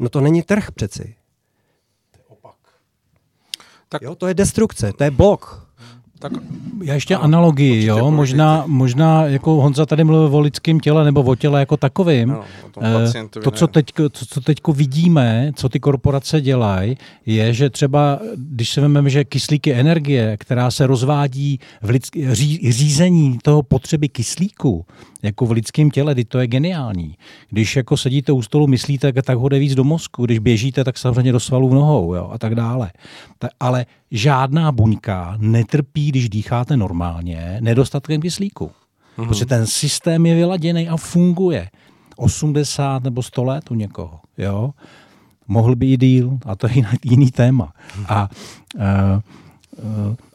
No 0.00 0.08
to 0.08 0.20
není 0.20 0.42
trh 0.42 0.70
přeci. 0.72 1.14
To 2.10 2.18
je 2.18 2.24
opak. 2.28 2.56
Tak... 3.88 4.02
Jo, 4.02 4.14
to 4.14 4.26
je 4.26 4.34
destrukce, 4.34 4.92
to 4.92 5.04
je 5.04 5.10
blok. 5.10 5.69
Tak 6.20 6.32
já 6.82 6.94
ještě 6.94 7.16
ano, 7.16 7.24
analogii, 7.24 7.86
jo, 7.86 8.10
možná, 8.10 8.64
možná 8.66 9.26
jako 9.26 9.50
Honza 9.50 9.86
tady 9.86 10.04
mluvil 10.04 10.38
o 10.38 10.40
lidském 10.40 10.80
těle 10.80 11.04
nebo 11.04 11.22
o 11.22 11.34
těle 11.34 11.60
jako 11.60 11.76
takovým. 11.76 12.28
No, 12.28 12.44
to, 13.30 13.50
co 13.50 13.66
teď, 13.66 13.92
to, 13.94 14.10
co 14.10 14.40
teď 14.40 14.58
vidíme, 14.68 15.52
co 15.54 15.68
ty 15.68 15.80
korporace 15.80 16.40
dělají, 16.40 16.96
je, 17.26 17.54
že 17.54 17.70
třeba, 17.70 18.18
když 18.36 18.70
se 18.70 18.80
vezmeme, 18.80 19.10
že 19.10 19.24
kyslík 19.24 19.66
je 19.66 19.74
energie, 19.74 20.36
která 20.36 20.70
se 20.70 20.86
rozvádí 20.86 21.58
v 21.82 21.90
lidský, 21.90 22.34
ří, 22.34 22.72
řízení 22.72 23.38
toho 23.42 23.62
potřeby 23.62 24.08
kyslíku, 24.08 24.86
jako 25.22 25.46
v 25.46 25.50
lidském 25.50 25.90
těle, 25.90 26.14
to 26.28 26.38
je 26.38 26.46
geniální. 26.46 27.16
Když 27.50 27.76
jako 27.76 27.96
sedíte 27.96 28.32
u 28.32 28.42
stolu, 28.42 28.66
myslíte, 28.66 29.12
tak 29.12 29.38
ho 29.38 29.48
jde 29.48 29.58
víc 29.58 29.74
do 29.74 29.84
mozku, 29.84 30.24
když 30.24 30.38
běžíte, 30.38 30.84
tak 30.84 30.98
samozřejmě 30.98 31.32
do 31.32 31.40
svalů 31.40 31.74
nohou 31.74 32.14
jo, 32.14 32.30
a 32.32 32.38
tak 32.38 32.54
dále. 32.54 32.90
Ta, 33.38 33.48
ale 33.60 33.86
žádná 34.10 34.72
buňka 34.72 35.36
netrpí, 35.38 36.08
když 36.08 36.28
dýcháte 36.28 36.76
normálně, 36.76 37.56
nedostatkem 37.60 38.20
kyslíku. 38.20 38.66
Mm-hmm. 38.66 39.28
Protože 39.28 39.46
ten 39.46 39.66
systém 39.66 40.26
je 40.26 40.34
vyladěný 40.34 40.88
a 40.88 40.96
funguje. 40.96 41.68
80 42.16 43.04
nebo 43.04 43.22
100 43.22 43.44
let 43.44 43.70
u 43.70 43.74
někoho. 43.74 44.20
Jo? 44.38 44.70
Mohl 45.48 45.76
by 45.76 45.92
i 45.92 45.96
díl, 45.96 46.38
a 46.46 46.56
to 46.56 46.66
je 46.66 46.72
jiný, 46.74 46.88
jiný 47.04 47.30
téma. 47.30 47.72
A 48.08 48.28
uh, 48.74 48.82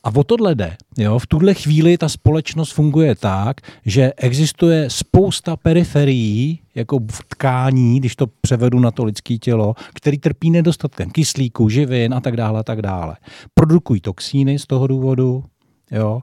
a 0.03 0.15
o 0.15 0.23
tohle 0.23 0.55
jde. 0.55 0.77
Jo? 0.97 1.19
V 1.19 1.27
tuhle 1.27 1.53
chvíli 1.53 1.97
ta 1.97 2.09
společnost 2.09 2.71
funguje 2.71 3.15
tak, 3.15 3.61
že 3.85 4.13
existuje 4.17 4.89
spousta 4.89 5.55
periferií, 5.57 6.59
jako 6.75 6.99
v 7.11 7.23
tkání, 7.27 7.99
když 7.99 8.15
to 8.15 8.27
převedu 8.41 8.79
na 8.79 8.91
to 8.91 9.03
lidské 9.03 9.37
tělo, 9.37 9.73
který 9.93 10.17
trpí 10.17 10.51
nedostatkem 10.51 11.09
kyslíku, 11.09 11.69
živin 11.69 12.13
a 12.13 12.21
tak 12.21 12.37
dále 12.37 12.59
a 12.59 12.63
tak 12.63 12.81
dále. 12.81 13.15
Produkují 13.53 14.01
toxíny 14.01 14.59
z 14.59 14.67
toho 14.67 14.87
důvodu, 14.87 15.43
jo? 15.91 16.21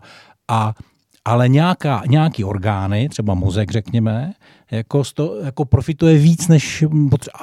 A 0.49 0.75
ale 1.25 1.49
nějaká, 1.49 2.03
nějaký 2.09 2.45
orgány, 2.45 3.09
třeba 3.09 3.35
mozek 3.35 3.71
řekněme, 3.71 4.33
jako, 4.71 5.05
sto, 5.05 5.37
jako 5.45 5.65
profituje 5.65 6.19
víc 6.19 6.49
než, 6.49 6.85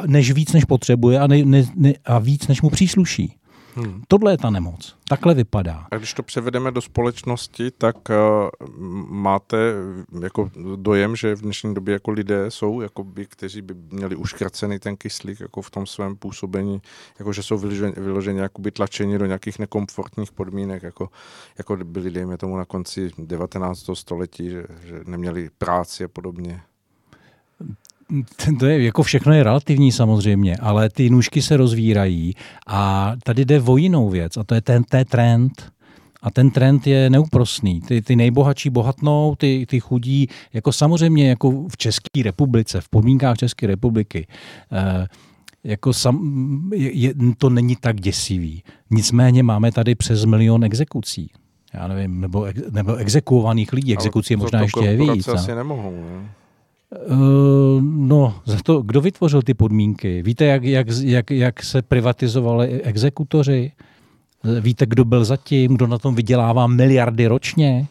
než 0.07 0.31
víc 0.31 0.53
než 0.53 0.65
potřebuje 0.65 1.19
a, 1.19 1.27
ne, 1.27 1.43
ne, 1.75 1.93
a 2.05 2.19
víc 2.19 2.47
než 2.47 2.61
mu 2.61 2.69
přísluší. 2.69 3.38
Hmm. 3.79 4.01
Tohle 4.07 4.33
je 4.33 4.37
ta 4.37 4.49
nemoc. 4.49 4.95
Takhle 5.07 5.33
vypadá. 5.33 5.87
A 5.91 5.97
když 5.97 6.13
to 6.13 6.23
převedeme 6.23 6.71
do 6.71 6.81
společnosti, 6.81 7.71
tak 7.71 7.95
uh, 8.09 8.69
máte 9.09 9.57
jako 10.21 10.51
dojem, 10.75 11.15
že 11.15 11.35
v 11.35 11.41
dnešní 11.41 11.73
době 11.73 11.93
jako 11.93 12.11
lidé 12.11 12.51
jsou, 12.51 12.81
jako 12.81 13.03
by, 13.03 13.25
kteří 13.25 13.61
by 13.61 13.73
měli 13.91 14.15
uškrcený 14.15 14.79
ten 14.79 14.97
kyslík 14.97 15.39
jako 15.39 15.61
v 15.61 15.71
tom 15.71 15.85
svém 15.85 16.15
působení, 16.15 16.81
jako 17.19 17.33
že 17.33 17.43
jsou 17.43 17.57
vyloženě, 17.57 17.93
vyloženě 17.97 18.41
jakoby 18.41 18.71
tlačeni 18.71 19.17
do 19.17 19.25
nějakých 19.25 19.59
nekomfortních 19.59 20.31
podmínek, 20.31 20.83
jako, 20.83 21.09
jako 21.57 21.77
byli, 21.83 22.11
dejme 22.11 22.37
tomu, 22.37 22.57
na 22.57 22.65
konci 22.65 23.11
19. 23.17 23.89
století, 23.93 24.49
že, 24.49 24.63
že 24.83 24.99
neměli 25.05 25.49
práci 25.57 26.03
a 26.03 26.07
podobně 26.07 26.61
to 28.59 28.65
je, 28.65 28.83
jako 28.83 29.03
všechno 29.03 29.33
je 29.33 29.43
relativní 29.43 29.91
samozřejmě, 29.91 30.55
ale 30.55 30.89
ty 30.89 31.09
nůžky 31.09 31.41
se 31.41 31.57
rozvírají 31.57 32.33
a 32.67 33.13
tady 33.23 33.45
jde 33.45 33.61
o 33.61 33.77
jinou 33.77 34.09
věc 34.09 34.37
a 34.37 34.43
to 34.43 34.55
je 34.55 34.61
ten, 34.61 34.83
ten 34.83 35.05
trend, 35.05 35.71
a 36.21 36.31
ten 36.31 36.51
trend 36.51 36.87
je 36.87 37.09
neúprostný. 37.09 37.81
Ty, 37.81 38.01
ty 38.01 38.15
nejbohatší 38.15 38.69
bohatnou, 38.69 39.35
ty, 39.35 39.65
ty 39.69 39.79
chudí, 39.79 40.27
jako 40.53 40.71
samozřejmě 40.71 41.29
jako 41.29 41.67
v 41.67 41.77
České 41.77 42.23
republice, 42.23 42.81
v 42.81 42.89
podmínkách 42.89 43.37
České 43.37 43.67
republiky, 43.67 44.27
eh, 44.71 45.07
jako 45.63 45.93
sam, 45.93 46.69
je, 46.75 47.13
to 47.37 47.49
není 47.49 47.75
tak 47.75 48.01
děsivý. 48.01 48.63
Nicméně 48.91 49.43
máme 49.43 49.71
tady 49.71 49.95
přes 49.95 50.25
milion 50.25 50.63
exekucí. 50.63 51.31
Já 51.73 51.87
nevím, 51.87 52.21
nebo, 52.21 52.47
nebo 52.71 52.95
exekuovaných 52.95 53.73
lidí. 53.73 53.93
Exekucí 53.93 54.33
je 54.33 54.37
možná 54.37 54.61
ještě 54.61 54.97
víc. 54.97 55.27
asi 55.27 55.55
nemohou, 55.55 55.91
ne? 55.91 56.29
Uh, 56.91 57.81
no, 57.81 58.35
za 58.45 58.57
to, 58.63 58.81
kdo 58.81 59.01
vytvořil 59.01 59.41
ty 59.41 59.53
podmínky? 59.53 60.21
Víte, 60.23 60.45
jak, 60.45 60.63
jak, 60.63 60.87
jak, 61.01 61.31
jak 61.31 61.63
se 61.63 61.81
privatizovali 61.81 62.81
exekutoři? 62.81 63.71
Víte, 64.61 64.85
kdo 64.85 65.05
byl 65.05 65.25
zatím? 65.25 65.75
Kdo 65.75 65.87
na 65.87 65.97
tom 65.97 66.15
vydělává 66.15 66.67
miliardy 66.67 67.27
ročně? 67.27 67.87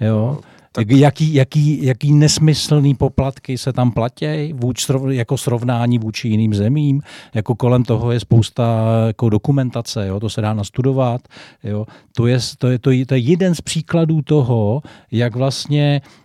Jo? 0.00 0.16
No, 0.16 0.40
tak... 0.72 0.90
Jaký, 0.90 1.34
jaký, 1.34 1.84
jaký 1.84 2.12
nesmyslný 2.12 2.94
poplatky 2.94 3.58
se 3.58 3.72
tam 3.72 3.90
platí 3.90 4.52
vůč, 4.52 4.86
jako 5.08 5.38
srovnání 5.38 5.98
vůči 5.98 6.28
jiným 6.28 6.54
zemím? 6.54 7.02
Jako 7.34 7.54
kolem 7.54 7.84
toho 7.84 8.12
je 8.12 8.20
spousta 8.20 8.86
jako 9.06 9.28
dokumentace, 9.28 10.06
jo? 10.06 10.20
to 10.20 10.30
se 10.30 10.40
dá 10.40 10.54
nastudovat. 10.54 11.20
Jo? 11.64 11.86
To, 12.16 12.26
je, 12.26 12.38
to, 12.58 12.68
je, 12.68 12.78
to, 12.78 12.90
je, 12.90 13.06
to 13.06 13.14
je 13.14 13.20
jeden 13.20 13.54
z 13.54 13.60
příkladů 13.60 14.22
toho, 14.22 14.82
jak 15.10 15.36
vlastně 15.36 16.00
Eh, 16.00 16.19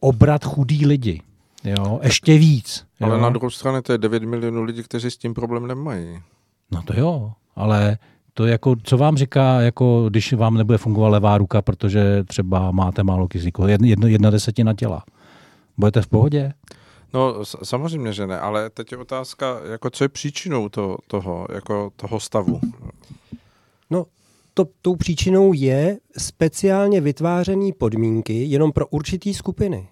obrat 0.00 0.44
chudý 0.44 0.86
lidi. 0.86 1.20
Jo, 1.64 2.00
ještě 2.02 2.38
víc. 2.38 2.86
Jo. 3.00 3.06
Ale 3.06 3.20
na 3.20 3.30
druhou 3.30 3.50
stranu 3.50 3.82
to 3.82 3.92
je 3.92 3.98
9 3.98 4.22
milionů 4.22 4.62
lidí, 4.62 4.82
kteří 4.82 5.10
s 5.10 5.16
tím 5.16 5.34
problém 5.34 5.66
nemají. 5.66 6.20
No 6.70 6.82
to 6.82 7.00
jo, 7.00 7.32
ale 7.56 7.98
To 8.34 8.46
jako, 8.46 8.76
co 8.82 8.96
vám 8.96 9.16
říká, 9.16 9.60
jako 9.60 10.08
když 10.08 10.32
vám 10.32 10.54
nebude 10.54 10.78
fungovat 10.78 11.08
levá 11.08 11.38
ruka, 11.38 11.62
protože 11.62 12.24
třeba 12.24 12.70
máte 12.70 13.02
málo 13.02 13.28
kyslíku, 13.28 13.66
jedna, 13.66 14.08
jedna 14.08 14.30
desetina 14.30 14.74
těla. 14.74 15.04
Budete 15.76 16.02
v 16.02 16.06
pohodě? 16.06 16.52
No 17.14 17.44
samozřejmě, 17.44 18.12
že 18.12 18.26
ne, 18.26 18.40
ale 18.40 18.70
teď 18.70 18.92
je 18.92 18.98
otázka, 18.98 19.60
jako 19.72 19.90
co 19.90 20.04
je 20.04 20.08
příčinou 20.08 20.68
to, 20.68 20.96
toho, 21.06 21.46
jako 21.52 21.90
toho 21.96 22.20
stavu? 22.20 22.60
No, 23.90 24.06
to, 24.54 24.66
tou 24.82 24.96
příčinou 24.96 25.52
je 25.52 25.98
speciálně 26.18 27.00
vytvářené 27.00 27.72
podmínky 27.78 28.44
jenom 28.44 28.72
pro 28.72 28.86
určitý 28.86 29.34
skupiny. 29.34 29.88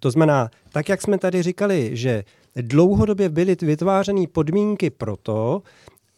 To 0.00 0.10
znamená, 0.10 0.50
tak 0.72 0.88
jak 0.88 1.02
jsme 1.02 1.18
tady 1.18 1.42
říkali, 1.42 1.90
že 1.92 2.24
dlouhodobě 2.56 3.28
byly 3.28 3.56
vytvářeny 3.62 4.26
podmínky 4.26 4.90
pro 4.90 5.16
to, 5.16 5.62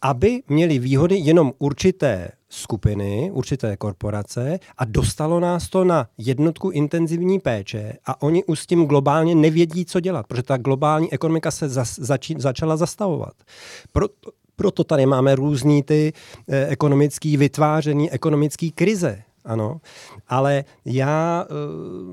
aby 0.01 0.43
měli 0.47 0.79
výhody 0.79 1.15
jenom 1.15 1.53
určité 1.59 2.31
skupiny, 2.49 3.31
určité 3.33 3.77
korporace 3.77 4.59
a 4.77 4.85
dostalo 4.85 5.39
nás 5.39 5.69
to 5.69 5.83
na 5.83 6.07
jednotku 6.17 6.69
intenzivní 6.69 7.39
péče 7.39 7.93
a 8.05 8.21
oni 8.21 8.43
už 8.43 8.59
s 8.59 8.65
tím 8.67 8.85
globálně 8.85 9.35
nevědí, 9.35 9.85
co 9.85 9.99
dělat, 9.99 10.27
protože 10.27 10.43
ta 10.43 10.57
globální 10.57 11.13
ekonomika 11.13 11.51
se 11.51 11.69
za, 11.69 11.83
začí, 11.97 12.35
začala 12.37 12.77
zastavovat. 12.77 13.33
Proto, 13.91 14.31
proto 14.55 14.83
tady 14.83 15.05
máme 15.05 15.35
různý 15.35 15.83
ty 15.83 16.13
eh, 16.47 16.67
ekonomický 16.67 17.37
vytváření, 17.37 18.11
ekonomický 18.11 18.71
krize. 18.71 19.21
Ano, 19.45 19.81
ale 20.27 20.63
já 20.85 21.45
eh, 21.45 21.53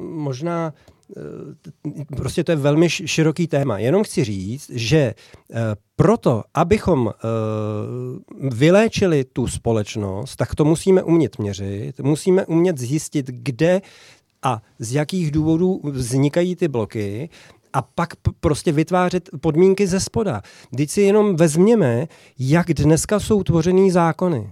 možná 0.00 0.72
Eh, 1.16 2.05
prostě 2.16 2.44
to 2.44 2.53
je 2.53 2.57
velmi 2.57 2.90
široký 2.90 3.46
téma. 3.46 3.79
Jenom 3.79 4.05
chci 4.05 4.24
říct, 4.24 4.70
že 4.74 5.14
proto, 5.96 6.42
abychom 6.55 7.12
vyléčili 8.50 9.24
tu 9.24 9.46
společnost, 9.46 10.37
tak 10.37 10.55
to 10.55 10.64
musíme 10.64 11.03
umět 11.03 11.38
měřit, 11.38 12.00
musíme 12.00 12.46
umět 12.46 12.79
zjistit, 12.79 13.26
kde 13.26 13.81
a 14.42 14.62
z 14.79 14.92
jakých 14.94 15.31
důvodů 15.31 15.81
vznikají 15.85 16.57
ty 16.57 16.68
bloky 16.68 17.29
a 17.73 17.83
pak 17.83 18.09
prostě 18.41 18.73
vytvářet 18.73 19.31
podmínky 19.41 19.87
ze 19.87 20.01
spoda. 20.01 20.43
Když 20.71 20.91
si 20.91 21.01
jenom 21.01 21.37
vezměme, 21.37 22.09
jak 22.39 22.67
dneska 22.67 23.21
jsou 23.21 23.43
tvořený 23.43 23.91
zákony. 23.91 24.51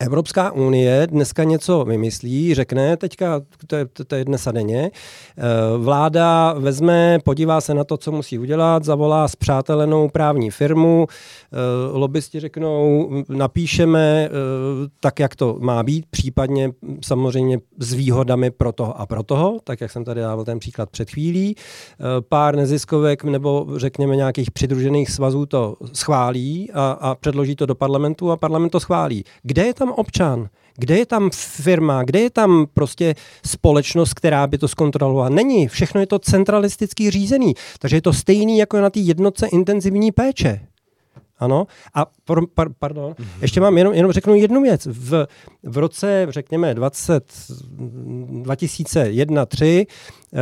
Evropská 0.00 0.52
unie 0.52 1.06
dneska 1.06 1.44
něco 1.44 1.84
vymyslí, 1.84 2.54
řekne, 2.54 2.96
teďka, 2.96 3.40
to 3.66 3.76
je, 3.76 3.86
to 4.06 4.14
je 4.14 4.24
dnes 4.24 4.46
a 4.46 4.52
denně, 4.52 4.90
eh, 4.90 5.42
vláda 5.78 6.52
vezme, 6.58 7.18
podívá 7.24 7.60
se 7.60 7.74
na 7.74 7.84
to, 7.84 7.96
co 7.96 8.12
musí 8.12 8.38
udělat, 8.38 8.84
zavolá 8.84 9.28
zpřátelenou 9.28 10.08
právní 10.08 10.50
firmu, 10.50 11.06
eh, 11.08 11.56
lobbysti 11.92 12.40
řeknou, 12.40 13.10
napíšeme 13.28 14.28
eh, 14.28 14.30
tak, 15.00 15.20
jak 15.20 15.36
to 15.36 15.56
má 15.60 15.82
být, 15.82 16.06
případně 16.10 16.70
samozřejmě 17.04 17.58
s 17.78 17.92
výhodami 17.92 18.50
pro 18.50 18.72
toho 18.72 19.00
a 19.00 19.06
pro 19.06 19.22
toho, 19.22 19.58
tak 19.64 19.80
jak 19.80 19.90
jsem 19.90 20.04
tady 20.04 20.20
dával 20.20 20.44
ten 20.44 20.58
příklad 20.58 20.90
před 20.90 21.10
chvílí. 21.10 21.54
Pár 22.28 22.56
neziskovek 22.56 23.24
nebo 23.24 23.66
řekněme 23.76 24.16
nějakých 24.16 24.50
přidružených 24.50 25.10
svazů 25.10 25.46
to 25.46 25.76
schválí 25.92 26.70
a, 26.72 26.90
a 26.90 27.14
předloží 27.14 27.56
to 27.56 27.66
do 27.66 27.74
parlamentu 27.74 28.30
a 28.30 28.36
parlament 28.36 28.70
to 28.70 28.80
schválí. 28.80 29.24
Kde 29.42 29.66
je 29.66 29.74
tam 29.74 29.87
občan? 29.92 30.48
Kde 30.76 30.98
je 30.98 31.06
tam 31.06 31.30
firma? 31.34 32.02
Kde 32.02 32.20
je 32.20 32.30
tam 32.30 32.66
prostě 32.74 33.14
společnost, 33.46 34.14
která 34.14 34.46
by 34.46 34.58
to 34.58 34.68
zkontrolovala? 34.68 35.28
Není. 35.28 35.68
Všechno 35.68 36.00
je 36.00 36.06
to 36.06 36.18
centralisticky 36.18 37.10
řízený. 37.10 37.54
Takže 37.78 37.96
je 37.96 38.02
to 38.02 38.12
stejný 38.12 38.58
jako 38.58 38.80
na 38.80 38.90
té 38.90 39.00
jednotce 39.00 39.46
intenzivní 39.46 40.12
péče. 40.12 40.60
Ano. 41.38 41.66
A 41.94 42.06
par, 42.24 42.38
par, 42.54 42.68
pardon, 42.78 43.12
mm-hmm. 43.12 43.26
ještě 43.42 43.60
mám 43.60 43.78
jenom, 43.78 43.94
jenom 43.94 44.12
řeknu 44.12 44.34
jednu 44.34 44.62
věc. 44.62 44.86
V, 44.86 45.26
v 45.62 45.78
roce, 45.78 46.26
řekněme, 46.28 46.74
20, 46.74 47.32
2001-3 48.42 49.86
uh, 49.86 50.40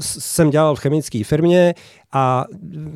jsem 0.00 0.50
dělal 0.50 0.74
v 0.74 0.78
chemické 0.78 1.24
firmě 1.24 1.74
a 2.12 2.44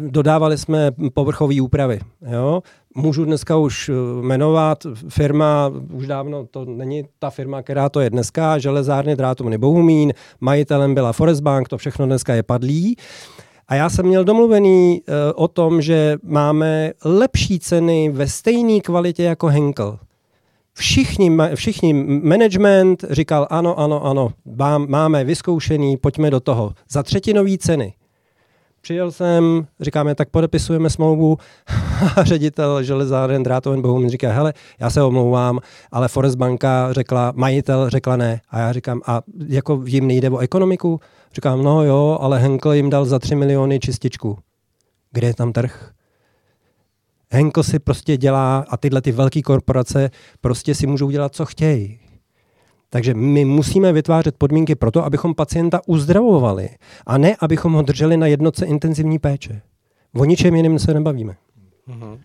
dodávali 0.09 0.59
jsme 0.59 0.91
povrchové 1.15 1.61
úpravy. 1.61 2.01
Jo? 2.31 2.63
Můžu 2.95 3.25
dneska 3.25 3.57
už 3.57 3.89
eh, 3.89 4.23
jmenovat 4.23 4.87
firma, 5.09 5.73
už 5.93 6.07
dávno 6.07 6.47
to 6.47 6.65
není 6.65 7.05
ta 7.19 7.31
firma, 7.31 7.63
která 7.63 7.89
to 7.89 8.01
je 8.01 8.11
dneska, 8.11 8.59
železárny 8.59 9.17
Drátovny 9.17 9.59
Bohumín, 9.59 10.13
majitelem 10.41 10.95
byla 10.95 11.13
Forest 11.13 11.41
Bank, 11.41 11.69
to 11.69 11.79
všechno 11.79 12.07
dneska 12.07 12.35
je 12.35 12.43
padlý. 12.43 12.97
A 13.69 13.75
já 13.75 13.91
jsem 13.91 14.07
měl 14.07 14.25
domluvený 14.25 15.03
uh, 15.09 15.15
o 15.35 15.49
tom, 15.49 15.83
že 15.83 16.17
máme 16.23 16.93
lepší 17.05 17.59
ceny 17.59 18.11
ve 18.11 18.29
stejné 18.29 18.81
kvalitě 18.81 19.23
jako 19.23 19.47
Henkel. 19.47 19.99
Všichni, 20.75 21.37
všichni 21.55 21.93
management 22.23 23.05
říkal 23.11 23.47
ano, 23.51 23.79
ano, 23.79 24.05
ano, 24.05 24.33
máme 24.87 25.25
vyzkoušený, 25.25 25.97
pojďme 25.97 26.31
do 26.31 26.41
toho. 26.41 26.73
Za 26.91 27.03
třetinový 27.03 27.59
ceny. 27.59 27.95
Přijel 28.83 29.11
jsem, 29.11 29.67
říkáme, 29.81 30.15
tak 30.15 30.31
podepisujeme 30.31 30.91
smlouvu 30.91 31.37
a 32.17 32.25
ředitel 32.25 32.83
železáren 32.83 33.43
Drátoven 33.43 33.83
Bohum 33.83 34.09
říká, 34.09 34.33
hele, 34.33 34.55
já 34.81 34.91
se 34.91 35.03
omlouvám, 35.03 35.61
ale 35.93 36.09
Forest 36.09 36.37
Banka 36.37 36.93
řekla, 36.93 37.33
majitel 37.37 37.91
řekla 37.91 38.17
ne. 38.17 38.41
A 38.51 38.59
já 38.59 38.73
říkám, 38.73 39.01
a 39.07 39.23
jako 39.47 39.83
jim 39.87 40.07
nejde 40.07 40.31
o 40.31 40.39
ekonomiku? 40.39 41.01
Říkám, 41.35 41.63
no 41.63 41.85
jo, 41.85 42.19
ale 42.21 42.39
Henkel 42.39 42.73
jim 42.73 42.91
dal 42.91 43.05
za 43.05 43.19
3 43.19 43.35
miliony 43.35 43.81
čističku. 43.81 44.39
Kde 45.13 45.27
je 45.27 45.35
tam 45.35 45.53
trh? 45.53 45.91
Henkel 47.31 47.63
si 47.63 47.79
prostě 47.79 48.17
dělá 48.17 48.65
a 48.69 48.77
tyhle 48.77 49.03
ty 49.03 49.13
velké 49.13 49.43
korporace 49.43 50.11
prostě 50.41 50.75
si 50.75 50.87
můžou 50.87 51.11
dělat, 51.11 51.35
co 51.35 51.45
chtějí. 51.45 52.02
Takže 52.93 53.15
my 53.15 53.45
musíme 53.45 53.93
vytvářet 53.93 54.37
podmínky 54.39 54.75
pro 54.75 54.91
to, 54.91 55.05
abychom 55.05 55.35
pacienta 55.35 55.81
uzdravovali 55.87 56.69
a 57.07 57.19
ne, 57.19 57.37
abychom 57.41 57.73
ho 57.73 57.83
drželi 57.83 58.17
na 58.17 58.27
jednotce 58.27 58.67
intenzivní 58.67 59.19
péče. 59.19 59.63
O 60.15 60.25
ničem 60.25 60.55
jiném 60.55 60.79
se 60.79 60.95
nebavíme. 60.95 61.37
Mhm. 61.87 62.19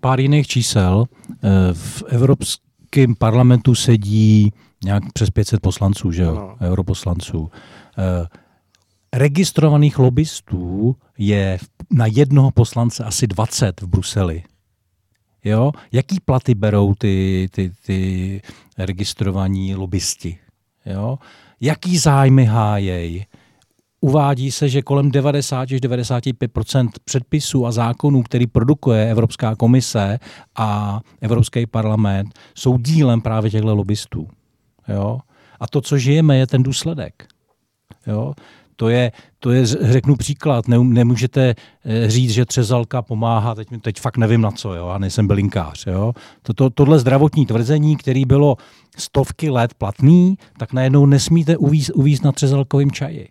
Pár 0.00 0.20
jiných 0.20 0.46
čísel. 0.46 1.04
Eh, 1.30 1.48
v 1.72 2.02
Evropském 2.08 3.14
parlamentu 3.18 3.74
sedí 3.74 4.52
nějak 4.84 5.02
přes 5.12 5.30
500 5.30 5.60
poslanců, 5.60 6.12
že 6.12 6.22
jo? 6.22 6.34
No. 6.34 6.56
Europoslanců. 6.60 7.50
Eh, 7.98 8.26
registrovaných 9.12 9.98
lobbystů 9.98 10.96
je 11.18 11.58
na 11.90 12.06
jednoho 12.06 12.50
poslance 12.50 13.04
asi 13.04 13.26
20 13.26 13.80
v 13.80 13.86
Bruseli. 13.86 14.42
Jo? 15.44 15.72
Jaký 15.92 16.20
platy 16.20 16.54
berou 16.54 16.94
ty, 16.94 17.48
ty, 17.50 17.72
ty 17.86 18.42
registrovaní 18.78 19.74
lobbysti? 19.74 20.38
Jo? 20.86 21.18
Jaký 21.60 21.98
zájmy 21.98 22.44
hájejí? 22.44 23.26
Uvádí 24.00 24.50
se, 24.50 24.68
že 24.68 24.82
kolem 24.82 25.10
90 25.10 25.60
až 25.60 25.70
95% 25.70 26.88
předpisů 27.04 27.66
a 27.66 27.72
zákonů, 27.72 28.22
který 28.22 28.46
produkuje 28.46 29.10
Evropská 29.10 29.54
komise 29.54 30.18
a 30.56 31.00
Evropský 31.20 31.66
parlament, 31.66 32.38
jsou 32.54 32.78
dílem 32.78 33.20
právě 33.20 33.50
těchto 33.50 33.74
lobbystů. 33.74 34.28
Jo? 34.88 35.18
A 35.60 35.66
to, 35.66 35.80
co 35.80 35.98
žijeme, 35.98 36.36
je 36.36 36.46
ten 36.46 36.62
důsledek. 36.62 37.26
Jo? 38.06 38.34
To 38.76 38.88
je, 38.88 39.12
to 39.40 39.50
je, 39.50 39.66
řeknu 39.66 40.16
příklad, 40.16 40.68
ne, 40.68 40.78
nemůžete 40.78 41.54
eh, 41.84 42.10
říct, 42.10 42.30
že 42.30 42.46
třezalka 42.46 43.02
pomáhá, 43.02 43.54
teď, 43.54 43.68
teď 43.80 44.00
fakt 44.00 44.16
nevím 44.16 44.40
na 44.40 44.50
co, 44.50 44.74
jo, 44.74 44.86
a 44.86 44.98
nejsem 44.98 45.26
bylinkář. 45.26 45.86
Jo. 45.86 46.12
to, 46.54 46.70
tohle 46.70 46.98
zdravotní 46.98 47.46
tvrzení, 47.46 47.96
který 47.96 48.24
bylo 48.24 48.56
stovky 48.96 49.50
let 49.50 49.74
platný, 49.74 50.38
tak 50.58 50.72
najednou 50.72 51.06
nesmíte 51.06 51.56
uvízt, 51.56 51.90
uvízt 51.94 52.24
na 52.24 52.32
třezalkovém 52.32 52.90
čaji. 52.90 53.28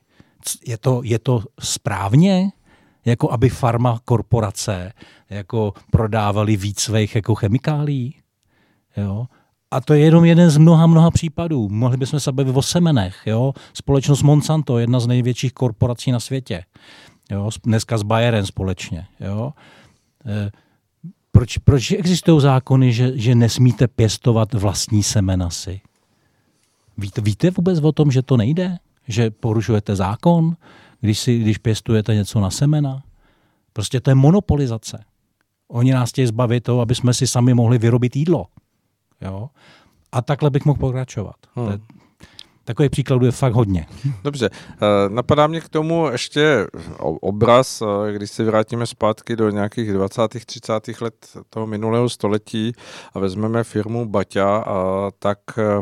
Je 0.67 0.77
to, 0.77 1.01
je 1.03 1.19
to 1.19 1.43
správně? 1.59 2.51
Jako 3.05 3.31
aby 3.31 3.49
farma 3.49 3.99
korporace 4.05 4.93
jako 5.29 5.73
prodávali 5.91 6.57
víc 6.57 6.79
svých 6.79 7.15
jako 7.15 7.35
chemikálií? 7.35 8.15
Jo? 8.97 9.25
A 9.71 9.81
to 9.81 9.93
je 9.93 9.99
jenom 9.99 10.25
jeden 10.25 10.49
z 10.49 10.57
mnoha, 10.57 10.87
mnoha 10.87 11.11
případů. 11.11 11.69
Mohli 11.69 11.97
bychom 11.97 12.19
se 12.19 12.31
bavit 12.31 12.55
o 12.55 12.61
semenech. 12.61 13.21
Jo? 13.25 13.53
Společnost 13.73 14.23
Monsanto, 14.23 14.79
jedna 14.79 14.99
z 14.99 15.07
největších 15.07 15.53
korporací 15.53 16.11
na 16.11 16.19
světě. 16.19 16.63
Jo? 17.31 17.49
Dneska 17.63 17.97
s 17.97 18.03
Bayerem 18.03 18.45
společně. 18.45 19.07
Jo? 19.19 19.53
E, 20.25 20.51
proč, 21.31 21.57
proč 21.57 21.91
existují 21.91 22.41
zákony, 22.41 22.93
že, 22.93 23.17
že 23.17 23.35
nesmíte 23.35 23.87
pěstovat 23.87 24.53
vlastní 24.53 25.03
semena 25.03 25.49
si? 25.49 25.81
Víte, 26.97 27.21
víte 27.21 27.51
vůbec 27.51 27.79
o 27.79 27.91
tom, 27.91 28.11
že 28.11 28.21
to 28.21 28.37
nejde? 28.37 28.77
Že 29.07 29.31
porušujete 29.31 29.95
zákon, 29.95 30.55
když, 31.01 31.19
si, 31.19 31.39
když 31.39 31.57
pěstujete 31.57 32.15
něco 32.15 32.39
na 32.39 32.49
semena? 32.49 33.03
Prostě 33.73 33.99
to 33.99 34.11
je 34.11 34.15
monopolizace. 34.15 35.03
Oni 35.67 35.91
nás 35.91 36.09
chtějí 36.09 36.27
zbavit 36.27 36.63
toho, 36.63 36.81
aby 36.81 36.95
jsme 36.95 37.13
si 37.13 37.27
sami 37.27 37.53
mohli 37.53 37.77
vyrobit 37.77 38.15
jídlo. 38.15 38.45
Jo? 39.21 39.49
A 40.11 40.21
takhle 40.21 40.49
bych 40.49 40.65
mohl 40.65 40.79
pokračovat. 40.79 41.35
Hmm. 41.55 41.77
Takových 42.63 42.91
příkladů 42.91 43.25
je 43.25 43.31
fakt 43.31 43.53
hodně. 43.53 43.85
Dobře, 44.23 44.49
eh, 44.53 45.09
napadá 45.09 45.47
mě 45.47 45.61
k 45.61 45.69
tomu 45.69 46.07
ještě 46.11 46.67
obraz, 46.99 47.81
eh, 47.81 48.13
když 48.13 48.31
se 48.31 48.43
vrátíme 48.43 48.85
zpátky 48.85 49.35
do 49.35 49.49
nějakých 49.49 49.93
20. 49.93 50.45
30. 50.45 51.01
let 51.01 51.37
toho 51.49 51.67
minulého 51.67 52.09
století 52.09 52.73
a 53.13 53.19
vezmeme 53.19 53.63
firmu 53.63 54.05
Baťa, 54.05 54.65
tak 55.19 55.39
eh, 55.57 55.81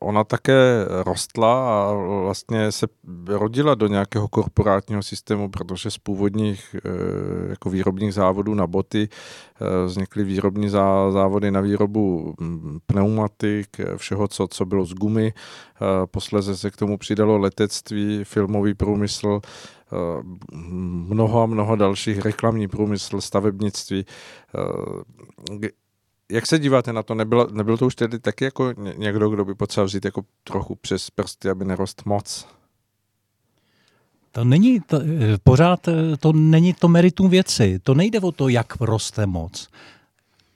ona 0.00 0.24
také 0.24 0.86
rostla 1.06 1.84
a 1.84 1.92
vlastně 2.24 2.72
se 2.72 2.86
rodila 3.26 3.74
do 3.74 3.86
nějakého 3.86 4.28
korporátního 4.28 5.02
systému, 5.02 5.48
protože 5.48 5.90
z 5.90 5.98
původních 5.98 6.76
eh, 6.76 6.80
jako 7.50 7.70
výrobních 7.70 8.14
závodů 8.14 8.54
na 8.54 8.66
boty 8.66 9.08
eh, 9.08 9.86
vznikly 9.86 10.24
výrobní 10.24 10.68
závody 10.68 11.50
na 11.50 11.60
výrobu 11.60 12.34
hm, 12.40 12.78
pneumatik, 12.86 13.68
všeho, 13.96 14.28
co, 14.28 14.48
co 14.48 14.64
bylo 14.64 14.84
z 14.84 14.92
gumy. 14.92 15.32
Posleze 16.10 16.56
se 16.56 16.70
k 16.70 16.76
tomu 16.76 16.98
přidalo 16.98 17.38
letectví, 17.38 18.24
filmový 18.24 18.74
průmysl, 18.74 19.40
mnoho 20.52 21.42
a 21.42 21.46
mnoho 21.46 21.76
dalších, 21.76 22.18
reklamní 22.18 22.68
průmysl, 22.68 23.20
stavebnictví 23.20 24.04
jak 26.30 26.46
se 26.46 26.58
díváte 26.58 26.92
na 26.92 27.02
to? 27.02 27.14
Nebylo, 27.14 27.48
nebyl 27.52 27.76
to 27.76 27.86
už 27.86 27.94
tedy 27.94 28.18
taky 28.18 28.44
jako 28.44 28.74
někdo, 28.96 29.28
kdo 29.28 29.44
by 29.44 29.54
potřeboval 29.54 29.86
vzít 29.86 30.04
jako 30.04 30.22
trochu 30.44 30.74
přes 30.74 31.10
prsty, 31.10 31.50
aby 31.50 31.64
nerost 31.64 32.02
moc? 32.04 32.46
To 34.32 34.44
není, 34.44 34.80
to, 34.80 35.00
eh, 35.00 35.38
pořád 35.42 35.88
eh, 35.88 36.16
to 36.16 36.32
není 36.32 36.74
to 36.74 36.88
meritum 36.88 37.30
věci. 37.30 37.78
To 37.82 37.94
nejde 37.94 38.20
o 38.20 38.32
to, 38.32 38.48
jak 38.48 38.80
roste 38.80 39.26
moc 39.26 39.68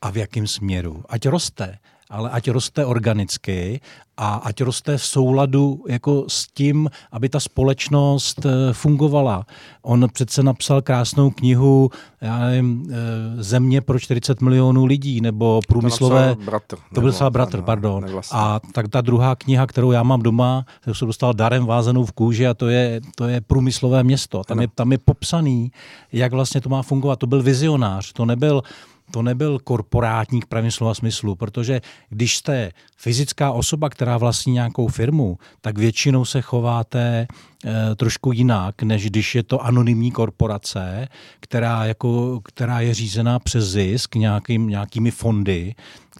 a 0.02 0.10
v 0.10 0.16
jakém 0.16 0.46
směru. 0.46 1.04
Ať 1.08 1.26
roste 1.28 1.78
ale 2.14 2.30
ať 2.30 2.54
roste 2.54 2.86
organicky 2.86 3.80
a 4.16 4.34
ať 4.46 4.62
roste 4.62 4.98
v 4.98 5.06
souladu 5.06 5.84
jako 5.88 6.24
s 6.28 6.46
tím, 6.54 6.90
aby 7.12 7.28
ta 7.28 7.40
společnost 7.40 8.46
eh, 8.46 8.72
fungovala. 8.72 9.46
On 9.82 10.06
přece 10.12 10.42
napsal 10.42 10.82
krásnou 10.82 11.30
knihu 11.30 11.90
já 12.20 12.38
nevím, 12.38 12.88
eh, 12.90 13.42
Země 13.42 13.80
pro 13.80 13.98
40 13.98 14.40
milionů 14.40 14.84
lidí, 14.84 15.20
nebo 15.20 15.60
průmyslové... 15.68 16.34
To 16.34 16.42
bratr. 16.42 16.76
To 16.94 17.00
byl 17.00 17.12
sám 17.12 17.32
bratr, 17.32 17.62
pardon. 17.62 18.06
A 18.32 18.60
tak 18.72 18.88
ta 18.88 19.00
druhá 19.00 19.36
kniha, 19.36 19.66
kterou 19.66 19.92
já 19.92 20.02
mám 20.02 20.22
doma, 20.22 20.64
to 20.84 20.94
jsem 20.94 21.06
dostal 21.06 21.34
darem 21.34 21.66
vázanou 21.66 22.04
v 22.04 22.12
kůži 22.12 22.46
a 22.46 22.54
to 22.54 22.68
je, 22.68 23.00
to 23.16 23.28
je 23.28 23.40
průmyslové 23.40 24.02
město. 24.02 24.44
Tam 24.44 24.60
je, 24.60 24.68
tam 24.74 24.92
je 24.92 24.98
popsaný, 24.98 25.72
jak 26.12 26.32
vlastně 26.32 26.60
to 26.60 26.68
má 26.68 26.82
fungovat. 26.82 27.18
To 27.18 27.26
byl 27.26 27.42
vizionář, 27.42 28.12
to 28.12 28.24
nebyl 28.24 28.62
to 29.10 29.22
nebyl 29.22 29.58
korporátník 29.58 30.46
pravým 30.46 30.70
slova 30.70 30.94
smyslu, 30.94 31.34
protože 31.34 31.80
když 32.08 32.36
jste 32.36 32.70
fyzická 32.96 33.52
osoba, 33.52 33.88
která 33.88 34.18
vlastní 34.18 34.52
nějakou 34.52 34.88
firmu, 34.88 35.38
tak 35.60 35.78
většinou 35.78 36.24
se 36.24 36.40
chováte 36.40 37.26
e, 37.64 37.94
trošku 37.94 38.32
jinak, 38.32 38.82
než 38.82 39.06
když 39.06 39.34
je 39.34 39.42
to 39.42 39.64
anonymní 39.64 40.10
korporace, 40.10 41.08
která, 41.40 41.84
jako, 41.84 42.40
která 42.44 42.80
je 42.80 42.94
řízená 42.94 43.38
přes 43.38 43.64
zisk 43.64 44.14
nějakým, 44.14 44.68
nějakými 44.68 45.10
fondy, 45.10 45.74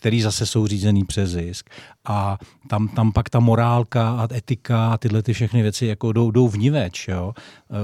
který 0.05 0.23
zase 0.23 0.47
jsou 0.47 0.67
řízený 0.67 1.05
přes 1.05 1.31
zisk. 1.31 1.71
A 2.05 2.39
tam, 2.69 2.89
tam 2.89 3.13
pak 3.13 3.31
ta 3.31 3.41
morálka 3.41 4.11
a 4.11 4.35
etika 4.35 4.89
a 4.93 4.99
tyhle 4.99 5.23
ty 5.23 5.33
všechny 5.33 5.63
věci 5.63 5.87
jako 5.87 6.13
jdou, 6.13 6.31
jdou 6.31 6.49
vniveč. 6.49 7.09
Jo. 7.09 7.33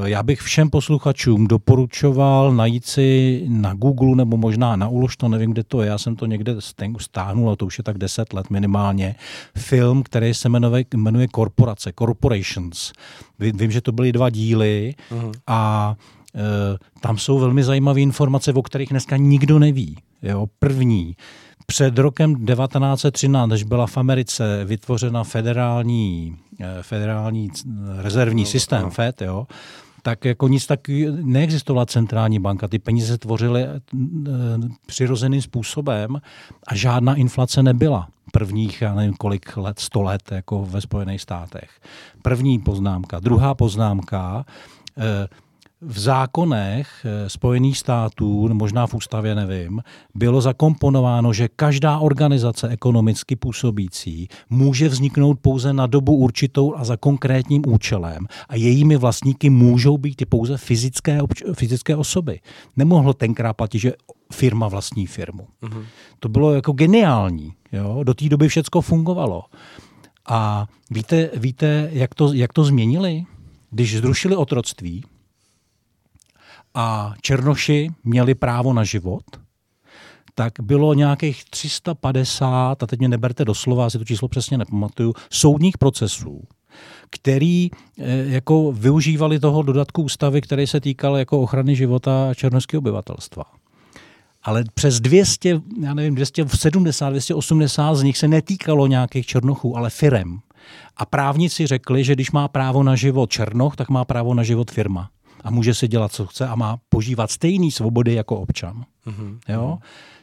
E, 0.05 0.11
já 0.11 0.23
bych 0.23 0.41
všem 0.41 0.71
posluchačům 0.71 1.47
doporučoval 1.47 2.53
najít 2.53 2.87
si 2.87 3.43
na 3.49 3.75
Google 3.75 4.17
nebo 4.17 4.37
možná 4.37 4.77
na 4.77 4.89
Ulož, 4.89 5.17
to 5.17 5.29
nevím, 5.29 5.53
kde 5.53 5.65
to 5.65 5.83
je, 5.83 5.89
já 5.89 5.99
jsem 5.99 6.17
to 6.17 6.27
někde 6.27 6.57
stáhnul, 6.99 7.51
a 7.51 7.57
to 7.57 7.67
už 7.67 7.79
je 7.79 7.85
tak 7.85 7.99
10 7.99 8.33
let 8.33 8.51
minimálně, 8.51 9.15
film, 9.57 10.03
který 10.03 10.35
se 10.35 10.49
jmenuje, 10.49 10.85
jmenuje 10.95 11.29
Korporace, 11.29 11.93
Corporations. 11.99 12.93
Vím, 13.39 13.71
že 13.71 13.81
to 13.81 13.93
byly 13.93 14.13
dva 14.13 14.31
díly 14.31 14.95
uh-huh. 15.11 15.33
a 15.47 15.95
e, 16.35 17.01
tam 17.01 17.19
jsou 17.19 17.39
velmi 17.39 17.65
zajímavé 17.65 18.01
informace, 18.01 18.53
o 18.53 18.63
kterých 18.63 18.89
dneska 18.89 19.17
nikdo 19.17 19.59
neví. 19.59 19.97
Jo. 20.23 20.47
První, 20.59 21.17
před 21.71 21.99
rokem 21.99 22.47
1913, 22.47 23.49
než 23.49 23.63
byla 23.63 23.87
v 23.87 23.97
Americe 23.97 24.65
vytvořena 24.65 25.25
federální, 25.25 26.37
eh, 26.61 26.83
federální 26.83 27.51
rezervní 27.99 28.47
systém, 28.47 28.83
no. 28.83 28.91
FED, 28.91 29.23
jo, 29.23 29.47
tak 30.03 30.25
jako 30.25 30.49
nic 30.49 30.67
tak 30.67 30.81
neexistovala 31.23 31.87
centrální 31.87 32.39
banka. 32.39 32.69
Ty 32.69 32.79
peníze 32.79 33.07
se 33.07 33.19
tvořily 33.19 33.63
eh, 33.63 33.81
přirozeným 34.87 35.43
způsobem 35.43 36.21
a 36.67 36.75
žádná 36.75 37.15
inflace 37.15 37.63
nebyla 37.63 38.09
prvních, 38.33 38.83
já 38.83 38.95
nevím 38.95 39.15
kolik 39.15 39.57
let, 39.57 39.79
sto 39.79 40.03
let 40.03 40.23
jako 40.31 40.65
ve 40.65 40.81
Spojených 40.81 41.21
státech. 41.21 41.71
První 42.23 42.59
poznámka. 42.59 43.21
Druhá 43.21 43.55
poznámka, 43.55 44.45
eh, 44.99 45.29
v 45.81 45.99
zákonech 45.99 46.89
eh, 47.05 47.29
Spojených 47.29 47.79
států, 47.79 48.49
možná 48.55 48.87
v 48.87 48.95
ústavě, 48.95 49.35
nevím, 49.35 49.83
bylo 50.15 50.41
zakomponováno, 50.41 51.33
že 51.33 51.49
každá 51.49 51.99
organizace 51.99 52.69
ekonomicky 52.69 53.37
působící 53.37 54.29
může 54.51 54.89
vzniknout 54.89 55.39
pouze 55.41 55.73
na 55.73 55.87
dobu 55.87 56.17
určitou 56.17 56.75
a 56.77 56.85
za 56.85 56.97
konkrétním 56.97 57.63
účelem 57.67 58.27
a 58.49 58.57
jejími 58.57 58.97
vlastníky 58.97 59.51
můžou 59.51 59.99
být 59.99 60.23
i 60.23 60.27
pouze 60.27 60.57
fyzické, 60.57 61.21
fyzické 61.55 61.97
osoby. 61.97 62.41
Nemohlo 62.77 63.13
tenkrát 63.15 63.53
platit, 63.53 63.79
že 63.79 63.93
firma 64.33 64.69
vlastní 64.69 65.07
firmu. 65.07 65.47
Mm-hmm. 65.63 65.85
To 66.21 66.29
bylo 66.29 66.55
jako 66.55 66.73
geniální. 66.73 67.53
Jo? 67.73 68.01
Do 68.05 68.15
té 68.15 68.29
doby 68.29 68.49
všecko 68.49 68.81
fungovalo. 68.81 69.43
A 70.29 70.67
víte, 70.91 71.31
víte 71.37 71.89
jak, 71.93 72.15
to, 72.15 72.33
jak 72.33 72.53
to 72.53 72.65
změnili? 72.65 73.25
Když 73.71 73.97
zrušili 73.97 74.37
otroctví, 74.37 75.05
a 76.75 77.15
Černoši 77.23 77.89
měli 78.05 78.35
právo 78.35 78.73
na 78.73 78.85
život, 78.85 79.25
tak 80.35 80.53
bylo 80.63 80.95
nějakých 80.95 81.45
350, 81.45 82.83
a 82.83 82.87
teď 82.87 82.99
mě 82.99 83.09
neberte 83.09 83.45
doslova, 83.45 83.91
si 83.91 83.99
to 83.99 84.05
číslo 84.05 84.29
přesně 84.29 84.59
nepamatuju, 84.59 85.15
soudních 85.31 85.79
procesů, 85.79 86.43
který 87.11 87.71
eh, 87.71 88.25
jako 88.27 88.73
využívali 88.73 89.39
toho 89.39 89.63
dodatku 89.63 90.03
ústavy, 90.03 90.41
který 90.41 90.67
se 90.67 90.81
týkal 90.81 91.17
jako 91.17 91.41
ochrany 91.41 91.77
života 91.77 92.35
černoského 92.35 92.79
obyvatelstva. 92.79 93.45
Ale 94.43 94.65
přes 94.75 95.01
200, 95.01 95.61
já 95.81 95.95
nevím, 95.95 96.15
270, 96.15 97.11
280 97.11 97.95
z 97.95 98.03
nich 98.03 98.19
se 98.19 98.29
netýkalo 98.29 98.87
nějakých 98.87 99.27
černochů, 99.27 99.77
ale 99.77 99.91
firem. 99.91 100.39
A 100.97 101.07
právníci 101.07 101.67
řekli, 101.67 102.05
že 102.05 102.13
když 102.13 102.31
má 102.31 102.49
právo 102.49 102.83
na 102.83 102.97
život 102.97 103.31
černoch, 103.31 103.77
tak 103.77 103.89
má 103.89 104.05
právo 104.05 104.35
na 104.35 104.43
život 104.43 104.71
firma 104.71 105.11
a 105.45 105.51
může 105.51 105.75
si 105.75 105.89
dělat, 105.89 106.13
co 106.13 106.27
chce 106.27 106.49
a 106.49 106.55
má 106.55 106.79
požívat 106.89 107.31
stejné 107.31 107.71
svobody 107.71 108.15
jako 108.15 108.37
občan. 108.37 108.85
Mm-hmm. 109.07 109.39
Jo? 109.49 109.79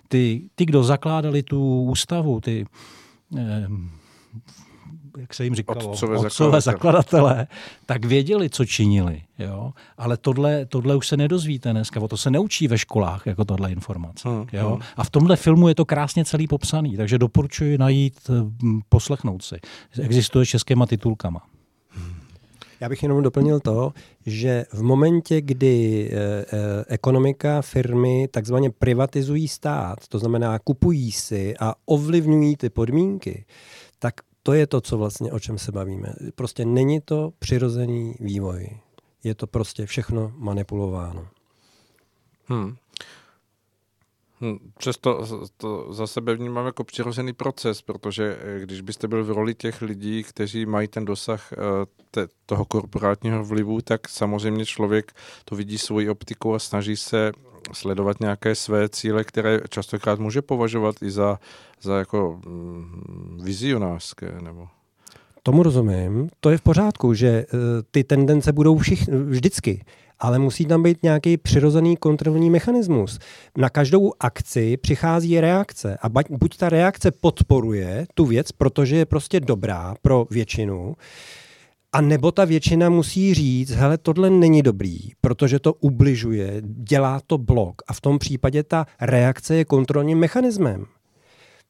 Ty, 0.07 0.49
ty, 0.55 0.65
kdo 0.65 0.83
zakládali 0.83 1.43
tu 1.43 1.83
ústavu, 1.83 2.39
ty 2.39 2.65
eh, 3.37 3.67
jak 5.17 5.33
se 5.33 5.43
jim 5.43 5.55
říkalo, 5.55 5.89
otcové, 5.89 6.17
otcové 6.17 6.61
zakladatelé, 6.61 7.47
tak 7.85 8.05
věděli, 8.05 8.49
co 8.49 8.65
činili. 8.65 9.21
Jo? 9.39 9.73
Ale 9.97 10.17
tohle, 10.17 10.65
tohle 10.65 10.95
už 10.95 11.07
se 11.07 11.17
nedozvíte 11.17 11.71
dneska, 11.71 11.99
o 11.99 12.07
to 12.07 12.17
se 12.17 12.31
neučí 12.31 12.67
ve 12.67 12.77
školách, 12.77 13.25
jako 13.25 13.45
tohle 13.45 13.71
informace. 13.71 14.29
Hmm, 14.29 14.47
jo? 14.53 14.69
Hmm. 14.69 14.81
A 14.97 15.03
v 15.03 15.09
tomhle 15.09 15.35
filmu 15.35 15.67
je 15.67 15.75
to 15.75 15.85
krásně 15.85 16.25
celý 16.25 16.47
popsaný, 16.47 16.97
takže 16.97 17.17
doporučuji 17.17 17.77
najít, 17.77 18.19
hm, 18.63 18.79
poslechnout 18.89 19.43
si. 19.43 19.55
Existuje 20.01 20.45
českýma 20.45 20.85
titulkama. 20.85 21.41
Já 22.79 22.89
bych 22.89 23.03
jenom 23.03 23.23
doplnil 23.23 23.59
to, 23.59 23.93
že 24.25 24.65
v 24.73 24.81
momentě, 24.83 25.41
kdy 25.41 26.09
e, 26.11 26.15
e, 26.15 26.45
ekonomika, 26.87 27.61
firmy 27.61 28.27
takzvaně 28.31 28.69
privatizují 28.69 29.47
stát, 29.47 30.07
to 30.07 30.19
znamená 30.19 30.59
kupují 30.59 31.11
si 31.11 31.55
a 31.59 31.75
ovlivňují 31.85 32.57
ty 32.57 32.69
podmínky, 32.69 33.45
tak 33.99 34.13
to 34.43 34.53
je 34.53 34.67
to, 34.67 34.81
co 34.81 34.97
vlastně, 34.97 35.31
o 35.31 35.39
čem 35.39 35.57
se 35.57 35.71
bavíme. 35.71 36.13
Prostě 36.35 36.65
není 36.65 37.01
to 37.01 37.33
přirozený 37.39 38.15
vývoj. 38.19 38.69
Je 39.23 39.35
to 39.35 39.47
prostě 39.47 39.85
všechno 39.85 40.31
manipulováno. 40.35 41.27
Hmm. 42.45 42.75
Hm, 44.41 44.57
přesto 44.77 45.25
to 45.57 45.93
za 45.93 46.07
sebe 46.07 46.35
vnímám 46.35 46.65
jako 46.65 46.83
přirozený 46.83 47.33
proces, 47.33 47.81
protože 47.81 48.37
eh, 48.41 48.59
když 48.59 48.81
byste 48.81 49.07
byl 49.07 49.23
v 49.23 49.31
roli 49.31 49.55
těch 49.55 49.81
lidí, 49.81 50.23
kteří 50.23 50.65
mají 50.65 50.87
ten 50.87 51.05
dosah 51.05 51.53
eh, 51.53 51.57
te, 52.11 52.27
toho 52.45 52.65
korporátního 52.65 53.45
vlivu, 53.45 53.81
tak 53.81 54.09
samozřejmě 54.09 54.65
člověk 54.65 55.11
to 55.45 55.55
vidí 55.55 55.77
svoji 55.77 56.09
optiku 56.09 56.55
a 56.55 56.59
snaží 56.59 56.97
se 56.97 57.31
sledovat 57.73 58.19
nějaké 58.19 58.55
své 58.55 58.89
cíle, 58.89 59.23
které 59.23 59.61
častokrát 59.69 60.19
může 60.19 60.41
považovat 60.41 60.95
i 61.01 61.11
za, 61.11 61.39
za 61.81 61.97
jako 61.97 62.39
mm, 62.45 63.39
vizionářské. 63.43 64.35
Nebo... 64.41 64.67
tomu 65.43 65.63
rozumím, 65.63 66.29
to 66.39 66.49
je 66.49 66.57
v 66.57 66.61
pořádku, 66.61 67.13
že 67.13 67.45
uh, 67.53 67.59
ty 67.91 68.03
tendence 68.03 68.51
budou 68.51 68.77
všich, 68.77 69.07
vždycky, 69.07 69.85
ale 70.19 70.39
musí 70.39 70.65
tam 70.65 70.83
být 70.83 71.03
nějaký 71.03 71.37
přirozený 71.37 71.97
kontrolní 71.97 72.49
mechanismus. 72.49 73.19
Na 73.57 73.69
každou 73.69 74.13
akci 74.19 74.77
přichází 74.77 75.41
reakce 75.41 75.97
a 76.01 76.09
buď 76.09 76.57
ta 76.57 76.69
reakce 76.69 77.11
podporuje 77.11 78.07
tu 78.13 78.25
věc, 78.25 78.51
protože 78.51 78.95
je 78.95 79.05
prostě 79.05 79.39
dobrá 79.39 79.95
pro 80.01 80.25
většinu, 80.31 80.95
a 81.93 82.01
nebo 82.01 82.31
ta 82.31 82.45
většina 82.45 82.89
musí 82.89 83.33
říct, 83.33 83.71
hele, 83.71 83.97
tohle 83.97 84.29
není 84.29 84.61
dobrý, 84.61 84.97
protože 85.21 85.59
to 85.59 85.73
ubližuje, 85.73 86.61
dělá 86.61 87.21
to 87.27 87.37
blok 87.37 87.75
a 87.87 87.93
v 87.93 88.01
tom 88.01 88.19
případě 88.19 88.63
ta 88.63 88.85
reakce 89.01 89.55
je 89.55 89.65
kontrolním 89.65 90.17
mechanismem. 90.17 90.85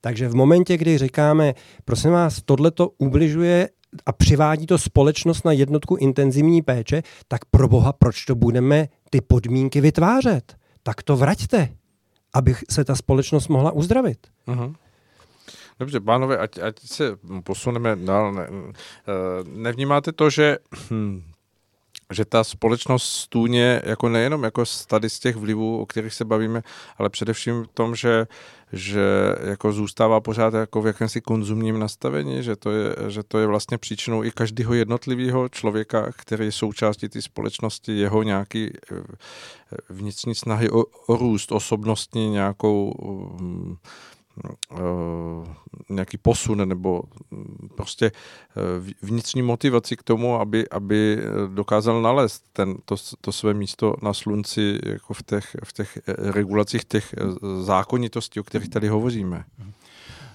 Takže 0.01 0.29
v 0.29 0.35
momentě, 0.35 0.77
kdy 0.77 0.97
říkáme, 0.97 1.53
prosím 1.85 2.11
vás, 2.11 2.41
tohle 2.45 2.71
to 2.71 2.89
ubližuje 2.97 3.69
a 4.05 4.11
přivádí 4.11 4.65
to 4.65 4.77
společnost 4.77 5.45
na 5.45 5.51
jednotku 5.51 5.95
intenzivní 5.95 6.61
péče, 6.61 7.03
tak 7.27 7.45
pro 7.45 7.67
boha, 7.67 7.93
proč 7.93 8.25
to 8.25 8.35
budeme 8.35 8.87
ty 9.09 9.21
podmínky 9.21 9.81
vytvářet? 9.81 10.55
Tak 10.83 11.03
to 11.03 11.17
vraťte, 11.17 11.69
aby 12.33 12.55
se 12.69 12.85
ta 12.85 12.95
společnost 12.95 13.47
mohla 13.47 13.71
uzdravit. 13.71 14.17
Uh-huh. 14.47 14.75
Dobře, 15.79 15.99
pánové, 15.99 16.37
ať, 16.37 16.57
ať 16.57 16.79
se 16.79 17.17
posuneme 17.43 17.95
dál. 17.95 18.33
Ne, 18.33 18.47
eh, 18.49 18.73
nevnímáte 19.43 20.11
to, 20.11 20.29
že 20.29 20.57
hm, 20.91 21.23
že 22.13 22.25
ta 22.25 22.43
společnost 22.43 23.03
stůně 23.03 23.81
jako 23.85 24.09
nejenom 24.09 24.43
jako 24.43 24.63
tady 24.87 25.09
z 25.09 25.19
těch 25.19 25.35
vlivů, 25.35 25.81
o 25.81 25.85
kterých 25.85 26.13
se 26.13 26.25
bavíme, 26.25 26.63
ale 26.97 27.09
především 27.09 27.63
v 27.63 27.67
tom, 27.67 27.95
že, 27.95 28.27
že 28.73 29.05
jako 29.43 29.71
zůstává 29.71 30.21
pořád 30.21 30.53
jako 30.53 30.81
v 30.81 30.87
jakémsi 30.87 31.21
konzumním 31.21 31.79
nastavení, 31.79 32.43
že 32.43 32.55
to 32.55 32.71
je, 32.71 32.95
že 33.07 33.23
to 33.23 33.39
je 33.39 33.47
vlastně 33.47 33.77
příčinou 33.77 34.23
i 34.23 34.31
každého 34.31 34.73
jednotlivého 34.73 35.49
člověka, 35.49 36.11
který 36.11 36.45
je 36.45 36.51
součástí 36.51 37.09
té 37.09 37.21
společnosti, 37.21 37.97
jeho 37.97 38.23
nějaký 38.23 38.69
eh, 38.91 38.95
vnitřní 39.89 40.35
snahy 40.35 40.69
o, 40.69 40.83
o 41.07 41.15
růst, 41.17 41.51
osobnostní 41.51 42.29
nějakou 42.29 42.93
Eh, 43.41 44.16
nějaký 45.89 46.17
posun 46.17 46.69
nebo 46.69 47.01
mm, 47.31 47.69
prostě 47.75 48.05
eh, 48.05 48.93
vnitřní 49.01 49.41
motivaci 49.41 49.97
k 49.97 50.03
tomu, 50.03 50.35
aby, 50.35 50.69
aby 50.69 51.17
dokázal 51.53 52.01
nalézt 52.01 52.43
ten, 52.53 52.75
to, 52.85 52.95
to 53.21 53.31
své 53.31 53.53
místo 53.53 53.95
na 54.01 54.13
slunci 54.13 54.79
jako 54.85 55.13
v 55.13 55.23
těch, 55.23 55.55
v 55.63 55.73
těch 55.73 55.97
eh, 55.97 56.31
regulacích 56.31 56.85
těch 56.85 57.15
zákonitostí, 57.61 58.39
o 58.39 58.43
kterých 58.43 58.69
tady 58.69 58.87
hovoříme. 58.87 59.43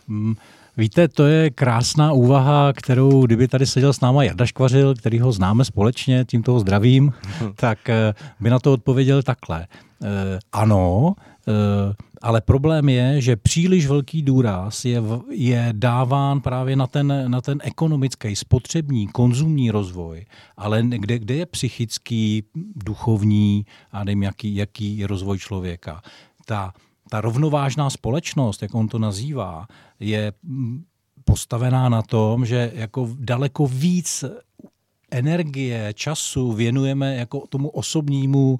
Mm. 0.09 0.34
Víte, 0.76 1.09
to 1.09 1.26
je 1.26 1.50
krásná 1.50 2.12
úvaha, 2.12 2.72
kterou 2.72 3.26
kdyby 3.26 3.48
tady 3.48 3.66
seděl 3.66 3.92
s 3.92 4.00
náma 4.00 4.24
Jarda 4.24 4.46
Škvařil, 4.46 4.94
který 4.94 5.20
ho 5.20 5.32
známe 5.32 5.64
společně, 5.64 6.24
tímto 6.24 6.61
zdravím, 6.61 7.12
hmm. 7.22 7.53
tak 7.57 7.78
by 8.40 8.50
na 8.50 8.59
to 8.59 8.72
odpověděl 8.72 9.22
takhle. 9.22 9.66
Ano, 10.53 11.14
Eh, 11.48 11.94
ale 12.23 12.41
problém 12.41 12.89
je, 12.89 13.20
že 13.20 13.37
příliš 13.37 13.87
velký 13.87 14.23
důraz 14.23 14.85
je, 14.85 15.03
je 15.31 15.68
dáván 15.73 16.41
právě 16.41 16.77
na 16.77 16.87
ten, 16.87 17.25
na 17.27 17.41
ten 17.41 17.59
ekonomický, 17.62 18.37
spotřební, 18.37 19.09
konzumní 19.09 19.70
rozvoj, 19.70 20.27
ale 20.57 20.83
kde, 20.83 21.18
kde 21.18 21.35
je 21.35 21.47
psychický, 21.47 22.45
duchovní 22.85 23.66
a 23.93 24.05
nevím, 24.05 24.23
jaký, 24.23 24.57
jaký 24.57 24.99
je 24.99 25.07
rozvoj 25.07 25.39
člověka. 25.39 26.03
Ta, 26.47 26.73
ta 27.11 27.20
rovnovážná 27.20 27.91
společnost, 27.91 28.62
jak 28.62 28.75
on 28.75 28.89
to 28.89 28.99
nazývá, 28.99 29.66
je 30.01 30.33
postavená 31.25 31.89
na 31.89 32.03
tom, 32.03 32.47
že 32.47 32.73
jako 32.75 33.09
daleko 33.18 33.66
víc 33.66 34.25
energie, 35.11 35.93
času 35.95 36.53
věnujeme 36.53 37.16
jako 37.16 37.47
tomu 37.47 37.68
osobnímu 37.68 38.59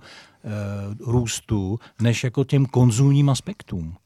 růstu, 1.01 1.78
než 2.01 2.24
jako 2.24 2.45
těm 2.45 2.66
konzumním 2.66 3.30
aspektům. 3.30 3.97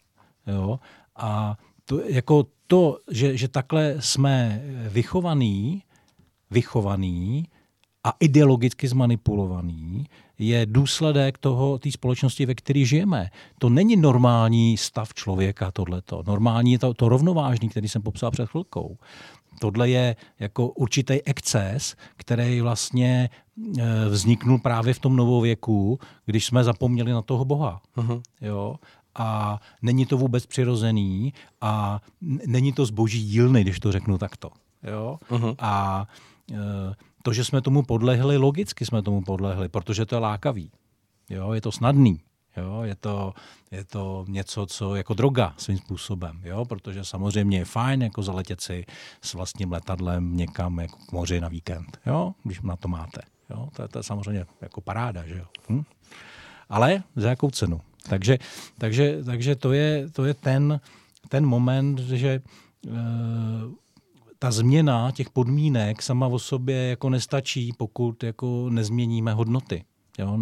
Jo? 0.47 0.81
A 1.17 1.57
to, 1.85 2.01
jako 2.01 2.47
to, 2.67 2.99
že, 3.11 3.37
že 3.37 3.49
takhle 3.49 3.95
jsme 4.01 4.63
vychovaný, 4.89 5.83
vychovaný 6.51 7.49
a 8.05 8.13
ideologicky 8.21 8.89
zmanipulovaný, 8.89 10.07
je 10.39 10.67
důsledek 10.67 11.39
toho, 11.39 11.79
té 11.79 11.93
společnosti, 11.93 12.47
ve 12.47 12.55
které 12.55 12.85
žijeme. 12.85 13.31
To 13.59 13.69
není 13.69 13.97
normální 13.97 14.77
stav 14.77 15.15
člověka, 15.15 15.71
tohleto. 15.71 16.23
Normální 16.27 16.73
je 16.73 16.79
to, 16.79 16.95
to 16.95 17.09
rovnovážný, 17.09 17.69
který 17.69 17.89
jsem 17.89 18.03
popsal 18.03 18.31
před 18.31 18.49
chvilkou. 18.49 18.99
Tohle 19.61 19.89
je 19.89 20.17
jako 20.39 20.69
určitý 20.69 21.23
exces, 21.23 21.97
který 22.17 22.61
vlastně 22.61 23.31
vzniknul 24.09 24.59
právě 24.59 24.95
v 24.95 24.99
tom 24.99 25.17
novověku, 25.17 25.99
když 26.25 26.47
jsme 26.47 26.65
zapomněli 26.65 27.13
na 27.13 27.23
toho 27.23 27.45
Boha. 27.45 27.81
Uh-huh. 27.97 28.23
Jo? 28.41 28.77
A 29.15 29.61
není 29.83 30.07
to 30.07 30.19
vůbec 30.19 30.47
přirozený 30.47 31.33
a 31.61 32.01
není 32.47 32.73
to 32.73 32.87
zboží 32.87 33.25
dílny, 33.25 33.63
když 33.63 33.81
to 33.81 33.93
řeknu 33.93 34.19
takto. 34.19 34.51
Jo? 34.83 35.19
Uh-huh. 35.31 35.55
A 35.59 36.07
e, 36.53 36.57
to, 37.23 37.33
že 37.33 37.45
jsme 37.45 37.61
tomu 37.61 37.83
podlehli, 37.83 38.37
logicky 38.37 38.87
jsme 38.87 39.03
tomu 39.03 39.23
podlehli, 39.23 39.69
protože 39.69 40.07
to 40.07 40.15
je 40.15 40.19
lákavý. 40.19 40.71
Jo? 41.31 41.53
Je 41.53 41.61
to 41.61 41.73
snadný. 41.73 42.21
Jo, 42.57 42.83
je, 42.83 42.95
to, 42.95 43.35
je 43.71 43.85
to 43.85 44.25
něco, 44.29 44.67
co 44.67 44.97
jako 44.97 45.15
droga 45.15 45.55
svým 45.57 45.79
způsobem, 45.79 46.41
jo, 46.45 46.65
protože 46.65 47.05
samozřejmě 47.05 47.59
je 47.59 47.65
fajn 47.65 48.03
jako 48.03 48.23
zaletět 48.23 48.61
si 48.61 48.85
s 49.23 49.35
vlastním 49.35 49.73
letadlem 49.73 50.37
někam 50.37 50.79
jako 50.79 50.99
k 51.09 51.13
moři 51.13 51.41
na 51.41 51.49
víkend, 51.49 52.01
jo, 52.07 52.35
když 52.43 52.61
na 52.61 52.77
to 52.77 52.89
máte. 52.89 53.21
Jo, 53.51 53.69
to, 53.77 53.89
to 53.89 53.99
je 53.99 54.03
samozřejmě 54.03 54.47
jako 54.61 54.81
paráda, 54.81 55.27
že 55.27 55.39
jo. 55.39 55.45
Hm? 55.69 55.83
Ale 56.69 57.03
za 57.17 57.29
jakou 57.29 57.51
cenu? 57.51 57.81
Takže, 58.09 58.39
takže, 58.79 59.25
takže 59.25 59.57
to, 59.57 59.73
je, 59.73 60.11
to 60.11 60.25
je 60.25 60.35
ten, 60.35 60.81
ten 61.29 61.47
moment, 61.47 61.99
že 61.99 62.29
e, 62.29 62.41
ta 64.39 64.51
změna 64.51 65.11
těch 65.11 65.31
podmínek 65.31 66.03
sama 66.03 66.27
o 66.27 66.39
sobě 66.39 66.89
jako 66.89 67.11
nestačí, 67.11 67.73
pokud 67.73 68.23
jako 68.23 68.71
nezměníme 68.71 69.33
hodnoty. 69.33 69.85
Jo? 70.19 70.37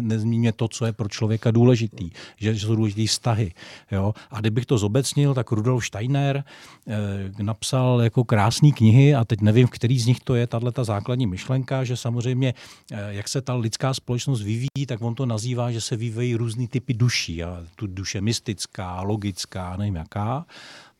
Nezmíně 0.00 0.52
to, 0.52 0.68
co 0.68 0.86
je 0.86 0.92
pro 0.92 1.08
člověka 1.08 1.50
důležitý, 1.50 2.10
že 2.36 2.52
jsou 2.52 2.76
důležitý 2.76 3.06
vztahy. 3.06 3.52
Jo? 3.92 4.14
A 4.30 4.40
kdybych 4.40 4.66
to 4.66 4.78
zobecnil, 4.78 5.34
tak 5.34 5.52
Rudolf 5.52 5.86
Steiner 5.86 6.44
eh, 6.88 7.42
napsal 7.42 8.00
jako 8.02 8.24
krásné 8.24 8.72
knihy 8.72 9.14
a 9.14 9.24
teď 9.24 9.40
nevím, 9.40 9.66
v 9.66 9.70
který 9.70 9.98
z 9.98 10.06
nich 10.06 10.20
to 10.20 10.34
je, 10.34 10.46
tahle 10.46 10.72
ta 10.72 10.84
základní 10.84 11.26
myšlenka, 11.26 11.84
že 11.84 11.96
samozřejmě, 11.96 12.54
eh, 12.92 12.96
jak 13.10 13.28
se 13.28 13.40
ta 13.40 13.54
lidská 13.54 13.94
společnost 13.94 14.42
vyvíjí, 14.42 14.86
tak 14.86 15.02
on 15.02 15.14
to 15.14 15.26
nazývá, 15.26 15.72
že 15.72 15.80
se 15.80 15.96
vyvíjí 15.96 16.34
různý 16.34 16.68
typy 16.68 16.94
duší. 16.94 17.44
A 17.44 17.64
tu 17.76 17.86
duše 17.86 18.20
mystická, 18.20 19.02
logická, 19.02 19.76
nevím 19.76 19.96
jaká. 19.96 20.46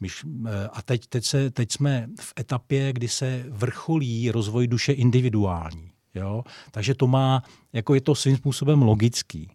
Eh, 0.04 0.68
a 0.72 0.82
teď, 0.82 1.06
teď, 1.06 1.24
se, 1.24 1.50
teď 1.50 1.72
jsme 1.72 2.08
v 2.20 2.32
etapě, 2.40 2.92
kdy 2.92 3.08
se 3.08 3.44
vrcholí 3.48 4.30
rozvoj 4.30 4.66
duše 4.66 4.92
individuální. 4.92 5.90
Jo? 6.18 6.42
Takže 6.70 6.94
to 6.94 7.06
má, 7.06 7.42
jako 7.72 7.94
je 7.94 8.00
to 8.00 8.14
svým 8.14 8.36
způsobem 8.36 8.82
logický. 8.82 9.50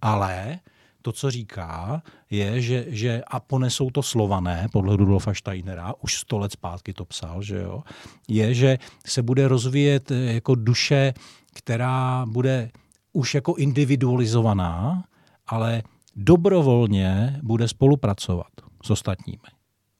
Ale 0.00 0.60
to, 1.02 1.12
co 1.12 1.30
říká, 1.30 2.02
je, 2.30 2.60
že, 2.60 2.84
že 2.88 3.22
a 3.26 3.40
ponesou 3.40 3.90
to 3.90 4.02
slované, 4.02 4.68
podle 4.72 4.96
Rudolfa 4.96 5.34
Steinera, 5.34 5.94
už 6.00 6.14
sto 6.14 6.38
let 6.38 6.52
zpátky 6.52 6.92
to 6.92 7.04
psal, 7.04 7.42
že 7.42 7.60
jo, 7.60 7.82
je, 8.28 8.54
že 8.54 8.78
se 9.06 9.22
bude 9.22 9.48
rozvíjet 9.48 10.10
eh, 10.10 10.34
jako 10.34 10.54
duše, 10.54 11.14
která 11.54 12.26
bude 12.26 12.70
už 13.12 13.34
jako 13.34 13.54
individualizovaná, 13.54 15.04
ale 15.46 15.82
dobrovolně 16.16 17.40
bude 17.42 17.68
spolupracovat 17.68 18.52
s 18.84 18.90
ostatními 18.90 19.48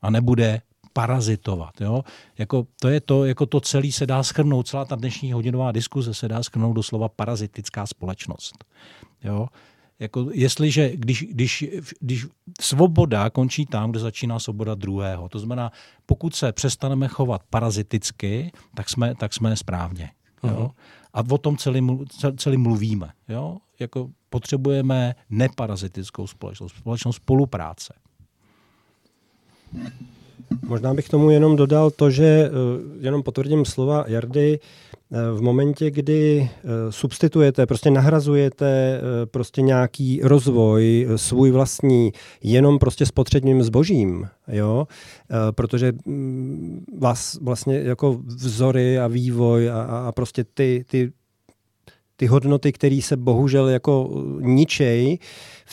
a 0.03 0.11
nebude 0.11 0.61
parazitovat. 0.95 1.81
Jo? 1.81 2.05
Jako, 2.39 2.67
to 2.81 2.89
je 2.89 3.01
to, 3.01 3.25
jako 3.25 3.47
to 3.47 3.61
celé 3.61 3.93
se 3.93 4.07
dá 4.07 4.23
schrnout, 4.23 4.69
celá 4.69 4.85
ta 4.85 4.97
dnešní 4.97 5.33
hodinová 5.33 5.73
diskuze 5.73 6.15
se 6.15 6.29
dá 6.29 6.43
schrnout 6.43 6.77
do 6.77 6.83
slova 6.83 7.09
parazitická 7.09 7.87
společnost. 7.87 8.65
Jo? 9.25 9.49
Jako, 9.99 10.27
jestliže, 10.33 10.97
když, 10.97 11.23
když, 11.23 11.65
když 12.01 12.27
svoboda 12.61 13.31
končí 13.31 13.67
tam, 13.67 13.91
kde 13.91 14.01
začíná 14.01 14.39
svoboda 14.39 14.75
druhého, 14.75 15.29
to 15.29 15.39
znamená, 15.39 15.73
pokud 16.07 16.35
se 16.35 16.53
přestaneme 16.53 17.09
chovat 17.09 17.43
paraziticky, 17.51 18.53
tak 18.75 18.91
jsme, 18.91 19.15
tak 19.15 19.35
jsme 19.35 19.57
správně. 19.57 20.11
Jo? 20.45 20.51
Uh-huh. 20.51 20.71
A 21.15 21.35
o 21.35 21.39
tom 21.39 21.57
celý, 21.57 21.99
celý 22.37 22.57
mluvíme. 22.57 23.13
Jo? 23.29 23.59
Jako 23.79 24.11
potřebujeme 24.31 25.15
neparazitickou 25.31 26.27
společnost, 26.27 26.77
společnost 26.77 27.17
spolupráce. 27.17 27.95
Možná 30.67 30.95
bych 30.95 31.09
tomu 31.09 31.31
jenom 31.31 31.57
dodal 31.57 31.91
to, 31.91 32.11
že 32.11 32.25
eh, 32.25 32.51
jenom 33.01 33.23
potvrdím 33.23 33.65
slova 33.65 34.05
Jardy, 34.09 34.59
v 35.35 35.41
momentě, 35.41 35.91
kdy 35.91 36.51
substitujete, 36.91 37.67
prostě 37.67 37.91
nahrazujete 37.91 39.01
prostě 39.31 39.63
nějaký 39.63 40.21
rozvoj 40.23 41.09
svůj 41.17 41.51
vlastní 41.51 42.13
jenom 42.43 42.79
prostě 42.79 43.07
spotřebním 43.07 43.63
zbožím, 43.63 44.29
jo, 44.49 44.87
protože 45.51 45.93
mm, 46.07 46.85
vás 46.99 47.39
vlastně 47.43 47.79
jako 47.79 48.21
vzory 48.25 48.99
a 48.99 49.07
vývoj 49.07 49.71
a, 49.71 49.83
a 49.83 50.13
prostě 50.13 50.45
ty, 50.55 50.85
ty 50.91 51.13
ty 52.17 52.27
hodnoty, 52.27 52.73
které 52.73 53.01
se 53.03 53.17
bohužel 53.17 53.69
jako 53.69 54.11
ničej 54.41 55.19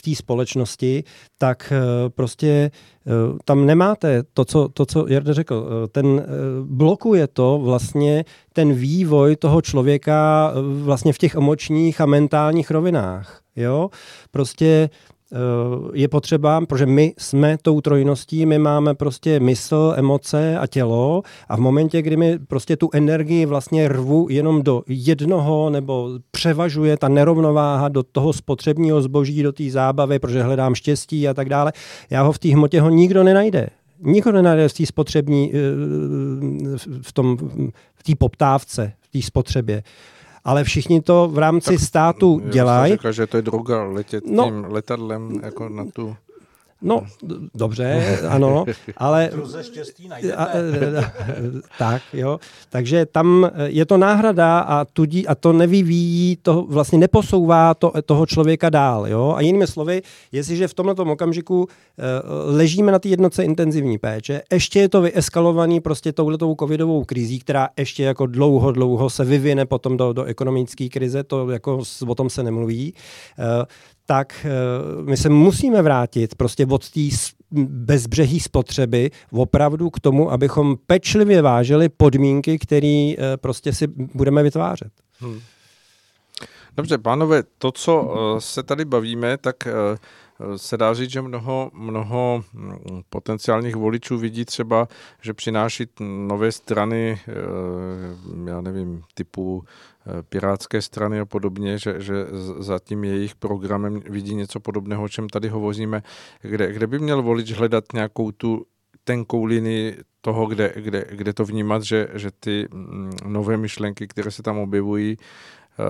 té 0.04 0.14
společnosti, 0.14 1.04
tak 1.38 1.72
eh, 1.76 2.10
prostě 2.10 2.70
eh, 3.06 3.10
tam 3.44 3.66
nemáte 3.66 4.22
to, 4.34 4.44
co, 4.44 4.68
to, 4.68 4.86
co 4.86 5.06
Jarda 5.08 5.32
řekl. 5.32 5.68
Eh, 5.68 5.88
ten 5.88 6.26
blokuje 6.62 7.26
to 7.26 7.60
vlastně 7.62 8.24
ten 8.52 8.72
vývoj 8.72 9.36
toho 9.36 9.62
člověka 9.62 10.52
vlastně 10.82 11.12
v 11.12 11.18
těch 11.18 11.34
emočních 11.34 12.00
a 12.00 12.06
mentálních 12.06 12.70
rovinách. 12.70 13.40
Jo? 13.56 13.90
Prostě 14.30 14.90
je 15.92 16.08
potřeba, 16.08 16.66
protože 16.66 16.86
my 16.86 17.14
jsme 17.18 17.56
tou 17.62 17.80
trojností, 17.80 18.46
my 18.46 18.58
máme 18.58 18.94
prostě 18.94 19.40
mysl, 19.40 19.94
emoce 19.96 20.58
a 20.58 20.66
tělo 20.66 21.22
a 21.48 21.56
v 21.56 21.60
momentě, 21.60 22.02
kdy 22.02 22.16
mi 22.16 22.38
prostě 22.38 22.76
tu 22.76 22.90
energii 22.92 23.46
vlastně 23.46 23.88
rvu 23.88 24.26
jenom 24.30 24.62
do 24.62 24.82
jednoho 24.86 25.70
nebo 25.70 26.10
převažuje 26.30 26.96
ta 26.96 27.08
nerovnováha 27.08 27.88
do 27.88 28.02
toho 28.02 28.32
spotřebního 28.32 29.02
zboží, 29.02 29.42
do 29.42 29.52
té 29.52 29.70
zábavy, 29.70 30.18
protože 30.18 30.42
hledám 30.42 30.74
štěstí 30.74 31.28
a 31.28 31.34
tak 31.34 31.48
dále, 31.48 31.72
já 32.10 32.22
ho 32.22 32.32
v 32.32 32.38
té 32.38 32.48
hmotě 32.48 32.80
ho 32.80 32.90
nikdo 32.90 33.22
nenajde. 33.22 33.68
Nikdo 34.04 34.32
nenajde 34.32 34.68
v 34.68 34.72
té 34.72 34.86
spotřební, 34.86 35.52
eh, 35.54 35.58
v 37.02 37.12
tom, 37.12 37.36
v 37.94 38.02
té 38.02 38.12
poptávce, 38.18 38.92
v 39.00 39.08
té 39.08 39.22
spotřebě 39.22 39.82
ale 40.44 40.64
všichni 40.64 41.00
to 41.00 41.28
v 41.28 41.38
rámci 41.38 41.70
tak, 41.70 41.80
státu 41.80 42.42
dělají. 42.44 42.92
Řekla, 42.92 43.12
že 43.12 43.26
to 43.26 43.36
je 43.36 43.42
droga 43.42 43.84
letět 43.84 44.24
no, 44.26 44.44
tím 44.44 44.64
letadlem 44.68 45.40
jako 45.42 45.68
na 45.68 45.84
tu... 45.92 46.16
No, 46.82 47.06
dobře, 47.54 48.18
ano, 48.28 48.64
ale... 48.96 49.30
A, 50.36 50.48
tak, 51.78 52.02
jo. 52.12 52.40
Takže 52.70 53.06
tam 53.06 53.50
je 53.64 53.86
to 53.86 53.96
náhrada 53.96 54.58
a, 54.58 54.84
tudí, 54.84 55.26
a 55.26 55.34
to 55.34 55.52
nevyvíjí, 55.52 56.38
to 56.42 56.62
vlastně 56.68 56.98
neposouvá 56.98 57.74
to, 57.74 57.92
toho 58.06 58.26
člověka 58.26 58.70
dál. 58.70 59.08
Jo. 59.08 59.34
A 59.36 59.40
jinými 59.40 59.66
slovy, 59.66 60.02
jestliže 60.32 60.68
v 60.68 60.74
tomto 60.74 61.02
okamžiku 61.02 61.68
e, 61.98 62.02
ležíme 62.56 62.92
na 62.92 62.98
té 62.98 63.08
jednoce 63.08 63.44
intenzivní 63.44 63.98
péče, 63.98 64.42
ještě 64.52 64.80
je 64.80 64.88
to 64.88 65.00
vyeskalovaný 65.00 65.80
prostě 65.80 66.12
touhletou 66.12 66.56
covidovou 66.60 67.04
krizí, 67.04 67.38
která 67.38 67.68
ještě 67.78 68.02
jako 68.02 68.26
dlouho, 68.26 68.72
dlouho 68.72 69.10
se 69.10 69.24
vyvine 69.24 69.66
potom 69.66 69.96
do, 69.96 70.12
do 70.12 70.24
ekonomické 70.24 70.88
krize, 70.88 71.24
to 71.24 71.50
jako 71.50 71.82
o 72.06 72.14
tom 72.14 72.30
se 72.30 72.42
nemluví, 72.42 72.94
e, 73.38 73.66
tak 74.12 74.46
eh, 74.46 75.02
my 75.02 75.16
se 75.16 75.28
musíme 75.28 75.82
vrátit 75.82 76.34
prostě 76.34 76.66
od 76.66 76.90
té 76.90 77.00
bezbřehý 77.68 78.40
spotřeby 78.40 79.10
opravdu 79.30 79.90
k 79.90 80.00
tomu, 80.00 80.32
abychom 80.32 80.76
pečlivě 80.86 81.42
vážili 81.42 81.88
podmínky, 81.88 82.58
které 82.58 83.14
eh, 83.18 83.36
prostě 83.36 83.72
si 83.72 83.86
budeme 84.14 84.42
vytvářet. 84.42 84.92
Hmm. 85.18 85.40
Dobře, 86.76 86.98
pánové, 86.98 87.42
to, 87.58 87.72
co 87.72 88.14
eh, 88.36 88.40
se 88.40 88.62
tady 88.62 88.84
bavíme, 88.84 89.38
tak 89.38 89.56
se 90.56 90.76
dá 90.76 90.94
říct, 90.94 91.10
že 91.10 91.22
mnoho, 91.22 91.70
mnoho 91.74 92.44
mm, 92.52 93.02
potenciálních 93.10 93.76
voličů 93.76 94.18
vidí 94.18 94.44
třeba, 94.44 94.88
že 95.22 95.34
přináší 95.34 95.86
nové 96.00 96.52
strany, 96.52 97.20
já 98.46 98.60
nevím, 98.60 99.02
typu 99.14 99.64
Eh, 100.06 100.22
pirátské 100.22 100.82
strany 100.82 101.20
a 101.20 101.24
podobně, 101.24 101.78
že, 101.78 102.00
že 102.00 102.26
za 102.58 102.78
tím 102.78 103.04
jejich 103.04 103.34
programem 103.34 104.00
vidí 104.10 104.34
něco 104.34 104.60
podobného, 104.60 105.02
o 105.02 105.08
čem 105.08 105.28
tady 105.28 105.48
hovoříme, 105.48 106.02
kde, 106.42 106.72
kde 106.72 106.86
by 106.86 106.98
měl 106.98 107.22
volič 107.22 107.52
hledat 107.52 107.84
nějakou 107.94 108.32
tu 108.32 108.66
tenkou 109.04 109.44
linii 109.44 109.98
toho, 110.20 110.46
kde, 110.46 110.72
kde, 110.76 111.04
kde 111.10 111.32
to 111.32 111.44
vnímat, 111.44 111.82
že, 111.82 112.08
že 112.14 112.30
ty 112.40 112.68
mm, 112.74 113.10
nové 113.26 113.56
myšlenky, 113.56 114.08
které 114.08 114.30
se 114.30 114.42
tam 114.42 114.58
objevují, 114.58 115.16
eh, 115.16 115.84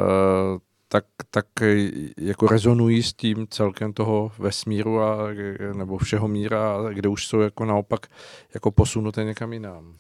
tak, 0.93 1.05
tak 1.31 1.47
jako 2.19 2.47
rezonují 2.47 3.03
s 3.03 3.13
tím 3.13 3.47
celkem 3.51 3.93
toho 3.93 4.33
vesmíru 4.39 5.01
a, 5.01 5.17
nebo 5.77 5.99
všeho 5.99 6.29
míra, 6.29 6.77
kde 6.93 7.09
už 7.09 7.27
jsou 7.27 7.41
jako 7.41 7.65
naopak 7.65 8.07
jako 8.55 8.71
posunuté 8.71 9.25
někam 9.25 9.53
jinam. 9.53 9.95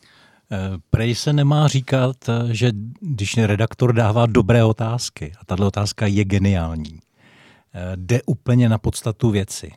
Eh, 0.52 0.58
prej 0.90 1.14
se 1.14 1.32
nemá 1.32 1.68
říkat, 1.68 2.16
že 2.50 2.72
když 3.00 3.36
redaktor 3.36 3.92
dává 3.92 4.26
dobré 4.26 4.64
otázky, 4.64 5.32
a 5.40 5.44
tato 5.44 5.66
otázka 5.66 6.06
je 6.06 6.24
geniální, 6.24 7.00
jde 7.96 8.20
úplně 8.26 8.68
na 8.68 8.78
podstatu 8.78 9.30
věci. 9.30 9.72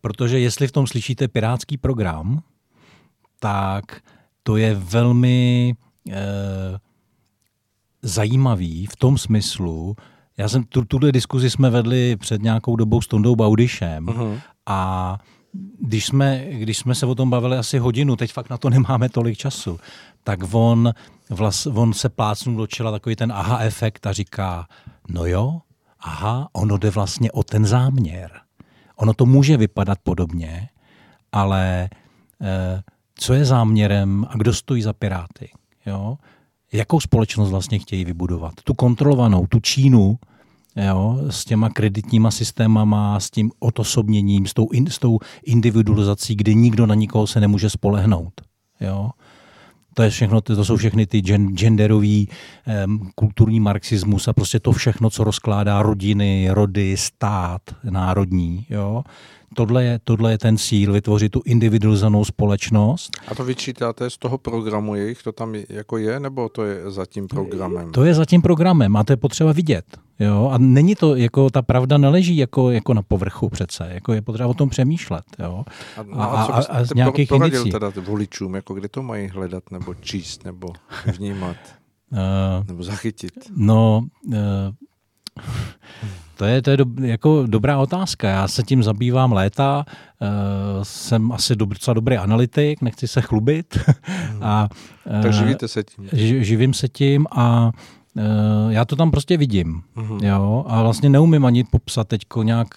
Protože 0.00 0.38
jestli 0.38 0.66
v 0.68 0.72
tom 0.72 0.86
slyšíte 0.86 1.28
pirátský 1.28 1.76
program, 1.76 2.42
tak 3.40 3.84
to 4.42 4.56
je 4.56 4.74
velmi 4.74 5.74
eh, 6.10 6.14
zajímavý 8.04 8.86
v 8.86 8.96
tom 8.96 9.18
smyslu, 9.18 9.96
já 10.36 10.48
jsem, 10.48 10.64
tu, 10.64 10.84
tuhle 10.84 11.12
diskuzi 11.12 11.50
jsme 11.50 11.70
vedli 11.70 12.16
před 12.16 12.42
nějakou 12.42 12.76
dobou 12.76 13.00
s 13.00 13.06
Tondou 13.06 13.36
Baudišem 13.36 14.06
uh-huh. 14.06 14.40
a 14.66 15.18
když 15.80 16.06
jsme, 16.06 16.44
když 16.50 16.78
jsme 16.78 16.94
se 16.94 17.06
o 17.06 17.14
tom 17.14 17.30
bavili 17.30 17.56
asi 17.56 17.78
hodinu, 17.78 18.16
teď 18.16 18.32
fakt 18.32 18.50
na 18.50 18.58
to 18.58 18.70
nemáme 18.70 19.08
tolik 19.08 19.38
času, 19.38 19.80
tak 20.24 20.40
on, 20.52 20.92
vlas, 21.30 21.66
on 21.66 21.92
se 21.92 22.08
plácnul 22.08 22.56
do 22.56 22.66
čela 22.66 22.90
takový 22.90 23.16
ten 23.16 23.32
aha 23.32 23.58
efekt 23.58 24.06
a 24.06 24.12
říká, 24.12 24.68
no 25.08 25.26
jo, 25.26 25.60
aha, 26.00 26.48
ono 26.52 26.76
jde 26.76 26.90
vlastně 26.90 27.32
o 27.32 27.42
ten 27.42 27.66
záměr. 27.66 28.30
Ono 28.96 29.14
to 29.14 29.26
může 29.26 29.56
vypadat 29.56 29.98
podobně, 30.02 30.68
ale 31.32 31.88
eh, 32.42 32.82
co 33.14 33.34
je 33.34 33.44
záměrem 33.44 34.26
a 34.30 34.36
kdo 34.36 34.54
stojí 34.54 34.82
za 34.82 34.92
Piráty? 34.92 35.50
Jo? 35.86 36.18
Jakou 36.74 37.00
společnost 37.00 37.50
vlastně 37.50 37.78
chtějí 37.78 38.04
vybudovat? 38.04 38.52
Tu 38.64 38.74
kontrolovanou, 38.74 39.46
tu 39.46 39.60
Čínu, 39.60 40.18
jo, 40.76 41.18
s 41.30 41.44
těma 41.44 41.68
kreditníma 41.68 42.30
systémama, 42.30 43.20
s 43.20 43.30
tím 43.30 43.50
otosobněním, 43.58 44.46
s 44.46 44.54
tou, 44.54 44.68
in, 44.70 44.86
s 44.86 44.98
tou 44.98 45.18
individualizací, 45.44 46.36
kdy 46.36 46.54
nikdo 46.54 46.86
na 46.86 46.94
nikoho 46.94 47.26
se 47.26 47.40
nemůže 47.40 47.70
spolehnout. 47.70 48.32
Jo. 48.80 49.10
To, 49.94 50.02
je 50.02 50.10
všechno, 50.10 50.40
to 50.40 50.64
jsou 50.64 50.76
všechny 50.76 51.06
ty 51.06 51.20
genderový 51.54 52.28
um, 52.86 53.10
kulturní 53.14 53.60
marxismus 53.60 54.28
a 54.28 54.32
prostě 54.32 54.60
to 54.60 54.72
všechno, 54.72 55.10
co 55.10 55.24
rozkládá 55.24 55.82
rodiny, 55.82 56.48
rody, 56.50 56.96
stát, 56.96 57.62
národní. 57.90 58.66
Jo 58.70 59.02
tohle 59.54 59.84
je, 59.84 60.00
tohle 60.04 60.30
je 60.30 60.38
ten 60.38 60.58
cíl, 60.58 60.92
vytvořit 60.92 61.32
tu 61.32 61.42
individualizovanou 61.44 62.24
společnost. 62.24 63.10
A 63.28 63.34
to 63.34 63.44
vyčítáte 63.44 64.10
z 64.10 64.18
toho 64.18 64.38
programu 64.38 64.94
jejich, 64.94 65.22
to 65.22 65.32
tam 65.32 65.54
jako 65.68 65.98
je, 65.98 66.20
nebo 66.20 66.48
to 66.48 66.64
je 66.64 66.90
za 66.90 67.06
tím 67.06 67.28
programem? 67.28 67.92
To 67.92 68.04
je 68.04 68.14
za 68.14 68.24
tím 68.24 68.42
programem 68.42 68.96
a 68.96 69.04
to 69.04 69.12
je 69.12 69.16
potřeba 69.16 69.52
vidět. 69.52 69.84
Jo? 70.20 70.50
A 70.52 70.58
není 70.58 70.94
to, 70.94 71.16
jako 71.16 71.50
ta 71.50 71.62
pravda 71.62 71.98
neleží 71.98 72.36
jako, 72.36 72.70
jako 72.70 72.94
na 72.94 73.02
povrchu 73.02 73.48
přece, 73.48 73.90
jako 73.92 74.12
je 74.12 74.22
potřeba 74.22 74.48
o 74.48 74.54
tom 74.54 74.68
přemýšlet. 74.68 75.24
Jo? 75.38 75.64
A, 75.96 76.02
no, 76.02 76.20
a, 76.20 76.24
a, 76.24 76.58
a, 76.58 76.84
z 76.84 76.94
nějakých 76.94 77.30
inicí. 77.30 77.70
teda 77.70 77.92
voličům, 78.00 78.54
jako 78.54 78.74
kde 78.74 78.88
to 78.88 79.02
mají 79.02 79.28
hledat, 79.28 79.70
nebo 79.70 79.94
číst, 79.94 80.44
nebo 80.44 80.68
vnímat, 81.06 81.56
uh, 82.12 82.66
nebo 82.66 82.82
zachytit? 82.82 83.32
No, 83.56 84.06
uh, 84.26 84.34
to 86.36 86.44
je, 86.44 86.62
to 86.62 86.70
je 86.70 86.76
do, 86.76 86.84
jako 87.02 87.46
dobrá 87.46 87.78
otázka. 87.78 88.28
Já 88.28 88.48
se 88.48 88.62
tím 88.62 88.82
zabývám 88.82 89.32
léta, 89.32 89.84
uh, 90.20 90.28
jsem 90.82 91.32
asi 91.32 91.56
dob, 91.56 91.68
docela 91.68 91.94
dobrý 91.94 92.16
analytik, 92.16 92.82
nechci 92.82 93.08
se 93.08 93.20
chlubit. 93.20 93.78
a, 94.40 94.68
uh, 95.16 95.22
tak 95.22 95.32
živíte 95.32 95.68
se 95.68 95.82
tím. 95.82 96.08
Ži, 96.12 96.44
živím 96.44 96.74
se 96.74 96.88
tím 96.88 97.26
a 97.30 97.70
uh, 98.16 98.22
já 98.72 98.84
to 98.84 98.96
tam 98.96 99.10
prostě 99.10 99.36
vidím. 99.36 99.82
Uh-huh. 99.96 100.26
Jo? 100.26 100.64
A 100.68 100.82
vlastně 100.82 101.08
neumím 101.08 101.44
ani 101.44 101.64
popsat 101.64 102.08
teď 102.08 102.20
nějak 102.42 102.68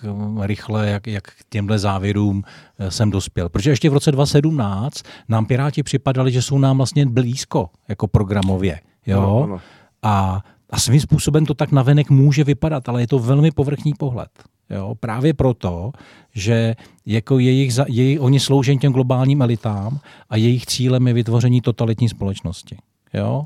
rychle, 0.41 0.89
jak, 0.89 1.07
jak 1.07 1.23
k 1.23 1.43
těmhle 1.49 1.79
závěrům 1.79 2.43
jsem 2.89 3.11
dospěl. 3.11 3.49
Protože 3.49 3.69
ještě 3.69 3.89
v 3.89 3.93
roce 3.93 4.11
2017 4.11 5.03
nám 5.29 5.45
Piráti 5.45 5.83
připadali, 5.83 6.31
že 6.31 6.41
jsou 6.41 6.57
nám 6.57 6.77
vlastně 6.77 7.05
blízko 7.05 7.69
jako 7.87 8.07
programově. 8.07 8.79
Jo? 9.07 9.45
No. 9.49 9.59
A 10.03 10.41
a 10.69 10.79
svým 10.79 11.01
způsobem 11.01 11.45
to 11.45 11.53
tak 11.53 11.71
navenek 11.71 12.09
může 12.09 12.43
vypadat, 12.43 12.89
ale 12.89 13.01
je 13.01 13.07
to 13.07 13.19
velmi 13.19 13.51
povrchní 13.51 13.93
pohled. 13.93 14.29
Jo, 14.69 14.95
právě 14.99 15.33
proto, 15.33 15.91
že 16.33 16.75
jako 17.05 17.39
jejich, 17.39 17.73
jejich, 17.87 18.21
oni 18.21 18.39
slouží 18.39 18.77
těm 18.77 18.93
globálním 18.93 19.41
elitám 19.41 19.99
a 20.29 20.37
jejich 20.37 20.65
cílem 20.65 21.07
je 21.07 21.13
vytvoření 21.13 21.61
totalitní 21.61 22.09
společnosti. 22.09 22.77
Jo? 23.13 23.45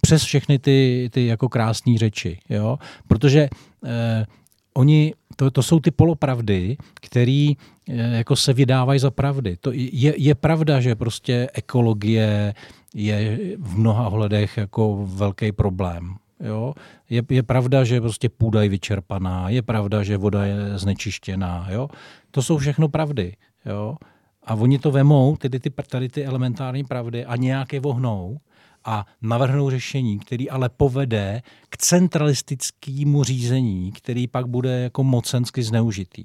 Přes 0.00 0.22
všechny 0.22 0.58
ty, 0.58 1.10
ty 1.12 1.26
jako 1.26 1.48
krásné 1.48 1.98
řeči. 1.98 2.38
Jo? 2.48 2.78
Protože 3.08 3.48
eh, 3.84 4.26
oni 4.74 5.14
to, 5.36 5.50
to 5.50 5.62
jsou 5.62 5.80
ty 5.80 5.90
polopravdy, 5.90 6.76
které 6.94 7.52
eh, 7.88 8.16
jako 8.16 8.36
se 8.36 8.52
vydávají 8.52 9.00
za 9.00 9.10
pravdy. 9.10 9.56
To 9.60 9.70
je, 9.72 10.14
je 10.16 10.34
pravda, 10.34 10.80
že 10.80 10.94
prostě 10.94 11.48
ekologie 11.54 12.54
je 12.94 13.38
v 13.58 13.78
mnoha 13.78 14.06
ohledech 14.08 14.56
jako 14.56 15.06
velký 15.06 15.52
problém. 15.52 16.14
Jo? 16.40 16.74
Je, 17.10 17.22
je 17.30 17.42
pravda, 17.42 17.84
že 17.84 18.00
prostě 18.00 18.28
půda 18.28 18.62
je 18.62 18.68
vyčerpaná, 18.68 19.48
je 19.48 19.62
pravda, 19.62 20.02
že 20.02 20.16
voda 20.16 20.44
je 20.44 20.78
znečištěná. 20.78 21.66
Jo? 21.70 21.88
To 22.30 22.42
jsou 22.42 22.58
všechno 22.58 22.88
pravdy. 22.88 23.36
Jo? 23.66 23.96
A 24.42 24.54
oni 24.54 24.78
to 24.78 24.90
vemou, 24.90 25.36
tedy 25.36 25.60
ty, 25.60 25.70
tady 25.70 26.08
ty 26.08 26.24
elementární 26.24 26.84
pravdy, 26.84 27.24
a 27.24 27.36
nějak 27.36 27.72
je 27.72 27.80
vohnou 27.80 28.38
a 28.84 29.06
navrhnou 29.22 29.70
řešení, 29.70 30.18
který 30.18 30.50
ale 30.50 30.68
povede 30.68 31.42
k 31.68 31.76
centralistickému 31.76 33.24
řízení, 33.24 33.92
který 33.92 34.26
pak 34.26 34.46
bude 34.46 34.80
jako 34.80 35.04
mocensky 35.04 35.62
zneužitý. 35.62 36.24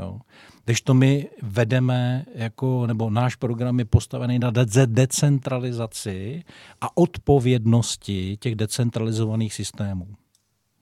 Jo. 0.00 0.18
Když 0.64 0.80
to 0.80 0.94
my 0.94 1.28
vedeme, 1.42 2.24
jako, 2.34 2.86
nebo 2.86 3.10
náš 3.10 3.34
program 3.36 3.78
je 3.78 3.84
postavený 3.84 4.38
na 4.38 4.50
de- 4.50 4.86
decentralizaci 4.86 6.42
a 6.80 6.96
odpovědnosti 6.96 8.36
těch 8.40 8.54
decentralizovaných 8.54 9.54
systémů. 9.54 10.06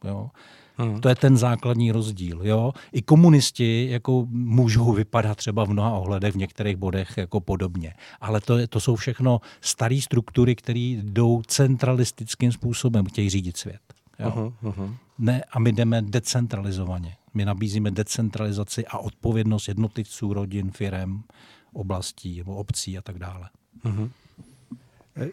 Jo. 0.05 0.31
Hmm. 0.77 1.01
To 1.01 1.09
je 1.09 1.15
ten 1.15 1.37
základní 1.37 1.93
rozdíl. 1.93 2.41
Jo? 2.43 2.73
I 2.93 3.03
komunisti 3.03 3.89
jako 3.91 4.27
můžou 4.31 4.93
vypadat 4.93 5.37
třeba 5.39 5.65
v 5.65 5.69
mnoha 5.69 5.91
ohledech, 5.91 6.35
v 6.35 6.37
některých 6.37 6.77
bodech 6.77 7.17
jako 7.17 7.41
podobně. 7.41 7.95
Ale 8.21 8.41
to, 8.41 8.67
to 8.67 8.81
jsou 8.81 8.97
všechno 8.97 9.41
staré 9.61 10.01
struktury, 10.01 10.55
které 10.55 10.97
jdou 11.03 11.43
centralistickým 11.47 12.53
způsobem, 12.53 13.07
chtějí 13.07 13.31
řídit 13.31 13.57
svět. 13.57 13.81
Jo? 14.19 14.31
Uh-huh, 14.31 14.53
uh-huh. 14.63 14.95
Ne, 15.19 15.43
a 15.53 15.59
my 15.59 15.73
jdeme 15.73 16.03
decentralizovaně. 16.03 17.17
My 17.35 17.45
nabízíme 17.45 17.91
decentralizaci 17.91 18.87
a 18.87 18.99
odpovědnost 18.99 19.69
jednotlivců, 19.69 20.33
rodin, 20.33 20.71
firem, 20.71 21.23
oblastí 21.73 22.39
nebo 22.39 22.57
obcí 22.57 22.99
a 22.99 23.03
tak 23.03 23.19
dále. 23.19 23.49
Uh-huh. 23.85 24.11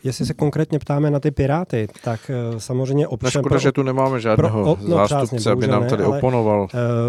Jestli 0.03 0.25
se 0.25 0.33
konkrétně 0.33 0.79
ptáme 0.79 1.11
na 1.11 1.19
ty 1.19 1.31
Piráty, 1.31 1.87
tak 2.03 2.31
uh, 2.53 2.59
samozřejmě 2.59 3.07
občan... 3.07 3.29
Škoda, 3.31 3.49
pro, 3.49 3.59
že 3.59 3.71
tu 3.71 3.83
nemáme 3.83 4.19
žádného 4.19 4.75
pro, 4.75 4.87
no, 4.87 5.07
zástupce, 5.07 5.35
přásně, 5.35 5.51
aby 5.51 5.67
nám 5.67 5.87
tady 5.87 6.03
ne, 6.03 6.07
oponoval. 6.07 6.67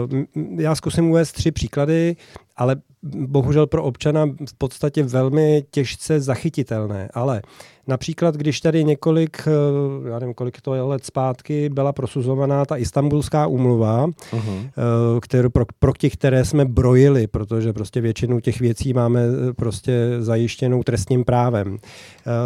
Uh, 0.09 0.61
já 0.61 0.75
zkusím 0.75 1.11
uvést 1.11 1.33
tři 1.33 1.53
příklady, 1.53 2.17
ale 2.57 2.77
bohužel 3.13 3.67
pro 3.67 3.83
občana 3.83 4.27
v 4.27 4.59
podstatě 4.59 5.03
velmi 5.03 5.65
těžce 5.71 6.21
zachytitelné. 6.21 7.09
Ale 7.15 7.43
například, 7.87 8.35
když 8.35 8.61
tady 8.61 8.85
několik, 8.85 9.43
eh, 9.47 10.11
já 10.11 10.19
nevím, 10.19 10.35
kolik 10.35 10.61
to 10.61 10.75
je 10.75 10.83
let 10.83 11.05
zpátky, 11.05 11.69
byla 11.69 11.93
prosuzovaná 11.93 12.65
ta 12.65 12.77
istambulská 12.77 13.47
úmluva, 13.47 14.07
uh-huh. 14.07 14.71
kterou, 15.21 15.49
pro, 15.51 15.65
pro 15.79 15.93
těch, 15.99 16.13
které 16.13 16.45
jsme 16.45 16.65
brojili, 16.65 17.27
protože 17.27 17.73
prostě 17.73 18.01
většinu 18.01 18.41
těch 18.41 18.61
věcí 18.61 18.93
máme 18.93 19.21
eh, 19.21 19.53
prostě 19.53 20.17
zajištěnou 20.19 20.83
trestním 20.83 21.25
právem. 21.25 21.79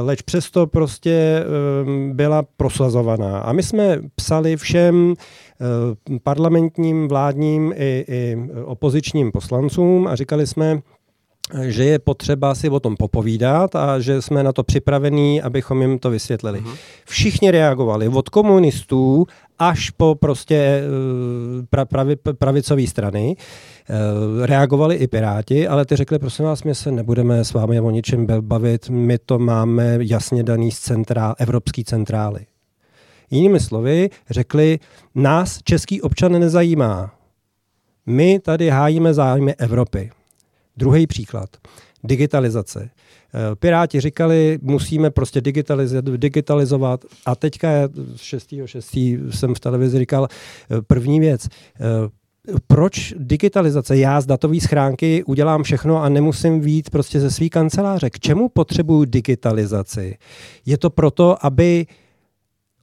Leč 0.03 0.23
přesto 0.23 0.67
prostě 0.67 1.45
byla 2.13 2.43
prosazovaná. 2.57 3.39
A 3.39 3.53
my 3.53 3.63
jsme 3.63 3.99
psali 4.15 4.57
všem 4.57 5.15
parlamentním, 6.23 7.09
vládním 7.09 7.73
i, 7.77 8.05
i 8.09 8.37
opozičním 8.65 9.33
poslancům 9.33 10.07
a 10.07 10.17
říkali 10.17 10.47
jsme, 10.47 10.83
že 11.63 11.85
je 11.85 11.99
potřeba 11.99 12.55
si 12.55 12.69
o 12.69 12.81
tom 12.81 12.97
popovídat 12.97 13.77
a 13.77 14.01
že 14.01 14.23
jsme 14.23 14.43
na 14.43 14.53
to 14.53 14.63
připravení, 14.63 15.43
abychom 15.43 15.83
jim 15.83 15.99
to 15.99 16.11
vysvětlili. 16.11 16.61
Uh-huh. 16.61 16.75
Všichni 17.07 17.51
reagovali, 17.51 18.09
od 18.09 18.29
komunistů 18.29 19.27
až 19.59 19.91
po 19.91 20.15
prostě 20.15 20.55
eh, 20.55 21.67
pra, 21.71 21.85
pravi, 21.85 22.17
pravicové 22.17 22.87
strany. 22.87 23.37
Eh, 23.91 24.47
reagovali 24.47 24.97
i 24.97 25.07
Piráti, 25.07 25.69
ale 25.69 25.85
ty 25.85 25.97
řekli, 25.97 26.19
prosím 26.19 26.45
vás, 26.45 26.63
my 26.63 26.75
se 26.75 26.93
nebudeme 26.93 27.45
s 27.45 27.53
vámi 27.53 27.81
o 27.81 27.91
ničem 27.91 28.27
bavit, 28.41 28.91
my 28.91 29.19
to 29.19 29.39
máme 29.39 29.99
jasně 30.01 30.43
daný 30.43 30.71
z 30.71 30.79
centrál, 30.79 31.35
evropský 31.39 31.85
centrály. 31.85 32.41
Jinými 33.31 33.61
slovy, 33.61 34.11
řekli, 34.31 34.79
nás 35.15 35.63
český 35.63 36.03
občan 36.03 36.33
nezajímá. 36.33 37.15
My 38.07 38.39
tady 38.39 38.69
hájíme 38.69 39.15
zájmy 39.15 39.55
Evropy. 39.55 40.11
Druhý 40.77 41.07
příklad. 41.07 41.51
Digitalizace. 42.05 42.91
Eh, 43.35 43.57
Piráti 43.57 44.01
říkali, 44.01 44.59
musíme 44.63 45.11
prostě 45.11 45.41
digitalizovat 46.17 47.05
a 47.27 47.37
teďka 47.37 47.69
6.6. 48.17 49.31
jsem 49.31 49.55
v 49.55 49.61
televizi 49.61 49.99
říkal 49.99 50.29
eh, 50.31 50.83
první 50.83 51.21
věc, 51.21 51.49
eh, 51.49 51.81
proč 52.67 53.15
digitalizace? 53.19 53.99
Já 53.99 54.21
z 54.21 54.27
datové 54.27 54.61
schránky 54.61 55.25
udělám 55.25 55.63
všechno 55.63 56.03
a 56.03 56.09
nemusím 56.09 56.61
vít 56.61 56.91
prostě 56.91 57.21
ze 57.21 57.31
svý 57.31 57.51
kanceláře. 57.51 58.11
K 58.11 58.21
čemu 58.21 58.49
potřebuju 58.49 59.05
digitalizaci? 59.05 60.19
Je 60.67 60.79
to 60.79 60.91
proto, 60.91 61.47
aby 61.47 61.87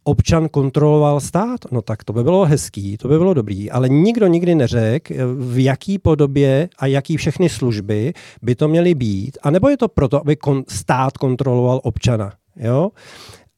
občan 0.07 0.49
kontroloval 0.49 1.19
stát, 1.19 1.59
no 1.71 1.81
tak 1.81 2.03
to 2.03 2.13
by 2.13 2.23
bylo 2.23 2.45
hezký, 2.45 2.97
to 2.97 3.07
by 3.07 3.17
bylo 3.17 3.33
dobrý, 3.33 3.71
ale 3.71 3.89
nikdo 3.89 4.27
nikdy 4.27 4.55
neřekl, 4.55 5.13
v 5.35 5.63
jaký 5.63 5.99
podobě 5.99 6.69
a 6.79 6.85
jaký 6.85 7.17
všechny 7.17 7.49
služby 7.49 8.13
by 8.41 8.55
to 8.55 8.67
měly 8.67 8.95
být, 8.95 9.37
a 9.43 9.51
nebo 9.51 9.69
je 9.69 9.77
to 9.77 9.87
proto, 9.87 10.21
aby 10.21 10.35
kon- 10.35 10.63
stát 10.67 11.17
kontroloval 11.17 11.79
občana. 11.83 12.33
Jo? 12.55 12.89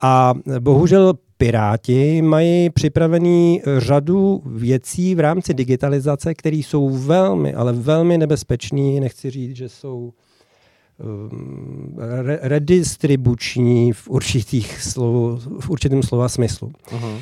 A 0.01 0.33
bohužel 0.59 1.13
Piráti 1.37 2.21
mají 2.21 2.69
připravený 2.69 3.61
řadu 3.77 4.41
věcí 4.45 5.15
v 5.15 5.19
rámci 5.19 5.53
digitalizace, 5.53 6.33
které 6.33 6.57
jsou 6.57 6.89
velmi, 6.89 7.53
ale 7.53 7.73
velmi 7.73 8.17
nebezpečné. 8.17 8.99
Nechci 8.99 9.29
říct, 9.29 9.55
že 9.55 9.69
jsou 9.69 10.11
Um, 11.03 11.95
redistribuční 12.41 13.93
v, 13.93 14.09
určitých 14.09 14.81
slov, 14.81 15.47
v 15.59 15.69
určitém 15.69 16.03
slova 16.03 16.29
smyslu. 16.29 16.71
Uh-huh. 16.91 17.17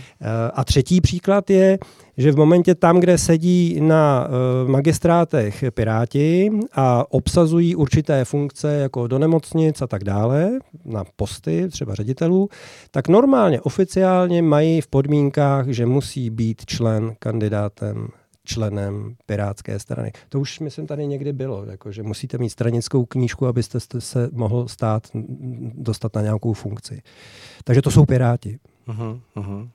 A 0.54 0.64
třetí 0.64 1.02
příklad 1.02 1.50
je, 1.50 1.80
že 2.18 2.32
v 2.32 2.36
momentě 2.36 2.76
tam, 2.76 3.00
kde 3.00 3.18
sedí 3.18 3.80
na 3.82 4.28
uh, 4.28 4.70
magistrátech 4.70 5.64
Piráti 5.74 6.52
a 6.74 7.14
obsazují 7.14 7.76
určité 7.76 8.26
funkce 8.26 8.74
jako 8.74 9.08
do 9.08 9.20
nemocnic 9.20 9.82
a 9.82 9.88
tak 9.88 10.04
dále, 10.04 10.52
na 10.86 11.04
posty 11.16 11.68
třeba 11.70 11.96
ředitelů, 11.96 12.50
tak 12.92 13.08
normálně 13.08 13.62
oficiálně 13.62 14.42
mají 14.42 14.82
v 14.82 14.88
podmínkách, 14.88 15.68
že 15.68 15.86
musí 15.86 16.30
být 16.30 16.66
člen 16.66 17.16
kandidátem 17.20 18.08
členem 18.48 19.16
Pirátské 19.26 19.80
strany. 19.80 20.12
To 20.30 20.40
už, 20.40 20.60
myslím, 20.60 20.88
tady 20.88 21.08
někdy 21.08 21.34
bylo, 21.34 21.66
jako, 21.66 21.92
že 21.92 22.04
musíte 22.04 22.38
mít 22.38 22.50
stranickou 22.50 23.06
knížku, 23.06 23.48
abyste 23.48 23.80
se 24.00 24.30
mohl 24.34 24.68
stát, 24.68 25.08
dostat 25.74 26.16
na 26.16 26.22
nějakou 26.22 26.54
funkci. 26.54 27.02
Takže 27.64 27.82
to 27.82 27.92
jsou 27.92 28.06
Piráti. 28.06 28.60
Uh-huh, 28.88 29.20
uh-huh. 29.36 29.70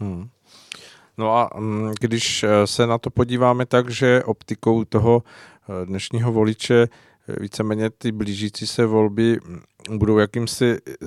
Uh-huh. 0.00 0.28
No 1.18 1.36
a 1.36 1.50
mm, 1.58 1.92
když 2.00 2.42
eh, 2.42 2.66
se 2.66 2.86
na 2.86 2.98
to 2.98 3.10
podíváme 3.10 3.66
tak, 3.66 3.90
že 3.90 4.22
optikou 4.24 4.84
toho 4.84 5.22
eh, 5.22 5.86
dnešního 5.86 6.32
voliče 6.32 6.88
víceméně 7.40 7.90
ty 7.90 8.12
blížící 8.12 8.66
se 8.66 8.86
volby 8.86 9.40
budou 9.96 10.18
jakýmsi 10.18 10.78
eh, 10.88 11.06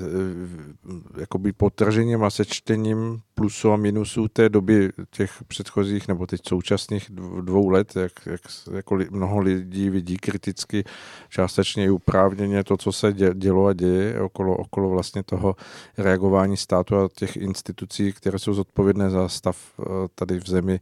jakoby 1.18 1.54
potržením 1.54 2.24
a 2.24 2.30
sečtením 2.30 3.20
plusů 3.36 3.72
a 3.72 3.76
minusů 3.76 4.28
té 4.28 4.50
doby 4.50 4.90
těch 5.10 5.32
předchozích 5.48 6.08
nebo 6.08 6.28
teď 6.28 6.42
současných 6.48 7.10
dvou 7.42 7.70
let, 7.70 7.96
jak, 7.96 8.12
jak 8.26 8.42
jako 8.74 9.00
mnoho 9.10 9.40
lidí 9.40 9.90
vidí 9.90 10.18
kriticky, 10.18 10.84
částečně 11.30 11.86
i 11.86 11.90
uprávněně 11.90 12.64
to, 12.64 12.78
co 12.78 12.92
se 12.92 13.14
dělo 13.34 13.66
a 13.66 13.74
děje 13.74 14.22
okolo, 14.22 14.58
okolo 14.58 14.90
vlastně 14.90 15.24
toho 15.24 15.56
reagování 15.98 16.58
státu 16.58 16.96
a 16.96 17.10
těch 17.16 17.38
institucí, 17.38 18.14
které 18.14 18.40
jsou 18.40 18.54
zodpovědné 18.54 19.10
za 19.10 19.28
stav 19.28 19.58
eh, 19.80 19.84
tady 20.16 20.40
v 20.40 20.50
zemi 20.50 20.80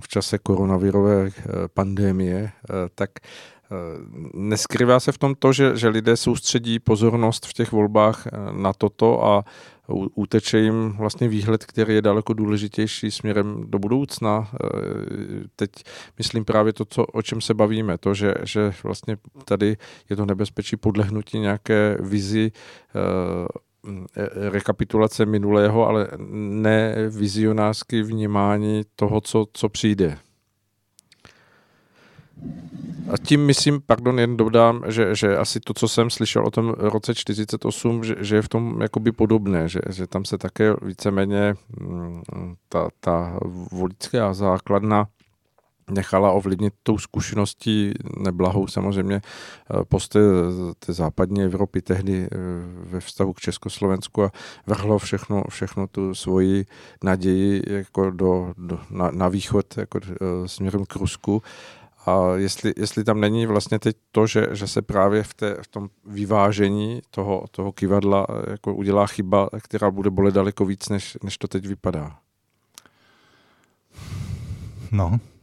v 0.00 0.08
čase 0.08 0.38
koronavirové 0.38 1.26
eh, 1.26 1.32
pandémie, 1.74 2.50
tak 2.94 3.10
Neskrývá 4.34 5.00
se 5.00 5.12
v 5.12 5.18
tom 5.18 5.34
to, 5.34 5.52
že, 5.52 5.76
že 5.76 5.88
lidé 5.88 6.16
soustředí 6.16 6.78
pozornost 6.78 7.46
v 7.46 7.52
těch 7.52 7.72
volbách 7.72 8.26
eh, 8.26 8.30
na 8.52 8.72
toto 8.72 9.24
a 9.24 9.44
uteče 10.14 10.58
jim 10.58 10.92
vlastně 10.92 11.28
výhled, 11.28 11.64
který 11.64 11.94
je 11.94 12.02
daleko 12.02 12.32
důležitější 12.32 13.10
směrem 13.10 13.64
do 13.66 13.78
budoucna. 13.78 14.48
Eh, 14.54 14.58
teď 15.56 15.70
myslím 16.18 16.44
právě 16.44 16.72
to, 16.72 16.84
co, 16.84 17.04
o 17.04 17.22
čem 17.22 17.40
se 17.40 17.54
bavíme, 17.54 17.98
to, 17.98 18.14
že, 18.14 18.34
že 18.44 18.72
vlastně 18.84 19.16
tady 19.44 19.76
je 20.10 20.16
to 20.16 20.26
nebezpečí 20.26 20.76
podlehnutí 20.76 21.38
nějaké 21.38 21.96
vizi 22.00 22.52
eh, 22.52 24.50
rekapitulace 24.50 25.26
minulého, 25.26 25.88
ale 25.88 26.08
ne 26.34 26.94
vizionářsky 27.08 28.02
vnímání 28.02 28.82
toho, 28.96 29.20
co, 29.20 29.46
co 29.52 29.68
přijde. 29.68 30.18
A 33.12 33.16
tím 33.24 33.46
myslím, 33.46 33.80
pardon, 33.86 34.20
jen 34.20 34.36
dodám, 34.36 34.82
že, 34.86 35.14
že 35.14 35.36
asi 35.36 35.60
to, 35.60 35.74
co 35.74 35.88
jsem 35.88 36.10
slyšel 36.10 36.46
o 36.46 36.50
tom 36.50 36.74
roce 36.78 37.14
48, 37.14 38.04
že, 38.04 38.14
že 38.18 38.36
je 38.36 38.42
v 38.42 38.48
tom 38.48 38.80
jakoby 38.80 39.12
podobné, 39.12 39.68
že, 39.68 39.80
že 39.90 40.06
tam 40.06 40.24
se 40.24 40.38
také 40.38 40.74
víceméně 40.82 41.54
mm, 41.80 42.22
ta, 42.68 42.88
ta 43.00 43.38
voličská 43.72 44.34
základna 44.34 45.06
nechala 45.90 46.32
ovlivnit 46.32 46.74
tou 46.82 46.98
zkušeností 46.98 47.94
neblahou 48.16 48.66
samozřejmě 48.66 49.14
eh, 49.14 49.84
posty 49.84 50.18
té 50.78 50.92
západní 50.92 51.42
Evropy 51.42 51.82
tehdy 51.82 52.28
eh, 52.32 52.36
ve 52.84 53.00
vztahu 53.00 53.32
k 53.32 53.40
Československu 53.40 54.24
a 54.24 54.32
vrhlo 54.66 54.98
všechno, 54.98 55.44
všechno 55.48 55.86
tu 55.86 56.14
svoji 56.14 56.64
naději 57.04 57.62
jako 57.66 58.10
do, 58.10 58.54
do, 58.58 58.78
na, 58.90 59.10
na 59.10 59.28
východ 59.28 59.78
jako 59.78 60.00
eh, 60.04 60.48
směrem 60.48 60.84
k 60.84 60.96
Rusku 60.96 61.42
a 62.06 62.36
jestli, 62.36 62.72
jestli 62.76 63.04
tam 63.04 63.20
není 63.20 63.46
vlastně 63.46 63.78
teď 63.78 63.96
to, 64.12 64.26
že, 64.26 64.46
že 64.52 64.66
se 64.66 64.82
právě 64.82 65.22
v, 65.22 65.34
té, 65.34 65.56
v 65.62 65.68
tom 65.68 65.88
vyvážení 66.04 67.02
toho, 67.10 67.44
toho 67.50 67.72
kivadla 67.72 68.26
jako 68.50 68.74
udělá 68.74 69.06
chyba, 69.06 69.48
která 69.62 69.90
bude 69.90 70.10
bolet 70.10 70.34
daleko 70.34 70.64
víc, 70.64 70.88
než, 70.88 71.18
než 71.22 71.38
to 71.38 71.48
teď 71.48 71.66
vypadá. 71.66 72.18
No, 74.92 75.12
Eh, 75.12 75.35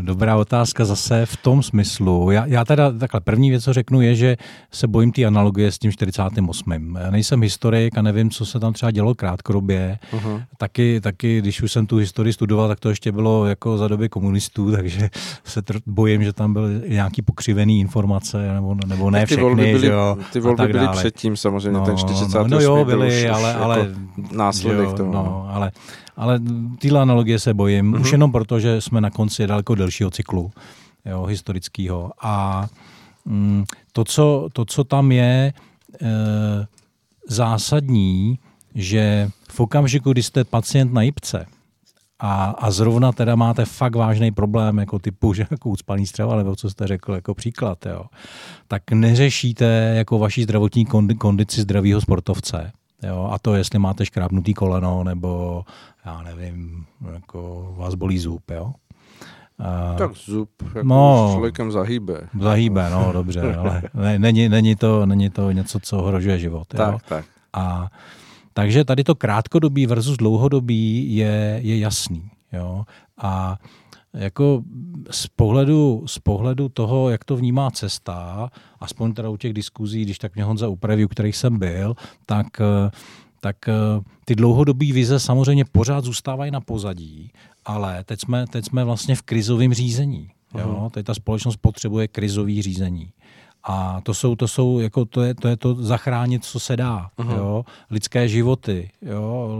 dobrá 0.00 0.36
otázka 0.36 0.84
zase 0.84 1.26
v 1.26 1.36
tom 1.36 1.62
smyslu. 1.62 2.30
Já, 2.30 2.46
já 2.46 2.64
teda 2.64 2.92
takhle 2.92 3.20
první 3.20 3.50
věc, 3.50 3.64
co 3.64 3.72
řeknu, 3.72 4.00
je, 4.00 4.14
že 4.14 4.36
se 4.70 4.86
bojím 4.86 5.12
té 5.12 5.24
analogie 5.24 5.72
s 5.72 5.78
tím 5.78 5.92
48. 5.92 6.96
Já 7.00 7.10
nejsem 7.10 7.42
historik 7.42 7.98
a 7.98 8.02
nevím, 8.02 8.30
co 8.30 8.46
se 8.46 8.60
tam 8.60 8.72
třeba 8.72 8.90
dělo 8.90 9.14
krátkodobě. 9.14 9.98
Uh-huh. 10.12 10.42
Taky, 10.58 11.00
taky, 11.00 11.38
když 11.38 11.62
už 11.62 11.72
jsem 11.72 11.86
tu 11.86 11.96
historii 11.96 12.32
studoval, 12.32 12.68
tak 12.68 12.80
to 12.80 12.88
ještě 12.88 13.12
bylo 13.12 13.46
jako 13.46 13.78
za 13.78 13.88
doby 13.88 14.08
komunistů, 14.08 14.72
takže 14.76 15.10
se 15.44 15.64
tr- 15.64 15.80
bojím, 15.86 16.24
že 16.24 16.32
tam 16.32 16.52
byly 16.52 16.82
nějaký 16.88 17.22
pokřivený 17.22 17.80
informace, 17.80 18.52
nebo, 18.54 18.76
nebo 18.86 19.10
ne 19.10 19.20
ty 19.20 19.26
všechny. 19.26 19.42
Volby 19.42 19.72
byly, 19.72 19.86
jo, 19.86 20.16
ty 20.32 20.40
volby 20.40 20.68
byly 20.68 20.88
předtím 20.88 21.36
samozřejmě, 21.36 21.78
no, 21.78 21.84
ten 21.84 21.96
48. 21.96 22.50
No, 22.50 22.56
no 22.56 22.60
jo, 22.60 22.84
byly, 22.84 23.28
ale, 23.28 23.54
ale, 23.54 23.78
jako 23.78 23.90
následek 24.32 24.88
jo, 24.88 24.92
toho. 24.92 25.12
No, 25.12 25.48
ale 25.50 25.70
ale 26.16 26.40
tyhle 26.78 27.00
analogie 27.00 27.38
se 27.38 27.54
bojím, 27.54 27.92
mm-hmm. 27.92 28.00
už 28.00 28.12
jenom 28.12 28.32
proto, 28.32 28.60
že 28.60 28.80
jsme 28.80 29.00
na 29.00 29.10
konci 29.10 29.46
daleko 29.46 29.74
delšího 29.74 30.10
cyklu 30.10 30.52
jo, 31.04 31.24
historického. 31.24 32.12
A 32.22 32.66
mm, 33.24 33.64
to, 33.92 34.04
co, 34.04 34.48
to, 34.52 34.64
co 34.64 34.84
tam 34.84 35.12
je 35.12 35.22
e, 35.22 35.52
zásadní, 37.28 38.38
že 38.74 39.30
v 39.50 39.60
okamžiku, 39.60 40.12
kdy 40.12 40.22
jste 40.22 40.44
pacient 40.44 40.92
na 40.92 41.02
jipce, 41.02 41.46
a, 42.18 42.44
a 42.44 42.70
zrovna 42.70 43.12
teda 43.12 43.36
máte 43.36 43.64
fakt 43.64 43.94
vážný 43.94 44.30
problém, 44.30 44.78
jako 44.78 44.98
typu, 44.98 45.34
že 45.34 45.46
jako 45.50 45.68
ucpaný 45.68 46.06
střeva, 46.06 46.36
nebo 46.36 46.56
co 46.56 46.70
jste 46.70 46.86
řekl 46.86 47.12
jako 47.12 47.34
příklad, 47.34 47.86
jo, 47.86 48.04
tak 48.68 48.92
neřešíte 48.92 49.92
jako 49.96 50.18
vaší 50.18 50.42
zdravotní 50.42 50.86
kondici 51.18 51.60
zdravého 51.60 52.00
sportovce. 52.00 52.72
Jo, 53.02 53.28
a 53.32 53.38
to, 53.38 53.54
jestli 53.54 53.78
máte 53.78 54.06
škrábnutý 54.06 54.54
koleno, 54.54 55.04
nebo 55.04 55.64
já 56.04 56.22
nevím, 56.22 56.86
jako 57.12 57.74
vás 57.78 57.94
bolí 57.94 58.18
zub, 58.18 58.50
jo? 58.50 58.72
Uh, 59.60 59.98
tak 59.98 60.12
zub 60.14 60.50
jako 60.62 60.82
no, 60.82 61.30
člověkem 61.32 61.72
zahýbe. 61.72 62.28
Zahýbe, 62.40 62.90
no 62.90 63.12
dobře, 63.12 63.56
ale 63.56 63.82
ne, 63.94 64.18
není, 64.18 64.48
není, 64.48 64.76
to, 64.76 65.06
není 65.06 65.30
to 65.30 65.50
něco, 65.50 65.80
co 65.80 65.98
ohrožuje 65.98 66.38
život. 66.38 66.68
Tak, 66.68 66.92
jo? 66.92 66.98
tak. 67.08 67.24
A, 67.52 67.88
takže 68.52 68.84
tady 68.84 69.04
to 69.04 69.14
krátkodobí 69.14 69.86
versus 69.86 70.16
dlouhodobí 70.16 71.16
je, 71.16 71.58
je 71.62 71.78
jasný. 71.78 72.30
Jo? 72.52 72.84
A 73.18 73.58
jako 74.16 74.62
z 75.10 75.26
pohledu, 75.26 76.04
z 76.06 76.18
pohledu 76.18 76.68
toho, 76.68 77.10
jak 77.10 77.24
to 77.24 77.36
vnímá 77.36 77.70
cesta, 77.70 78.50
aspoň 78.80 79.12
teda 79.12 79.28
u 79.28 79.36
těch 79.36 79.52
diskuzí, 79.52 80.02
když 80.02 80.18
tak 80.18 80.34
mě 80.34 80.44
Honza 80.44 80.68
upraví, 80.68 81.04
u 81.04 81.08
kterých 81.08 81.36
jsem 81.36 81.58
byl, 81.58 81.94
tak 82.26 82.46
tak 83.40 83.68
eh, 83.68 83.72
ty 84.24 84.34
dlouhodobé 84.34 84.92
vize 84.92 85.20
samozřejmě 85.20 85.64
pořád 85.64 86.04
zůstávají 86.04 86.50
na 86.50 86.60
pozadí, 86.60 87.30
ale 87.64 88.04
teď 88.04 88.20
jsme, 88.20 88.46
teď 88.46 88.64
jsme 88.64 88.84
vlastně 88.84 89.14
v 89.14 89.22
krizovém 89.22 89.74
řízení. 89.74 90.30
Jo? 90.58 90.78
Mhm. 90.80 90.90
Teď 90.90 91.06
ta 91.06 91.14
společnost 91.14 91.56
potřebuje 91.56 92.08
krizový 92.08 92.62
řízení. 92.62 93.12
A 93.68 94.00
to 94.00 94.14
jsou, 94.14 94.36
to 94.36 94.48
jsou, 94.48 94.78
jako 94.78 95.04
to 95.04 95.22
je, 95.22 95.34
to 95.34 95.48
je 95.48 95.56
to 95.56 95.74
zachránit, 95.74 96.44
co 96.44 96.60
se 96.60 96.76
dá, 96.76 97.10
uh-huh. 97.18 97.36
jo, 97.36 97.64
lidské 97.90 98.28
životy, 98.28 98.90
jo, 99.02 99.50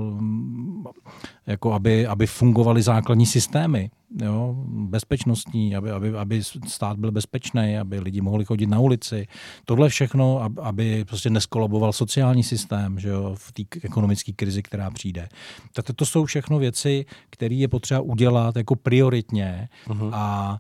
jako 1.47 1.73
aby, 1.73 2.07
aby 2.07 2.27
fungovaly 2.27 2.83
základní 2.83 3.27
systémy, 3.27 3.91
jo, 4.23 4.55
bezpečnostní, 4.69 5.77
aby, 5.77 5.91
aby, 5.91 6.19
aby 6.19 6.43
stát 6.67 6.99
byl 6.99 7.13
bezpečný, 7.13 7.79
aby 7.79 8.01
lidi 8.01 8.21
mohli 8.21 8.45
chodit 8.45 8.67
na 8.67 8.79
ulici. 8.79 9.27
Tohle 9.65 9.89
všechno, 9.89 10.51
aby 10.63 11.05
prostě 11.05 11.31
neskolaboval 11.31 11.93
sociální 11.93 12.43
systém, 12.43 12.99
že 12.99 13.09
jo, 13.09 13.35
v 13.39 13.53
té 13.53 13.63
ekonomické 13.83 14.33
krizi, 14.33 14.63
která 14.63 14.91
přijde. 14.91 15.29
Tak 15.73 15.87
to 15.97 16.07
jsou 16.07 16.25
všechno 16.25 16.59
věci, 16.59 17.05
které 17.31 17.55
je 17.55 17.69
potřeba 17.69 18.01
udělat 18.01 18.57
jako 18.57 18.77
prioritně 18.77 19.69
uh-huh. 19.89 20.11
a 20.13 20.59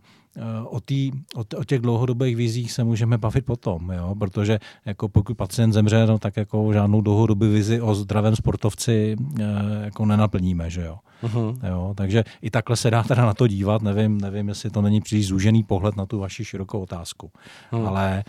o, 0.64 0.80
tý, 0.80 1.12
o, 1.34 1.44
o 1.56 1.64
těch 1.64 1.80
dlouhodobých 1.80 2.36
vizích 2.36 2.72
se 2.72 2.84
můžeme 2.84 3.18
bavit 3.18 3.44
potom, 3.44 3.90
jo? 3.90 4.14
protože 4.18 4.58
jako 4.84 5.08
pokud 5.08 5.36
pacient 5.36 5.72
zemře, 5.72 6.06
no, 6.06 6.18
tak 6.18 6.36
jako 6.36 6.72
žádnou 6.72 7.00
dlouhodobou 7.00 7.46
vizi 7.46 7.80
o 7.80 7.94
zdravém 7.94 8.36
sportovci 8.36 9.16
e, 9.40 9.44
jako 9.84 10.06
nenaplníme. 10.06 10.70
Že 10.70 10.82
jo? 10.82 10.98
Uh-huh. 11.22 11.58
Jo? 11.68 11.94
Takže 11.96 12.24
i 12.42 12.50
takhle 12.50 12.76
se 12.76 12.90
dá 12.90 13.02
teda 13.02 13.26
na 13.26 13.34
to 13.34 13.46
dívat, 13.46 13.82
nevím, 13.82 14.20
nevím 14.20 14.48
jestli 14.48 14.70
to 14.70 14.82
není 14.82 15.00
příliš 15.00 15.26
zúžený 15.26 15.62
pohled 15.62 15.96
na 15.96 16.06
tu 16.06 16.18
vaši 16.18 16.44
širokou 16.44 16.80
otázku, 16.80 17.30
uh-huh. 17.72 17.88
ale 17.88 18.18
e, 18.18 18.24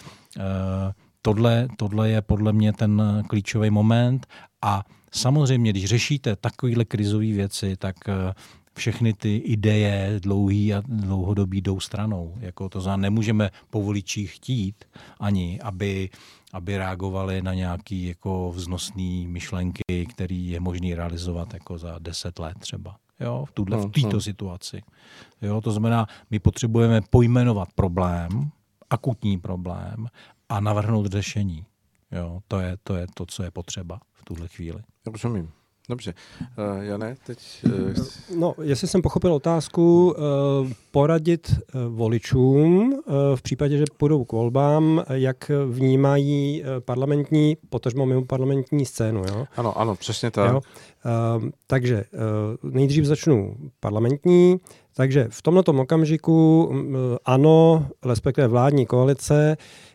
tohle, 1.21 1.67
tohle 1.77 2.09
je 2.09 2.21
podle 2.21 2.53
mě 2.53 2.73
ten 2.73 3.23
klíčový 3.27 3.69
moment 3.69 4.27
a 4.61 4.83
Samozřejmě, 5.11 5.71
když 5.71 5.85
řešíte 5.85 6.35
takovéhle 6.35 6.85
krizové 6.85 7.25
věci, 7.25 7.75
tak 7.77 7.95
všechny 8.77 9.13
ty 9.13 9.35
ideje 9.35 10.19
dlouhý 10.19 10.73
a 10.73 10.83
dlouhodobý 10.85 11.61
jdou 11.61 11.79
stranou. 11.79 12.33
Jako 12.39 12.69
to 12.69 12.81
znamená, 12.81 13.01
nemůžeme 13.01 13.49
po 13.69 13.81
voličích 13.81 14.31
chtít 14.31 14.85
ani, 15.19 15.59
aby, 15.61 16.09
aby 16.53 16.77
reagovali 16.77 17.41
na 17.41 17.53
nějaké 17.53 17.95
jako 17.95 18.51
vznosné 18.55 19.27
myšlenky, 19.27 20.05
které 20.09 20.35
je 20.35 20.59
možné 20.59 20.95
realizovat 20.95 21.53
jako 21.53 21.77
za 21.77 21.99
deset 21.99 22.39
let 22.39 22.57
třeba. 22.59 22.95
Jo, 23.19 23.45
v, 23.47 23.51
tuhle, 23.51 23.77
v 23.77 23.81
hmm, 23.81 23.91
této 23.91 24.07
hmm. 24.07 24.21
situaci. 24.21 24.81
Jo, 25.41 25.61
to 25.61 25.71
znamená, 25.71 26.07
my 26.31 26.39
potřebujeme 26.39 27.01
pojmenovat 27.09 27.69
problém, 27.75 28.51
akutní 28.89 29.39
problém 29.39 30.07
a 30.49 30.59
navrhnout 30.59 31.05
řešení. 31.05 31.65
Jo, 32.11 32.39
to 32.47 32.59
je, 32.59 32.77
to 32.83 32.95
je 32.95 33.07
to, 33.13 33.25
co 33.25 33.43
je 33.43 33.51
potřeba 33.51 33.99
v 34.13 34.23
tuhle 34.23 34.47
chvíli. 34.47 34.83
Rozumím. 35.05 35.51
Dobře. 35.89 36.13
Uh, 36.41 36.83
Jane, 36.83 37.15
teď... 37.25 37.65
Uh... 37.65 38.05
No, 38.39 38.55
jestli 38.61 38.87
jsem 38.87 39.01
pochopil 39.01 39.33
otázku, 39.33 40.15
uh, 40.17 40.71
poradit 40.91 41.51
uh, 41.51 41.81
voličům 41.95 42.93
uh, 42.93 43.13
v 43.35 43.41
případě, 43.41 43.77
že 43.77 43.85
půjdou 43.97 44.25
k 44.25 44.31
volbám, 44.31 45.03
jak 45.09 45.51
vnímají 45.69 46.61
uh, 46.61 46.67
parlamentní, 46.79 47.57
potažmo 47.69 48.05
mimo 48.05 48.25
parlamentní 48.25 48.85
scénu, 48.85 49.23
jo? 49.27 49.45
Ano, 49.57 49.79
ano, 49.79 49.95
přesně 49.95 50.31
tak. 50.31 50.51
Jo? 50.51 50.61
Uh, 51.37 51.49
takže 51.67 52.03
uh, 52.63 52.71
nejdřív 52.71 53.05
začnu 53.05 53.55
parlamentní, 53.79 54.57
takže 54.97 55.27
v 55.29 55.41
tomto 55.41 55.71
okamžiku 55.73 56.71
ano, 57.25 57.87
respektive 58.05 58.47
vládní 58.47 58.85
koalice, 58.85 59.57
eh, 59.59 59.86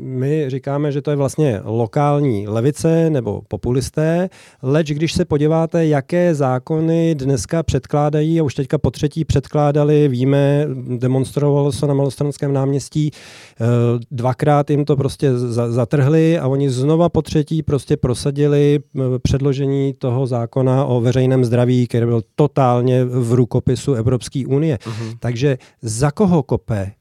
my 0.00 0.50
říkáme, 0.50 0.92
že 0.92 1.02
to 1.02 1.10
je 1.10 1.16
vlastně 1.16 1.60
lokální 1.64 2.48
levice 2.48 3.10
nebo 3.10 3.42
populisté, 3.48 4.30
leč 4.62 4.90
když 4.90 5.12
se 5.12 5.24
podíváte, 5.24 5.86
jaké 5.86 6.34
zákony 6.34 7.14
dneska 7.14 7.62
předkládají, 7.62 8.40
a 8.40 8.42
už 8.42 8.54
teďka 8.54 8.78
po 8.78 8.90
třetí 8.90 9.24
předkládali, 9.24 10.08
víme, 10.08 10.66
demonstrovalo 10.98 11.72
se 11.72 11.86
na 11.86 11.94
Malostranském 11.94 12.52
náměstí, 12.52 13.10
eh, 13.10 13.64
dvakrát 14.10 14.70
jim 14.70 14.84
to 14.84 14.96
prostě 14.96 15.30
zatrhli 15.68 16.38
a 16.38 16.46
oni 16.46 16.70
znova 16.70 17.08
po 17.08 17.22
třetí 17.22 17.62
prostě 17.62 17.96
prosadili 17.96 18.80
eh, 18.96 19.00
předložení 19.18 19.94
toho 19.98 20.26
zákona 20.26 20.84
o 20.84 21.00
veřejném 21.00 21.44
zdraví, 21.44 21.86
který 21.86 22.06
byl 22.06 22.22
totálně 22.34 23.04
v 23.04 23.32
rukopisu 23.32 23.94
Evropské 23.94 24.46
unie. 24.46 24.76
Uh-huh. 24.76 25.16
Takže 25.20 25.58
za 25.82 26.10
koho 26.10 26.42
kope 26.42 26.76
e, 26.76 26.92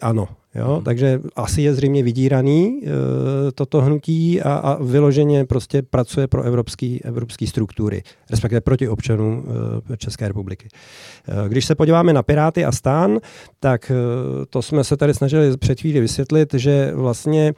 ano? 0.00 0.28
Jo? 0.54 0.74
Hmm. 0.74 0.84
Takže 0.84 1.20
asi 1.36 1.62
je 1.62 1.74
zřejmě 1.74 2.02
vydíraný 2.02 2.80
e, 2.82 2.88
toto 3.52 3.80
hnutí 3.80 4.42
a, 4.42 4.54
a 4.54 4.82
vyloženě 4.82 5.44
prostě 5.44 5.82
pracuje 5.82 6.26
pro 6.26 6.42
evropské 6.42 6.98
evropský 7.04 7.46
struktury, 7.46 8.02
respektive 8.30 8.60
proti 8.60 8.88
občanům 8.88 9.44
e, 9.92 9.96
České 9.96 10.28
republiky. 10.28 10.68
E, 11.28 11.48
když 11.48 11.64
se 11.64 11.74
podíváme 11.74 12.12
na 12.12 12.22
Piráty 12.22 12.64
a 12.64 12.72
Stán, 12.72 13.18
tak 13.60 13.90
e, 13.90 13.94
to 14.46 14.62
jsme 14.62 14.84
se 14.84 14.96
tady 14.96 15.14
snažili 15.14 15.56
před 15.56 15.80
chvíli 15.80 16.00
vysvětlit, 16.00 16.54
že 16.54 16.92
vlastně 16.94 17.48
e, 17.48 17.54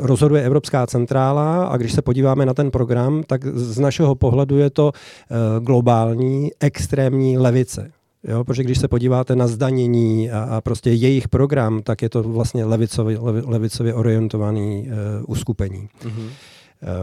rozhoduje 0.00 0.42
Evropská 0.42 0.86
centrála 0.86 1.66
a 1.66 1.76
když 1.76 1.92
se 1.92 2.02
podíváme 2.02 2.46
na 2.46 2.54
ten 2.54 2.70
program, 2.70 3.22
tak 3.26 3.46
z 3.46 3.78
našeho 3.78 4.14
pohledu 4.14 4.58
je 4.58 4.70
to 4.70 4.92
e, 4.92 5.60
globální 5.60 6.50
extrémní 6.60 7.38
levice. 7.38 7.90
Jo, 8.28 8.44
protože 8.44 8.62
když 8.62 8.78
se 8.78 8.88
podíváte 8.88 9.36
na 9.36 9.46
zdanění 9.46 10.30
a, 10.30 10.42
a 10.42 10.60
prostě 10.60 10.90
jejich 10.90 11.28
program, 11.28 11.82
tak 11.82 12.02
je 12.02 12.08
to 12.08 12.22
vlastně 12.22 12.64
levicově, 12.64 13.18
levi, 13.18 13.42
levicově 13.44 13.94
orientovaný 13.94 14.88
uh, 14.88 15.30
uskupení. 15.30 15.88
Mm-hmm. 16.04 16.28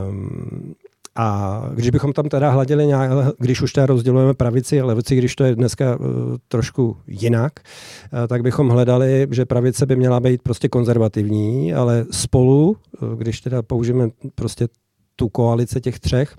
Um, 0.10 0.76
A 1.16 1.62
když 1.74 1.90
bychom 1.90 2.14
tam 2.14 2.26
teda 2.30 2.50
hladili 2.50 2.88
nějak, 2.88 3.12
když 3.38 3.62
už 3.62 3.74
teda 3.74 3.86
rozdělujeme 3.86 4.34
pravici 4.34 4.82
a 4.82 4.86
levici, 4.86 5.16
když 5.16 5.36
to 5.36 5.44
je 5.44 5.56
dneska 5.56 5.96
uh, 5.96 6.06
trošku 6.48 6.98
jinak, 7.08 7.54
uh, 7.60 8.28
tak 8.28 8.42
bychom 8.42 8.70
hledali, 8.70 9.28
že 9.32 9.46
pravice 9.46 9.86
by 9.86 9.96
měla 9.96 10.20
být 10.20 10.42
prostě 10.42 10.70
konzervativní, 10.70 11.74
ale 11.74 12.06
spolu, 12.12 12.78
uh, 13.02 13.14
když 13.14 13.42
teda 13.42 13.62
použijeme 13.62 14.10
prostě 14.36 14.68
tu 15.16 15.30
koalice 15.30 15.82
těch 15.82 16.00
třech, 16.00 16.36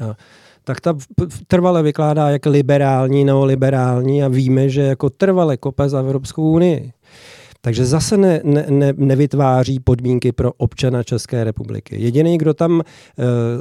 uh, 0.00 0.12
tak 0.66 0.80
ta 0.80 0.94
trvale 1.46 1.82
vykládá 1.82 2.30
jak 2.30 2.46
liberální, 2.46 3.24
neoliberální 3.24 4.24
a 4.24 4.28
víme, 4.28 4.68
že 4.68 4.82
jako 4.82 5.10
trvale 5.10 5.56
kope 5.56 5.88
za 5.88 5.98
Evropskou 5.98 6.50
unii. 6.50 6.92
Takže 7.60 7.84
zase 7.84 8.16
ne, 8.16 8.40
ne, 8.44 8.66
ne, 8.68 8.92
nevytváří 8.96 9.80
podmínky 9.80 10.32
pro 10.32 10.52
občana 10.52 11.02
České 11.02 11.44
republiky. 11.44 11.96
Jediný, 11.98 12.38
kdo 12.38 12.54
tam 12.54 12.80
e, 12.80 12.84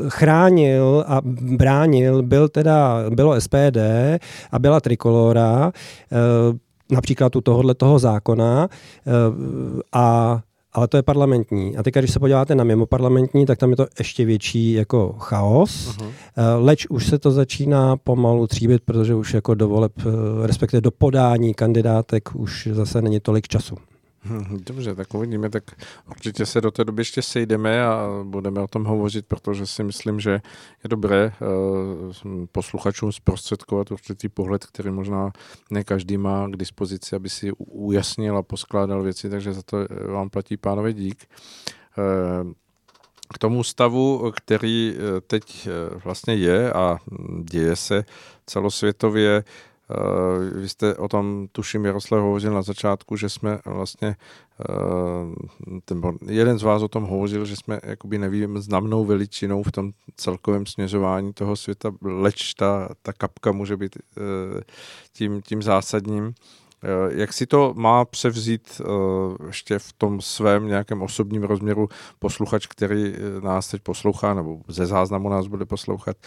chránil 0.09 1.03
a 1.07 1.21
bránil, 1.57 2.23
byl 2.23 2.49
teda, 2.49 3.09
bylo 3.09 3.41
SPD 3.41 3.77
a 4.51 4.59
byla 4.59 4.79
Trikolora, 4.79 5.71
e, 5.71 6.95
například 6.95 7.35
u 7.35 7.41
tohohle 7.41 7.75
toho 7.75 7.99
zákona 7.99 8.67
e, 8.67 9.11
a 9.93 10.41
ale 10.75 10.87
to 10.87 10.97
je 10.97 11.03
parlamentní. 11.03 11.77
A 11.77 11.83
teď, 11.83 11.93
když 11.93 12.11
se 12.11 12.19
podíváte 12.19 12.55
na 12.55 12.63
mimo 12.63 12.85
parlamentní, 12.85 13.45
tak 13.45 13.57
tam 13.57 13.69
je 13.69 13.75
to 13.75 13.87
ještě 13.99 14.25
větší 14.25 14.73
jako 14.73 15.15
chaos. 15.19 15.97
Uh-huh. 15.97 16.11
Leč 16.57 16.85
už 16.89 17.07
se 17.07 17.19
to 17.19 17.31
začíná 17.31 17.97
pomalu 17.97 18.47
tříbit, 18.47 18.81
protože 18.85 19.15
už 19.15 19.33
jako 19.33 19.53
do 19.53 19.67
voleb, 19.67 19.91
respektive 20.43 20.81
do 20.81 20.91
podání 20.91 21.53
kandidátek 21.53 22.35
už 22.35 22.69
zase 22.71 23.01
není 23.01 23.19
tolik 23.19 23.47
času. 23.47 23.75
Dobře, 24.65 24.95
tak 24.95 25.13
uvidíme, 25.13 25.49
tak 25.49 25.63
určitě 26.09 26.45
se 26.45 26.61
do 26.61 26.71
té 26.71 26.83
doby 26.83 27.01
ještě 27.01 27.21
sejdeme 27.21 27.85
a 27.85 28.07
budeme 28.23 28.61
o 28.61 28.67
tom 28.67 28.83
hovořit, 28.83 29.25
protože 29.25 29.65
si 29.65 29.83
myslím, 29.83 30.19
že 30.19 30.31
je 30.83 30.87
dobré 30.87 31.31
uh, 31.41 32.45
posluchačům 32.51 33.11
zprostředkovat 33.11 33.91
určitý 33.91 34.29
pohled, 34.29 34.65
který 34.65 34.91
možná 34.91 35.31
ne 35.71 35.83
každý 35.83 36.17
má 36.17 36.47
k 36.47 36.57
dispozici, 36.57 37.15
aby 37.15 37.29
si 37.29 37.51
ujasnil 37.57 38.37
a 38.37 38.43
poskládal 38.43 39.03
věci, 39.03 39.29
takže 39.29 39.53
za 39.53 39.61
to 39.61 39.77
eh, 39.77 40.07
vám 40.07 40.29
platí 40.29 40.57
pánové 40.57 40.93
dík. 40.93 41.25
Uh, 41.97 42.51
k 43.33 43.37
tomu 43.37 43.63
stavu, 43.63 44.31
který 44.35 44.97
teď 45.27 45.67
vlastně 46.03 46.35
je 46.35 46.73
a 46.73 46.97
děje 47.43 47.75
se 47.75 48.05
celosvětově, 48.45 49.43
vy 50.55 50.69
jste 50.69 50.95
o 50.95 51.07
tom, 51.07 51.47
tuším, 51.51 51.85
Jaroslav 51.85 52.21
hovořil 52.21 52.53
na 52.53 52.61
začátku, 52.61 53.15
že 53.15 53.29
jsme 53.29 53.59
vlastně, 53.65 54.15
uh, 54.69 55.79
ten, 55.85 56.01
jeden 56.27 56.59
z 56.59 56.63
vás 56.63 56.81
o 56.81 56.87
tom 56.87 57.03
hovořil, 57.03 57.45
že 57.45 57.55
jsme 57.55 57.79
jakoby 57.83 58.17
nevím, 58.17 58.57
znamnou 58.57 59.05
veličinou 59.05 59.63
v 59.63 59.71
tom 59.71 59.91
celkovém 60.15 60.65
směřování 60.65 61.33
toho 61.33 61.55
světa, 61.55 61.91
leč 62.01 62.53
ta, 62.53 62.89
ta 63.01 63.13
kapka 63.13 63.51
může 63.51 63.77
být 63.77 63.97
uh, 63.97 64.61
tím, 65.13 65.41
tím 65.41 65.61
zásadním. 65.61 66.33
Eh, 66.85 67.19
jak 67.19 67.33
si 67.33 67.45
to 67.45 67.73
má 67.77 68.05
převzít 68.05 68.81
eh, 68.81 68.85
ještě 69.47 69.79
v 69.79 69.93
tom 69.93 70.21
svém 70.21 70.67
nějakém 70.67 71.01
osobním 71.01 71.43
rozměru 71.43 71.89
posluchač, 72.19 72.67
který 72.67 73.13
eh, 73.13 73.41
nás 73.41 73.67
teď 73.67 73.81
poslouchá, 73.81 74.33
nebo 74.33 74.61
ze 74.67 74.85
záznamu 74.85 75.29
nás 75.29 75.47
bude 75.47 75.65
poslouchat, 75.65 76.17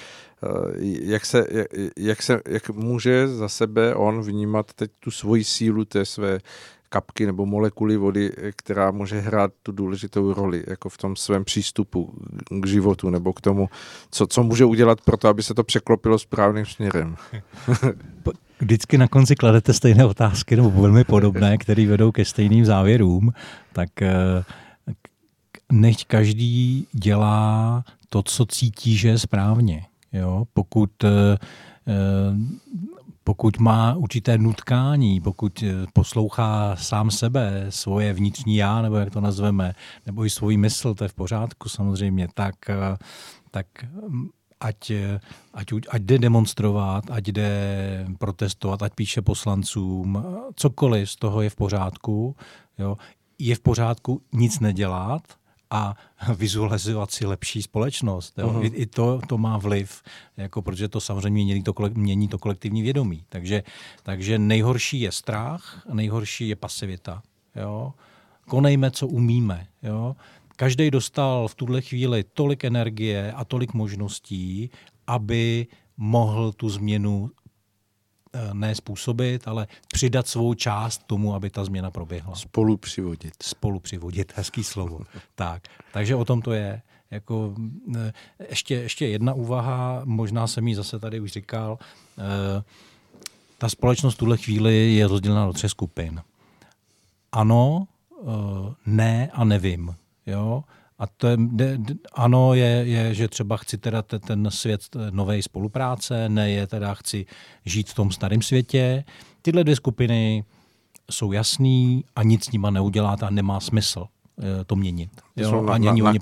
jak, 0.83 1.27
se, 1.27 1.47
jak, 1.97 2.23
se, 2.23 2.41
jak 2.49 2.71
může 2.71 3.29
za 3.29 3.49
sebe 3.49 3.95
on 3.95 4.23
vnímat 4.23 4.73
teď 4.73 4.91
tu 5.01 5.11
svoji 5.11 5.45
sílu 5.45 5.85
té 5.85 6.05
své 6.05 6.39
kapky 6.89 7.27
nebo 7.27 7.47
molekuly 7.47 7.97
vody, 7.97 8.33
která 8.57 8.91
může 8.91 9.21
hrát 9.21 9.53
tu 9.63 9.73
důležitou 9.73 10.33
roli 10.33 10.65
jako 10.67 10.89
v 10.89 10.99
tom 10.99 11.17
svém 11.17 11.45
přístupu 11.45 12.15
k 12.51 12.67
životu 12.67 13.11
nebo 13.11 13.33
k 13.33 13.41
tomu, 13.41 13.69
co, 14.11 14.27
co 14.27 14.43
může 14.43 14.65
udělat 14.65 15.01
pro 15.01 15.17
to, 15.17 15.29
aby 15.29 15.43
se 15.43 15.55
to 15.55 15.65
překlopilo 15.65 16.19
správným 16.19 16.67
směrem. 16.67 17.17
Vždycky 18.61 18.99
na 18.99 19.09
konci 19.09 19.37
kladete 19.37 19.73
stejné 19.73 20.05
otázky 20.05 20.57
nebo 20.57 20.71
velmi 20.71 21.05
podobné, 21.05 21.59
které 21.59 21.87
vedou 21.87 22.13
ke 22.13 22.25
stejným 22.25 22.65
závěrům, 22.65 23.33
tak 23.73 24.03
eh, 24.03 24.45
nechť 25.73 26.07
každý 26.07 26.87
dělá 26.93 27.85
to, 28.09 28.23
co 28.23 28.47
cítí, 28.47 28.97
že 28.97 29.09
je 29.09 29.19
správně. 29.19 29.87
Jo? 30.13 30.45
Pokud 30.53 30.91
eh, 31.05 31.39
pokud 33.29 33.59
má 33.59 33.95
určité 33.95 34.39
nutkání, 34.39 35.21
pokud 35.21 35.63
eh, 35.63 35.87
poslouchá 35.93 36.77
sám 36.77 37.11
sebe, 37.11 37.67
svoje 37.69 38.13
vnitřní 38.13 38.57
já, 38.57 38.83
nebo 38.83 38.97
jak 38.97 39.11
to 39.11 39.21
nazveme, 39.21 39.75
nebo 40.07 40.25
i 40.25 40.31
svůj 40.31 40.57
mysl, 40.57 40.95
to 40.95 41.05
je 41.05 41.09
v 41.09 41.15
pořádku 41.15 41.69
samozřejmě, 41.69 42.29
tak, 42.35 42.55
eh, 42.71 42.97
tak 43.51 43.67
mm, 44.09 44.29
ať, 44.61 44.91
eh, 44.91 45.21
ať, 45.55 45.67
ať 45.89 46.03
jde 46.03 46.19
demonstrovat, 46.19 47.05
ať 47.11 47.25
jde 47.29 47.51
protestovat, 48.19 48.83
ať 48.83 48.95
píše 48.95 49.23
poslancům, 49.23 50.25
cokoliv 50.55 51.11
z 51.11 51.17
toho 51.17 51.43
je 51.43 51.51
v 51.51 51.57
pořádku. 51.57 52.37
Jo. 52.79 52.97
Je 53.39 53.55
v 53.55 53.61
pořádku 53.61 54.23
nic 54.33 54.61
nedělat, 54.61 55.23
a 55.71 55.95
vizualizovat 56.35 57.11
si 57.11 57.27
lepší 57.27 57.63
společnost. 57.63 58.39
Jo? 58.39 58.49
Uh-huh. 58.49 58.65
I, 58.65 58.67
I 58.67 58.87
to, 58.87 59.21
to 59.27 59.39
má 59.39 59.59
vliv, 59.59 60.03
jako, 60.37 60.63
protože 60.63 60.89
to 60.89 61.01
samozřejmě 61.01 61.45
mění 61.45 61.63
to, 61.63 61.75
mění 61.95 62.29
to 62.29 62.39
kolektivní 62.39 62.83
vědomí. 62.83 63.25
Takže, 63.29 63.63
takže 64.03 64.39
nejhorší 64.39 65.01
je 65.01 65.13
strach, 65.13 65.83
nejhorší 65.93 66.49
je 66.49 66.57
pasivita. 66.57 67.23
Jo? 67.57 67.93
Konejme, 68.49 68.91
co 68.91 69.07
umíme. 69.07 69.67
Jo? 69.83 70.17
Každý 70.57 70.91
dostal 70.91 71.49
v 71.49 71.55
tuhle 71.55 71.81
chvíli 71.81 72.25
tolik 72.33 72.65
energie 72.65 73.33
a 73.33 73.45
tolik 73.45 73.75
možností, 73.75 74.71
aby 75.07 75.67
mohl 75.97 76.53
tu 76.53 76.69
změnu 76.69 77.31
ne 78.53 78.75
způsobit, 78.75 79.49
ale 79.49 79.67
přidat 79.93 80.29
svou 80.29 80.55
část 80.55 81.03
tomu, 81.07 81.35
aby 81.35 81.51
ta 81.51 81.65
změna 81.65 81.91
proběhla. 81.91 82.35
Spolu 82.35 82.77
přivodit. 82.77 83.35
Spolu 83.43 83.81
přivodit, 83.81 84.33
hezký 84.37 84.65
slovo. 84.65 85.01
tak, 85.35 85.63
takže 85.93 86.15
o 86.15 86.25
tom 86.25 86.43
to 86.43 86.53
je. 86.53 86.83
Jako, 87.11 87.55
eh, 87.97 88.13
ještě, 88.49 88.75
ještě 88.75 89.07
jedna 89.07 89.35
úvaha, 89.35 90.03
možná 90.05 90.47
jsem 90.47 90.69
ji 90.69 90.75
zase 90.75 90.99
tady 90.99 91.21
už 91.21 91.33
říkal. 91.33 91.79
Eh, 92.19 92.63
ta 93.59 93.69
společnost 93.69 94.15
v 94.15 94.19
tuhle 94.19 94.37
chvíli 94.37 94.95
je 94.95 95.07
rozdělena 95.09 95.47
do 95.47 95.53
třech 95.53 95.71
skupin. 95.71 96.23
Ano, 97.33 97.87
ne 98.87 99.31
a 99.33 99.45
nevím. 99.45 99.95
Jo? 100.27 100.65
A 100.99 101.07
to 101.07 101.27
je, 101.27 101.39
ano, 102.15 102.55
je, 102.55 102.67
je, 102.67 103.15
že 103.15 103.29
třeba 103.29 103.57
chci 103.57 103.79
teda 103.79 104.03
ten 104.03 104.51
svět 104.51 104.81
nové 105.11 105.43
spolupráce, 105.43 106.29
ne 106.29 106.51
je 106.51 106.67
teda 106.67 106.95
chci 106.95 107.27
žít 107.65 107.91
v 107.91 107.95
tom 107.95 108.11
starém 108.11 108.43
světě. 108.43 109.05
Tyhle 109.43 109.65
dvě 109.65 109.77
skupiny 109.77 110.45
jsou 111.11 111.33
jasný 111.33 112.05
a 112.17 112.23
nic 112.23 112.45
s 112.45 112.53
nima 112.53 112.71
neuděláte 112.71 113.27
a 113.27 113.31
nemá 113.31 113.61
smysl 113.61 114.07
eh, 114.39 114.65
to 114.65 114.77
měnit. 114.77 115.11
Jo, 115.37 115.51
jsou 115.51 115.63
na, 115.63 115.75
ani, 115.75 115.87
na, 115.87 115.93
na, 115.93 116.13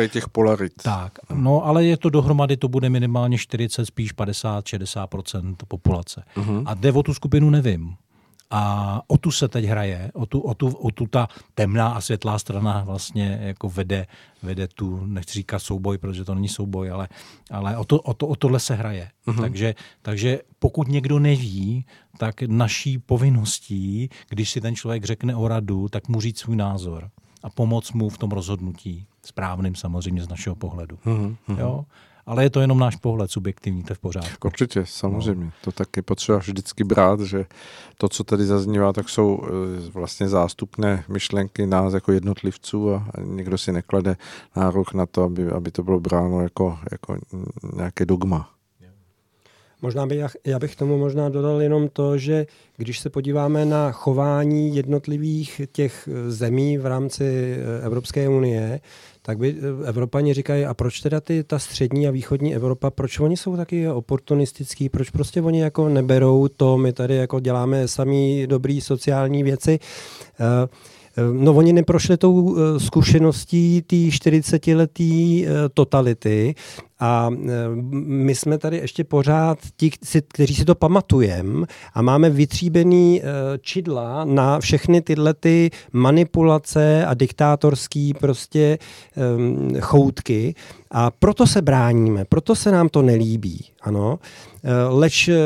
na 0.00 0.08
těch 0.08 0.28
polarit. 0.28 0.72
Tak, 0.82 1.18
no 1.34 1.66
ale 1.66 1.84
je 1.84 1.96
to 1.96 2.10
dohromady, 2.10 2.56
to 2.56 2.68
bude 2.68 2.90
minimálně 2.90 3.38
40, 3.38 3.86
spíš 3.86 4.14
50-60% 4.14 5.56
populace. 5.68 6.22
Uh-huh. 6.36 6.62
A 6.66 6.74
jde 6.74 6.92
o 6.92 7.02
tu 7.02 7.14
skupinu 7.14 7.50
nevím. 7.50 7.96
A 8.50 9.02
o 9.06 9.18
tu 9.18 9.30
se 9.30 9.48
teď 9.48 9.64
hraje, 9.64 10.10
o 10.14 10.26
tu, 10.26 10.40
o 10.40 10.54
tu, 10.54 10.68
o 10.68 10.90
tu 10.90 11.06
ta 11.06 11.28
temná 11.54 11.88
a 11.88 12.00
světlá 12.00 12.38
strana 12.38 12.84
vlastně 12.84 13.38
jako 13.42 13.68
vede, 13.68 14.06
vede 14.42 14.68
tu, 14.68 15.06
nechci 15.06 15.32
říkat 15.32 15.58
souboj, 15.58 15.98
protože 15.98 16.24
to 16.24 16.34
není 16.34 16.48
souboj, 16.48 16.90
ale, 16.90 17.08
ale 17.50 17.76
o, 17.76 17.84
to, 17.84 18.00
o, 18.00 18.14
to, 18.14 18.26
o 18.26 18.36
tohle 18.36 18.60
se 18.60 18.74
hraje. 18.74 19.10
Uh-huh. 19.26 19.40
Takže, 19.40 19.74
takže 20.02 20.40
pokud 20.58 20.88
někdo 20.88 21.18
neví, 21.18 21.86
tak 22.18 22.42
naší 22.42 22.98
povinností, 22.98 24.10
když 24.28 24.50
si 24.50 24.60
ten 24.60 24.76
člověk 24.76 25.04
řekne 25.04 25.36
o 25.36 25.48
radu, 25.48 25.88
tak 25.88 26.08
mu 26.08 26.20
říct 26.20 26.38
svůj 26.38 26.56
názor 26.56 27.10
a 27.42 27.50
pomoct 27.50 27.92
mu 27.92 28.08
v 28.08 28.18
tom 28.18 28.30
rozhodnutí. 28.30 29.06
Správným 29.22 29.74
samozřejmě 29.74 30.22
z 30.22 30.28
našeho 30.28 30.56
pohledu. 30.56 30.98
Uh-huh. 31.06 31.36
Jo? 31.58 31.84
Ale 32.30 32.42
je 32.42 32.50
to 32.50 32.60
jenom 32.60 32.78
náš 32.78 32.96
pohled 32.96 33.30
subjektivní, 33.30 33.82
to 33.82 33.92
je 33.92 33.94
v 33.94 33.98
pořádku. 33.98 34.48
Určitě, 34.48 34.82
samozřejmě. 34.86 35.44
No. 35.44 35.52
To 35.64 35.72
taky 35.72 36.02
potřeba 36.02 36.38
vždycky 36.38 36.84
brát, 36.84 37.20
že 37.20 37.44
to, 37.98 38.08
co 38.08 38.24
tady 38.24 38.46
zaznívá, 38.46 38.92
tak 38.92 39.08
jsou 39.08 39.40
eh, 39.42 39.90
vlastně 39.94 40.28
zástupné 40.28 41.04
myšlenky 41.08 41.66
nás 41.66 41.94
jako 41.94 42.12
jednotlivců 42.12 42.94
a 42.94 43.06
někdo 43.22 43.58
si 43.58 43.72
neklade 43.72 44.16
nárok 44.56 44.94
na 44.94 45.06
to, 45.06 45.22
aby, 45.22 45.50
aby 45.50 45.70
to 45.70 45.82
bylo 45.82 46.00
bráno 46.00 46.40
jako, 46.40 46.78
jako 46.90 47.18
nějaké 47.76 48.06
dogma. 48.06 48.50
Možná 49.82 50.06
by, 50.06 50.22
já 50.46 50.58
bych 50.58 50.76
tomu 50.76 50.98
možná 50.98 51.28
dodal 51.28 51.62
jenom 51.62 51.88
to, 51.88 52.18
že 52.18 52.46
když 52.76 52.98
se 52.98 53.10
podíváme 53.10 53.64
na 53.64 53.92
chování 53.92 54.76
jednotlivých 54.76 55.60
těch 55.72 56.08
zemí 56.28 56.78
v 56.78 56.86
rámci 56.86 57.24
eh, 57.24 57.86
Evropské 57.86 58.28
unie, 58.28 58.80
tak 59.22 59.38
by 59.38 59.56
eh, 59.58 59.88
Evropani 59.88 60.34
říkají, 60.34 60.64
a 60.64 60.74
proč 60.74 61.00
teda 61.00 61.20
ty, 61.20 61.44
ta 61.44 61.58
střední 61.58 62.08
a 62.08 62.10
východní 62.10 62.54
Evropa, 62.54 62.90
proč 62.90 63.20
oni 63.20 63.36
jsou 63.36 63.56
taky 63.56 63.88
oportunistický, 63.88 64.88
proč 64.88 65.10
prostě 65.10 65.42
oni 65.42 65.60
jako 65.60 65.88
neberou 65.88 66.48
to, 66.48 66.78
my 66.78 66.92
tady 66.92 67.16
jako 67.16 67.40
děláme 67.40 67.88
samý 67.88 68.46
dobrý 68.46 68.80
sociální 68.80 69.42
věci. 69.42 69.78
Uh, 70.40 70.68
No 71.32 71.54
oni 71.54 71.72
neprošli 71.72 72.16
tou 72.16 72.56
zkušeností 72.78 73.82
té 73.82 73.96
40-letý 73.96 75.46
totality 75.74 76.54
A 77.00 77.30
my 77.90 78.34
jsme 78.34 78.58
tady 78.58 78.76
ještě 78.76 79.04
pořád 79.04 79.58
ti, 79.76 79.90
kteří 80.28 80.54
si 80.54 80.64
to 80.64 80.74
pamatujeme 80.74 81.66
a 81.94 82.02
máme 82.02 82.30
vytříbený 82.30 83.22
čidla 83.60 84.24
na 84.24 84.60
všechny 84.60 85.00
tyhle 85.00 85.34
ty 85.34 85.70
manipulace 85.92 87.06
a 87.06 87.14
diktátorský 87.14 88.14
prostě 88.14 88.78
choutky. 89.80 90.54
A 90.90 91.10
proto 91.10 91.46
se 91.46 91.62
bráníme, 91.62 92.24
proto 92.24 92.54
se 92.54 92.72
nám 92.72 92.88
to 92.88 93.02
nelíbí. 93.02 93.64
Ano. 93.82 94.18
Eh, 94.64 94.72
leč 94.88 95.28
eh, 95.28 95.36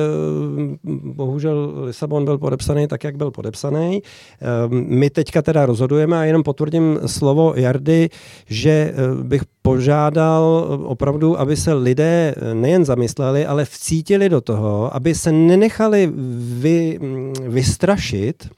bohužel 1.05 1.73
Lisabon 1.85 2.25
byl 2.25 2.39
podepsaný 2.39 2.87
tak, 2.87 3.05
jak 3.05 3.17
byl 3.17 3.31
podepsaný. 3.31 4.03
Eh, 4.03 4.47
my 4.71 5.11
teďka 5.11 5.43
teda 5.43 5.67
rozhodujeme 5.67 6.19
a 6.19 6.25
jenom 6.25 6.43
potvrdím 6.43 6.99
slovo 7.07 7.55
Jardy, 7.57 8.11
že 8.47 8.95
bych 9.23 9.43
požádal 9.63 10.67
opravdu, 10.85 11.41
aby 11.41 11.57
se 11.57 11.73
lidé 11.73 12.35
nejen 12.53 12.85
zamysleli, 12.85 13.47
ale 13.47 13.65
vcítili 13.65 14.29
do 14.29 14.41
toho, 14.41 14.95
aby 14.97 15.15
se 15.15 15.33
nenechali 15.33 16.13
vy, 16.61 16.99
mm, 17.03 17.33
vystrašit 17.49 18.49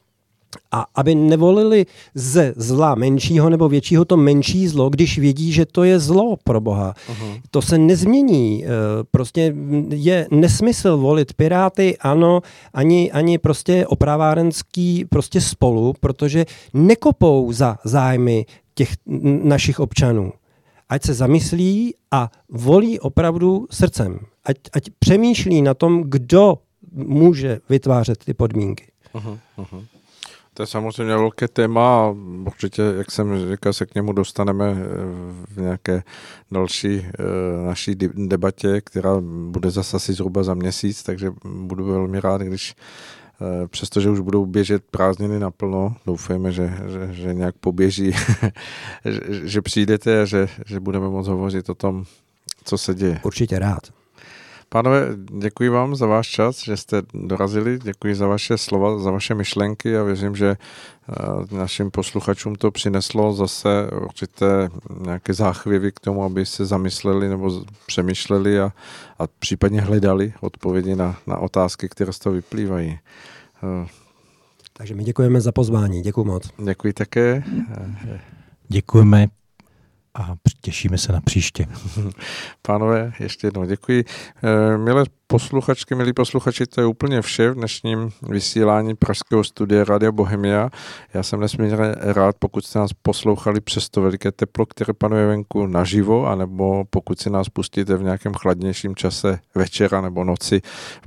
a 0.73 0.87
aby 0.95 1.15
nevolili 1.15 1.87
ze 2.15 2.55
zla 2.57 2.95
menšího 2.95 3.51
nebo 3.51 3.69
většího 3.69 4.05
to 4.05 4.17
menší 4.17 4.69
zlo, 4.69 4.91
když 4.91 5.19
vědí, 5.19 5.53
že 5.53 5.67
to 5.67 5.85
je 5.85 5.99
zlo 5.99 6.37
pro 6.45 6.61
Boha. 6.61 6.95
Uh-huh. 6.95 7.41
To 7.51 7.63
se 7.63 7.79
nezmění. 7.79 8.65
Eh, 8.65 8.69
prostě 9.11 9.55
je 9.89 10.27
nesmysl 10.31 10.97
volit 10.97 11.35
Piráty, 11.35 11.97
ano, 12.01 12.41
ani, 12.75 13.13
ani 13.13 13.39
prostě 13.39 13.87
opravárenský 13.87 15.05
prostě 15.05 15.41
spolu, 15.41 15.95
protože 16.01 16.47
nekopou 16.75 17.53
za 17.53 17.79
zájmy 17.85 18.47
těch 18.75 18.89
našich 19.43 19.81
občanů. 19.81 20.33
Ať 20.89 21.03
se 21.03 21.15
zamyslí 21.15 21.95
a 22.11 22.31
volí 22.49 23.01
opravdu 23.01 23.67
srdcem. 23.71 24.19
Ať, 24.45 24.57
ať 24.73 24.83
přemýšlí 24.99 25.63
na 25.63 25.75
tom, 25.75 26.03
kdo 26.07 26.59
může 26.93 27.61
vytvářet 27.69 28.25
ty 28.25 28.35
podmínky. 28.35 28.85
Uh-huh, 29.15 29.39
uh-huh. 29.59 29.85
To 30.57 30.63
je 30.63 30.67
samozřejmě 30.67 31.17
velké 31.17 31.49
téma 31.49 32.07
a 32.07 32.15
určitě, 32.47 32.83
jak 32.97 33.11
jsem 33.11 33.51
říkal, 33.51 33.73
se 33.73 33.87
k 33.87 33.95
němu 33.95 34.13
dostaneme 34.13 34.71
eh, 34.71 34.85
v 35.49 35.61
nějaké 35.61 36.03
další 36.51 36.99
eh, 36.99 37.67
naší 37.67 37.95
debatě, 38.15 38.81
která 38.81 39.17
bude 39.49 39.71
zase 39.71 39.97
asi 39.97 40.13
zhruba 40.13 40.43
za 40.43 40.55
měsíc, 40.55 41.03
takže 41.03 41.33
budu 41.45 41.85
velmi 41.85 42.21
rád, 42.21 42.41
když 42.41 42.75
eh, 42.75 43.69
přestože 43.69 44.11
už 44.11 44.21
budou 44.21 44.47
běžet 44.47 44.83
prázdniny 44.91 45.39
naplno, 45.39 45.97
doufejme, 46.07 46.53
že, 46.53 46.75
že, 46.87 47.13
že 47.13 47.35
nějak 47.35 47.55
poběží, 47.61 48.13
že, 49.05 49.21
že 49.49 49.63
přijdete 49.63 50.23
a 50.23 50.25
že, 50.25 50.49
že 50.67 50.81
budeme 50.81 51.09
moct 51.09 51.29
hovořit 51.29 51.69
o 51.69 51.75
tom, 51.75 52.05
co 52.65 52.79
se 52.79 52.95
děje. 52.95 53.21
Určitě 53.25 53.59
rád. 53.59 53.83
Pánové, 54.69 55.09
děkuji 55.39 55.69
vám 55.69 55.97
za 55.97 56.07
váš 56.07 56.29
čas, 56.29 56.65
že 56.65 56.77
jste 56.77 57.03
dorazili, 57.15 57.79
děkuji 57.83 58.15
za 58.15 58.27
vaše 58.27 58.59
slova, 58.59 58.99
za 58.99 59.11
vaše 59.11 59.35
myšlenky 59.35 59.97
a 59.97 60.03
věřím, 60.03 60.37
že 60.37 60.57
eh, 60.57 61.57
našim 61.57 61.91
posluchačům 61.91 62.55
to 62.55 62.71
přineslo 62.71 63.33
zase 63.33 63.91
určité 64.03 64.69
nějaké 65.01 65.35
záchvěvy 65.35 65.93
k 65.93 66.01
tomu, 66.01 66.25
aby 66.25 66.47
se 66.47 66.67
zamysleli 66.67 67.29
nebo 67.29 67.65
přemýšleli 67.87 68.61
a, 68.61 68.73
a 69.19 69.27
případně 69.39 69.81
hledali 69.81 70.33
odpovědi 70.41 70.97
na, 70.97 71.17
na 71.27 71.39
otázky, 71.39 71.89
které 71.89 72.13
z 72.13 72.19
toho 72.19 72.35
vyplývají. 72.35 72.99
Eh, 73.63 73.89
Takže 74.73 74.95
my 74.95 75.05
děkujeme 75.05 75.41
za 75.41 75.53
pozvání, 75.53 76.03
děkuji 76.03 76.25
moc. 76.25 76.51
Děkuji 76.65 76.93
také. 76.93 77.45
Děkujeme 78.69 79.29
a 80.17 80.37
těšíme 80.61 80.99
se 80.99 81.13
na 81.13 81.21
příště. 81.21 81.67
Pánové, 82.63 83.13
ještě 83.21 83.47
jednou 83.47 83.65
děkuji. 83.65 84.05
Eh, 84.43 84.79
milé 84.79 85.05
posluchačky, 85.27 85.95
milí 85.95 86.13
posluchači, 86.13 86.67
to 86.67 86.81
je 86.81 86.87
úplně 86.87 87.23
vše 87.23 87.51
v 87.51 87.55
dnešním 87.55 88.11
vysílání 88.29 88.95
Pražského 88.95 89.45
studia 89.45 89.85
Radio 89.85 90.13
Bohemia. 90.13 90.71
Já 91.15 91.23
jsem 91.23 91.41
nesmírně 91.41 91.77
rád, 92.01 92.37
pokud 92.39 92.65
jste 92.65 92.79
nás 92.79 92.91
poslouchali 93.03 93.61
přes 93.61 93.89
to 93.89 94.03
veliké 94.03 94.33
teplo, 94.33 94.67
které 94.67 94.93
panuje 94.93 95.27
venku 95.27 95.67
naživo, 95.67 96.27
anebo 96.27 96.85
pokud 96.91 97.21
si 97.21 97.31
nás 97.31 97.49
pustíte 97.49 97.97
v 97.97 98.03
nějakém 98.03 98.35
chladnějším 98.35 98.95
čase 98.95 99.39
večera 99.55 100.01
nebo 100.01 100.25
noci 100.25 100.61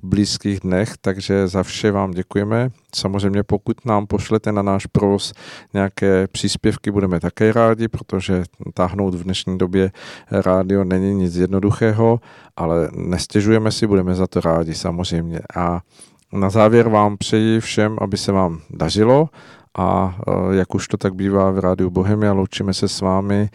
v 0.03 0.07
blízkých 0.07 0.59
dnech, 0.59 0.93
takže 1.01 1.47
za 1.47 1.63
vše 1.63 1.91
vám 1.91 2.11
děkujeme. 2.11 2.69
Samozřejmě 2.95 3.43
pokud 3.43 3.85
nám 3.85 4.07
pošlete 4.07 4.51
na 4.51 4.61
náš 4.61 4.85
provoz 4.85 5.33
nějaké 5.73 6.27
příspěvky, 6.27 6.91
budeme 6.91 7.19
také 7.19 7.53
rádi, 7.53 7.87
protože 7.87 8.43
táhnout 8.73 9.15
v 9.15 9.23
dnešní 9.23 9.57
době 9.57 9.91
rádio 10.31 10.83
není 10.83 11.13
nic 11.13 11.35
jednoduchého, 11.35 12.19
ale 12.59 12.89
nestěžujeme 12.95 13.71
si, 13.71 13.87
budeme 13.87 14.15
za 14.15 14.27
to 14.27 14.41
rádi 14.41 14.75
samozřejmě. 14.75 15.39
A 15.55 15.81
na 16.33 16.49
závěr 16.49 16.89
vám 16.89 17.17
přeji 17.17 17.59
všem, 17.59 17.97
aby 18.01 18.17
se 18.17 18.31
vám 18.31 18.59
dařilo 18.69 19.29
a 19.77 20.17
e, 20.27 20.55
jak 20.55 20.75
už 20.75 20.87
to 20.87 20.97
tak 20.97 21.15
bývá 21.15 21.51
v 21.51 21.59
Rádiu 21.59 21.89
Bohemia, 21.89 22.33
loučíme 22.33 22.73
se 22.73 22.87
s 22.87 23.01
vámi 23.01 23.49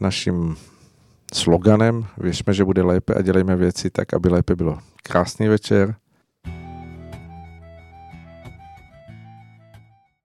naším 0.00 0.56
sloganem. 1.34 2.06
Věřme, 2.18 2.54
že 2.54 2.64
bude 2.64 2.82
lépe 2.82 3.14
a 3.14 3.22
dělejme 3.22 3.56
věci 3.56 3.90
tak, 3.90 4.14
aby 4.14 4.28
lépe 4.28 4.56
bylo. 4.56 4.78
Krásný 5.02 5.48
večer 5.48 5.94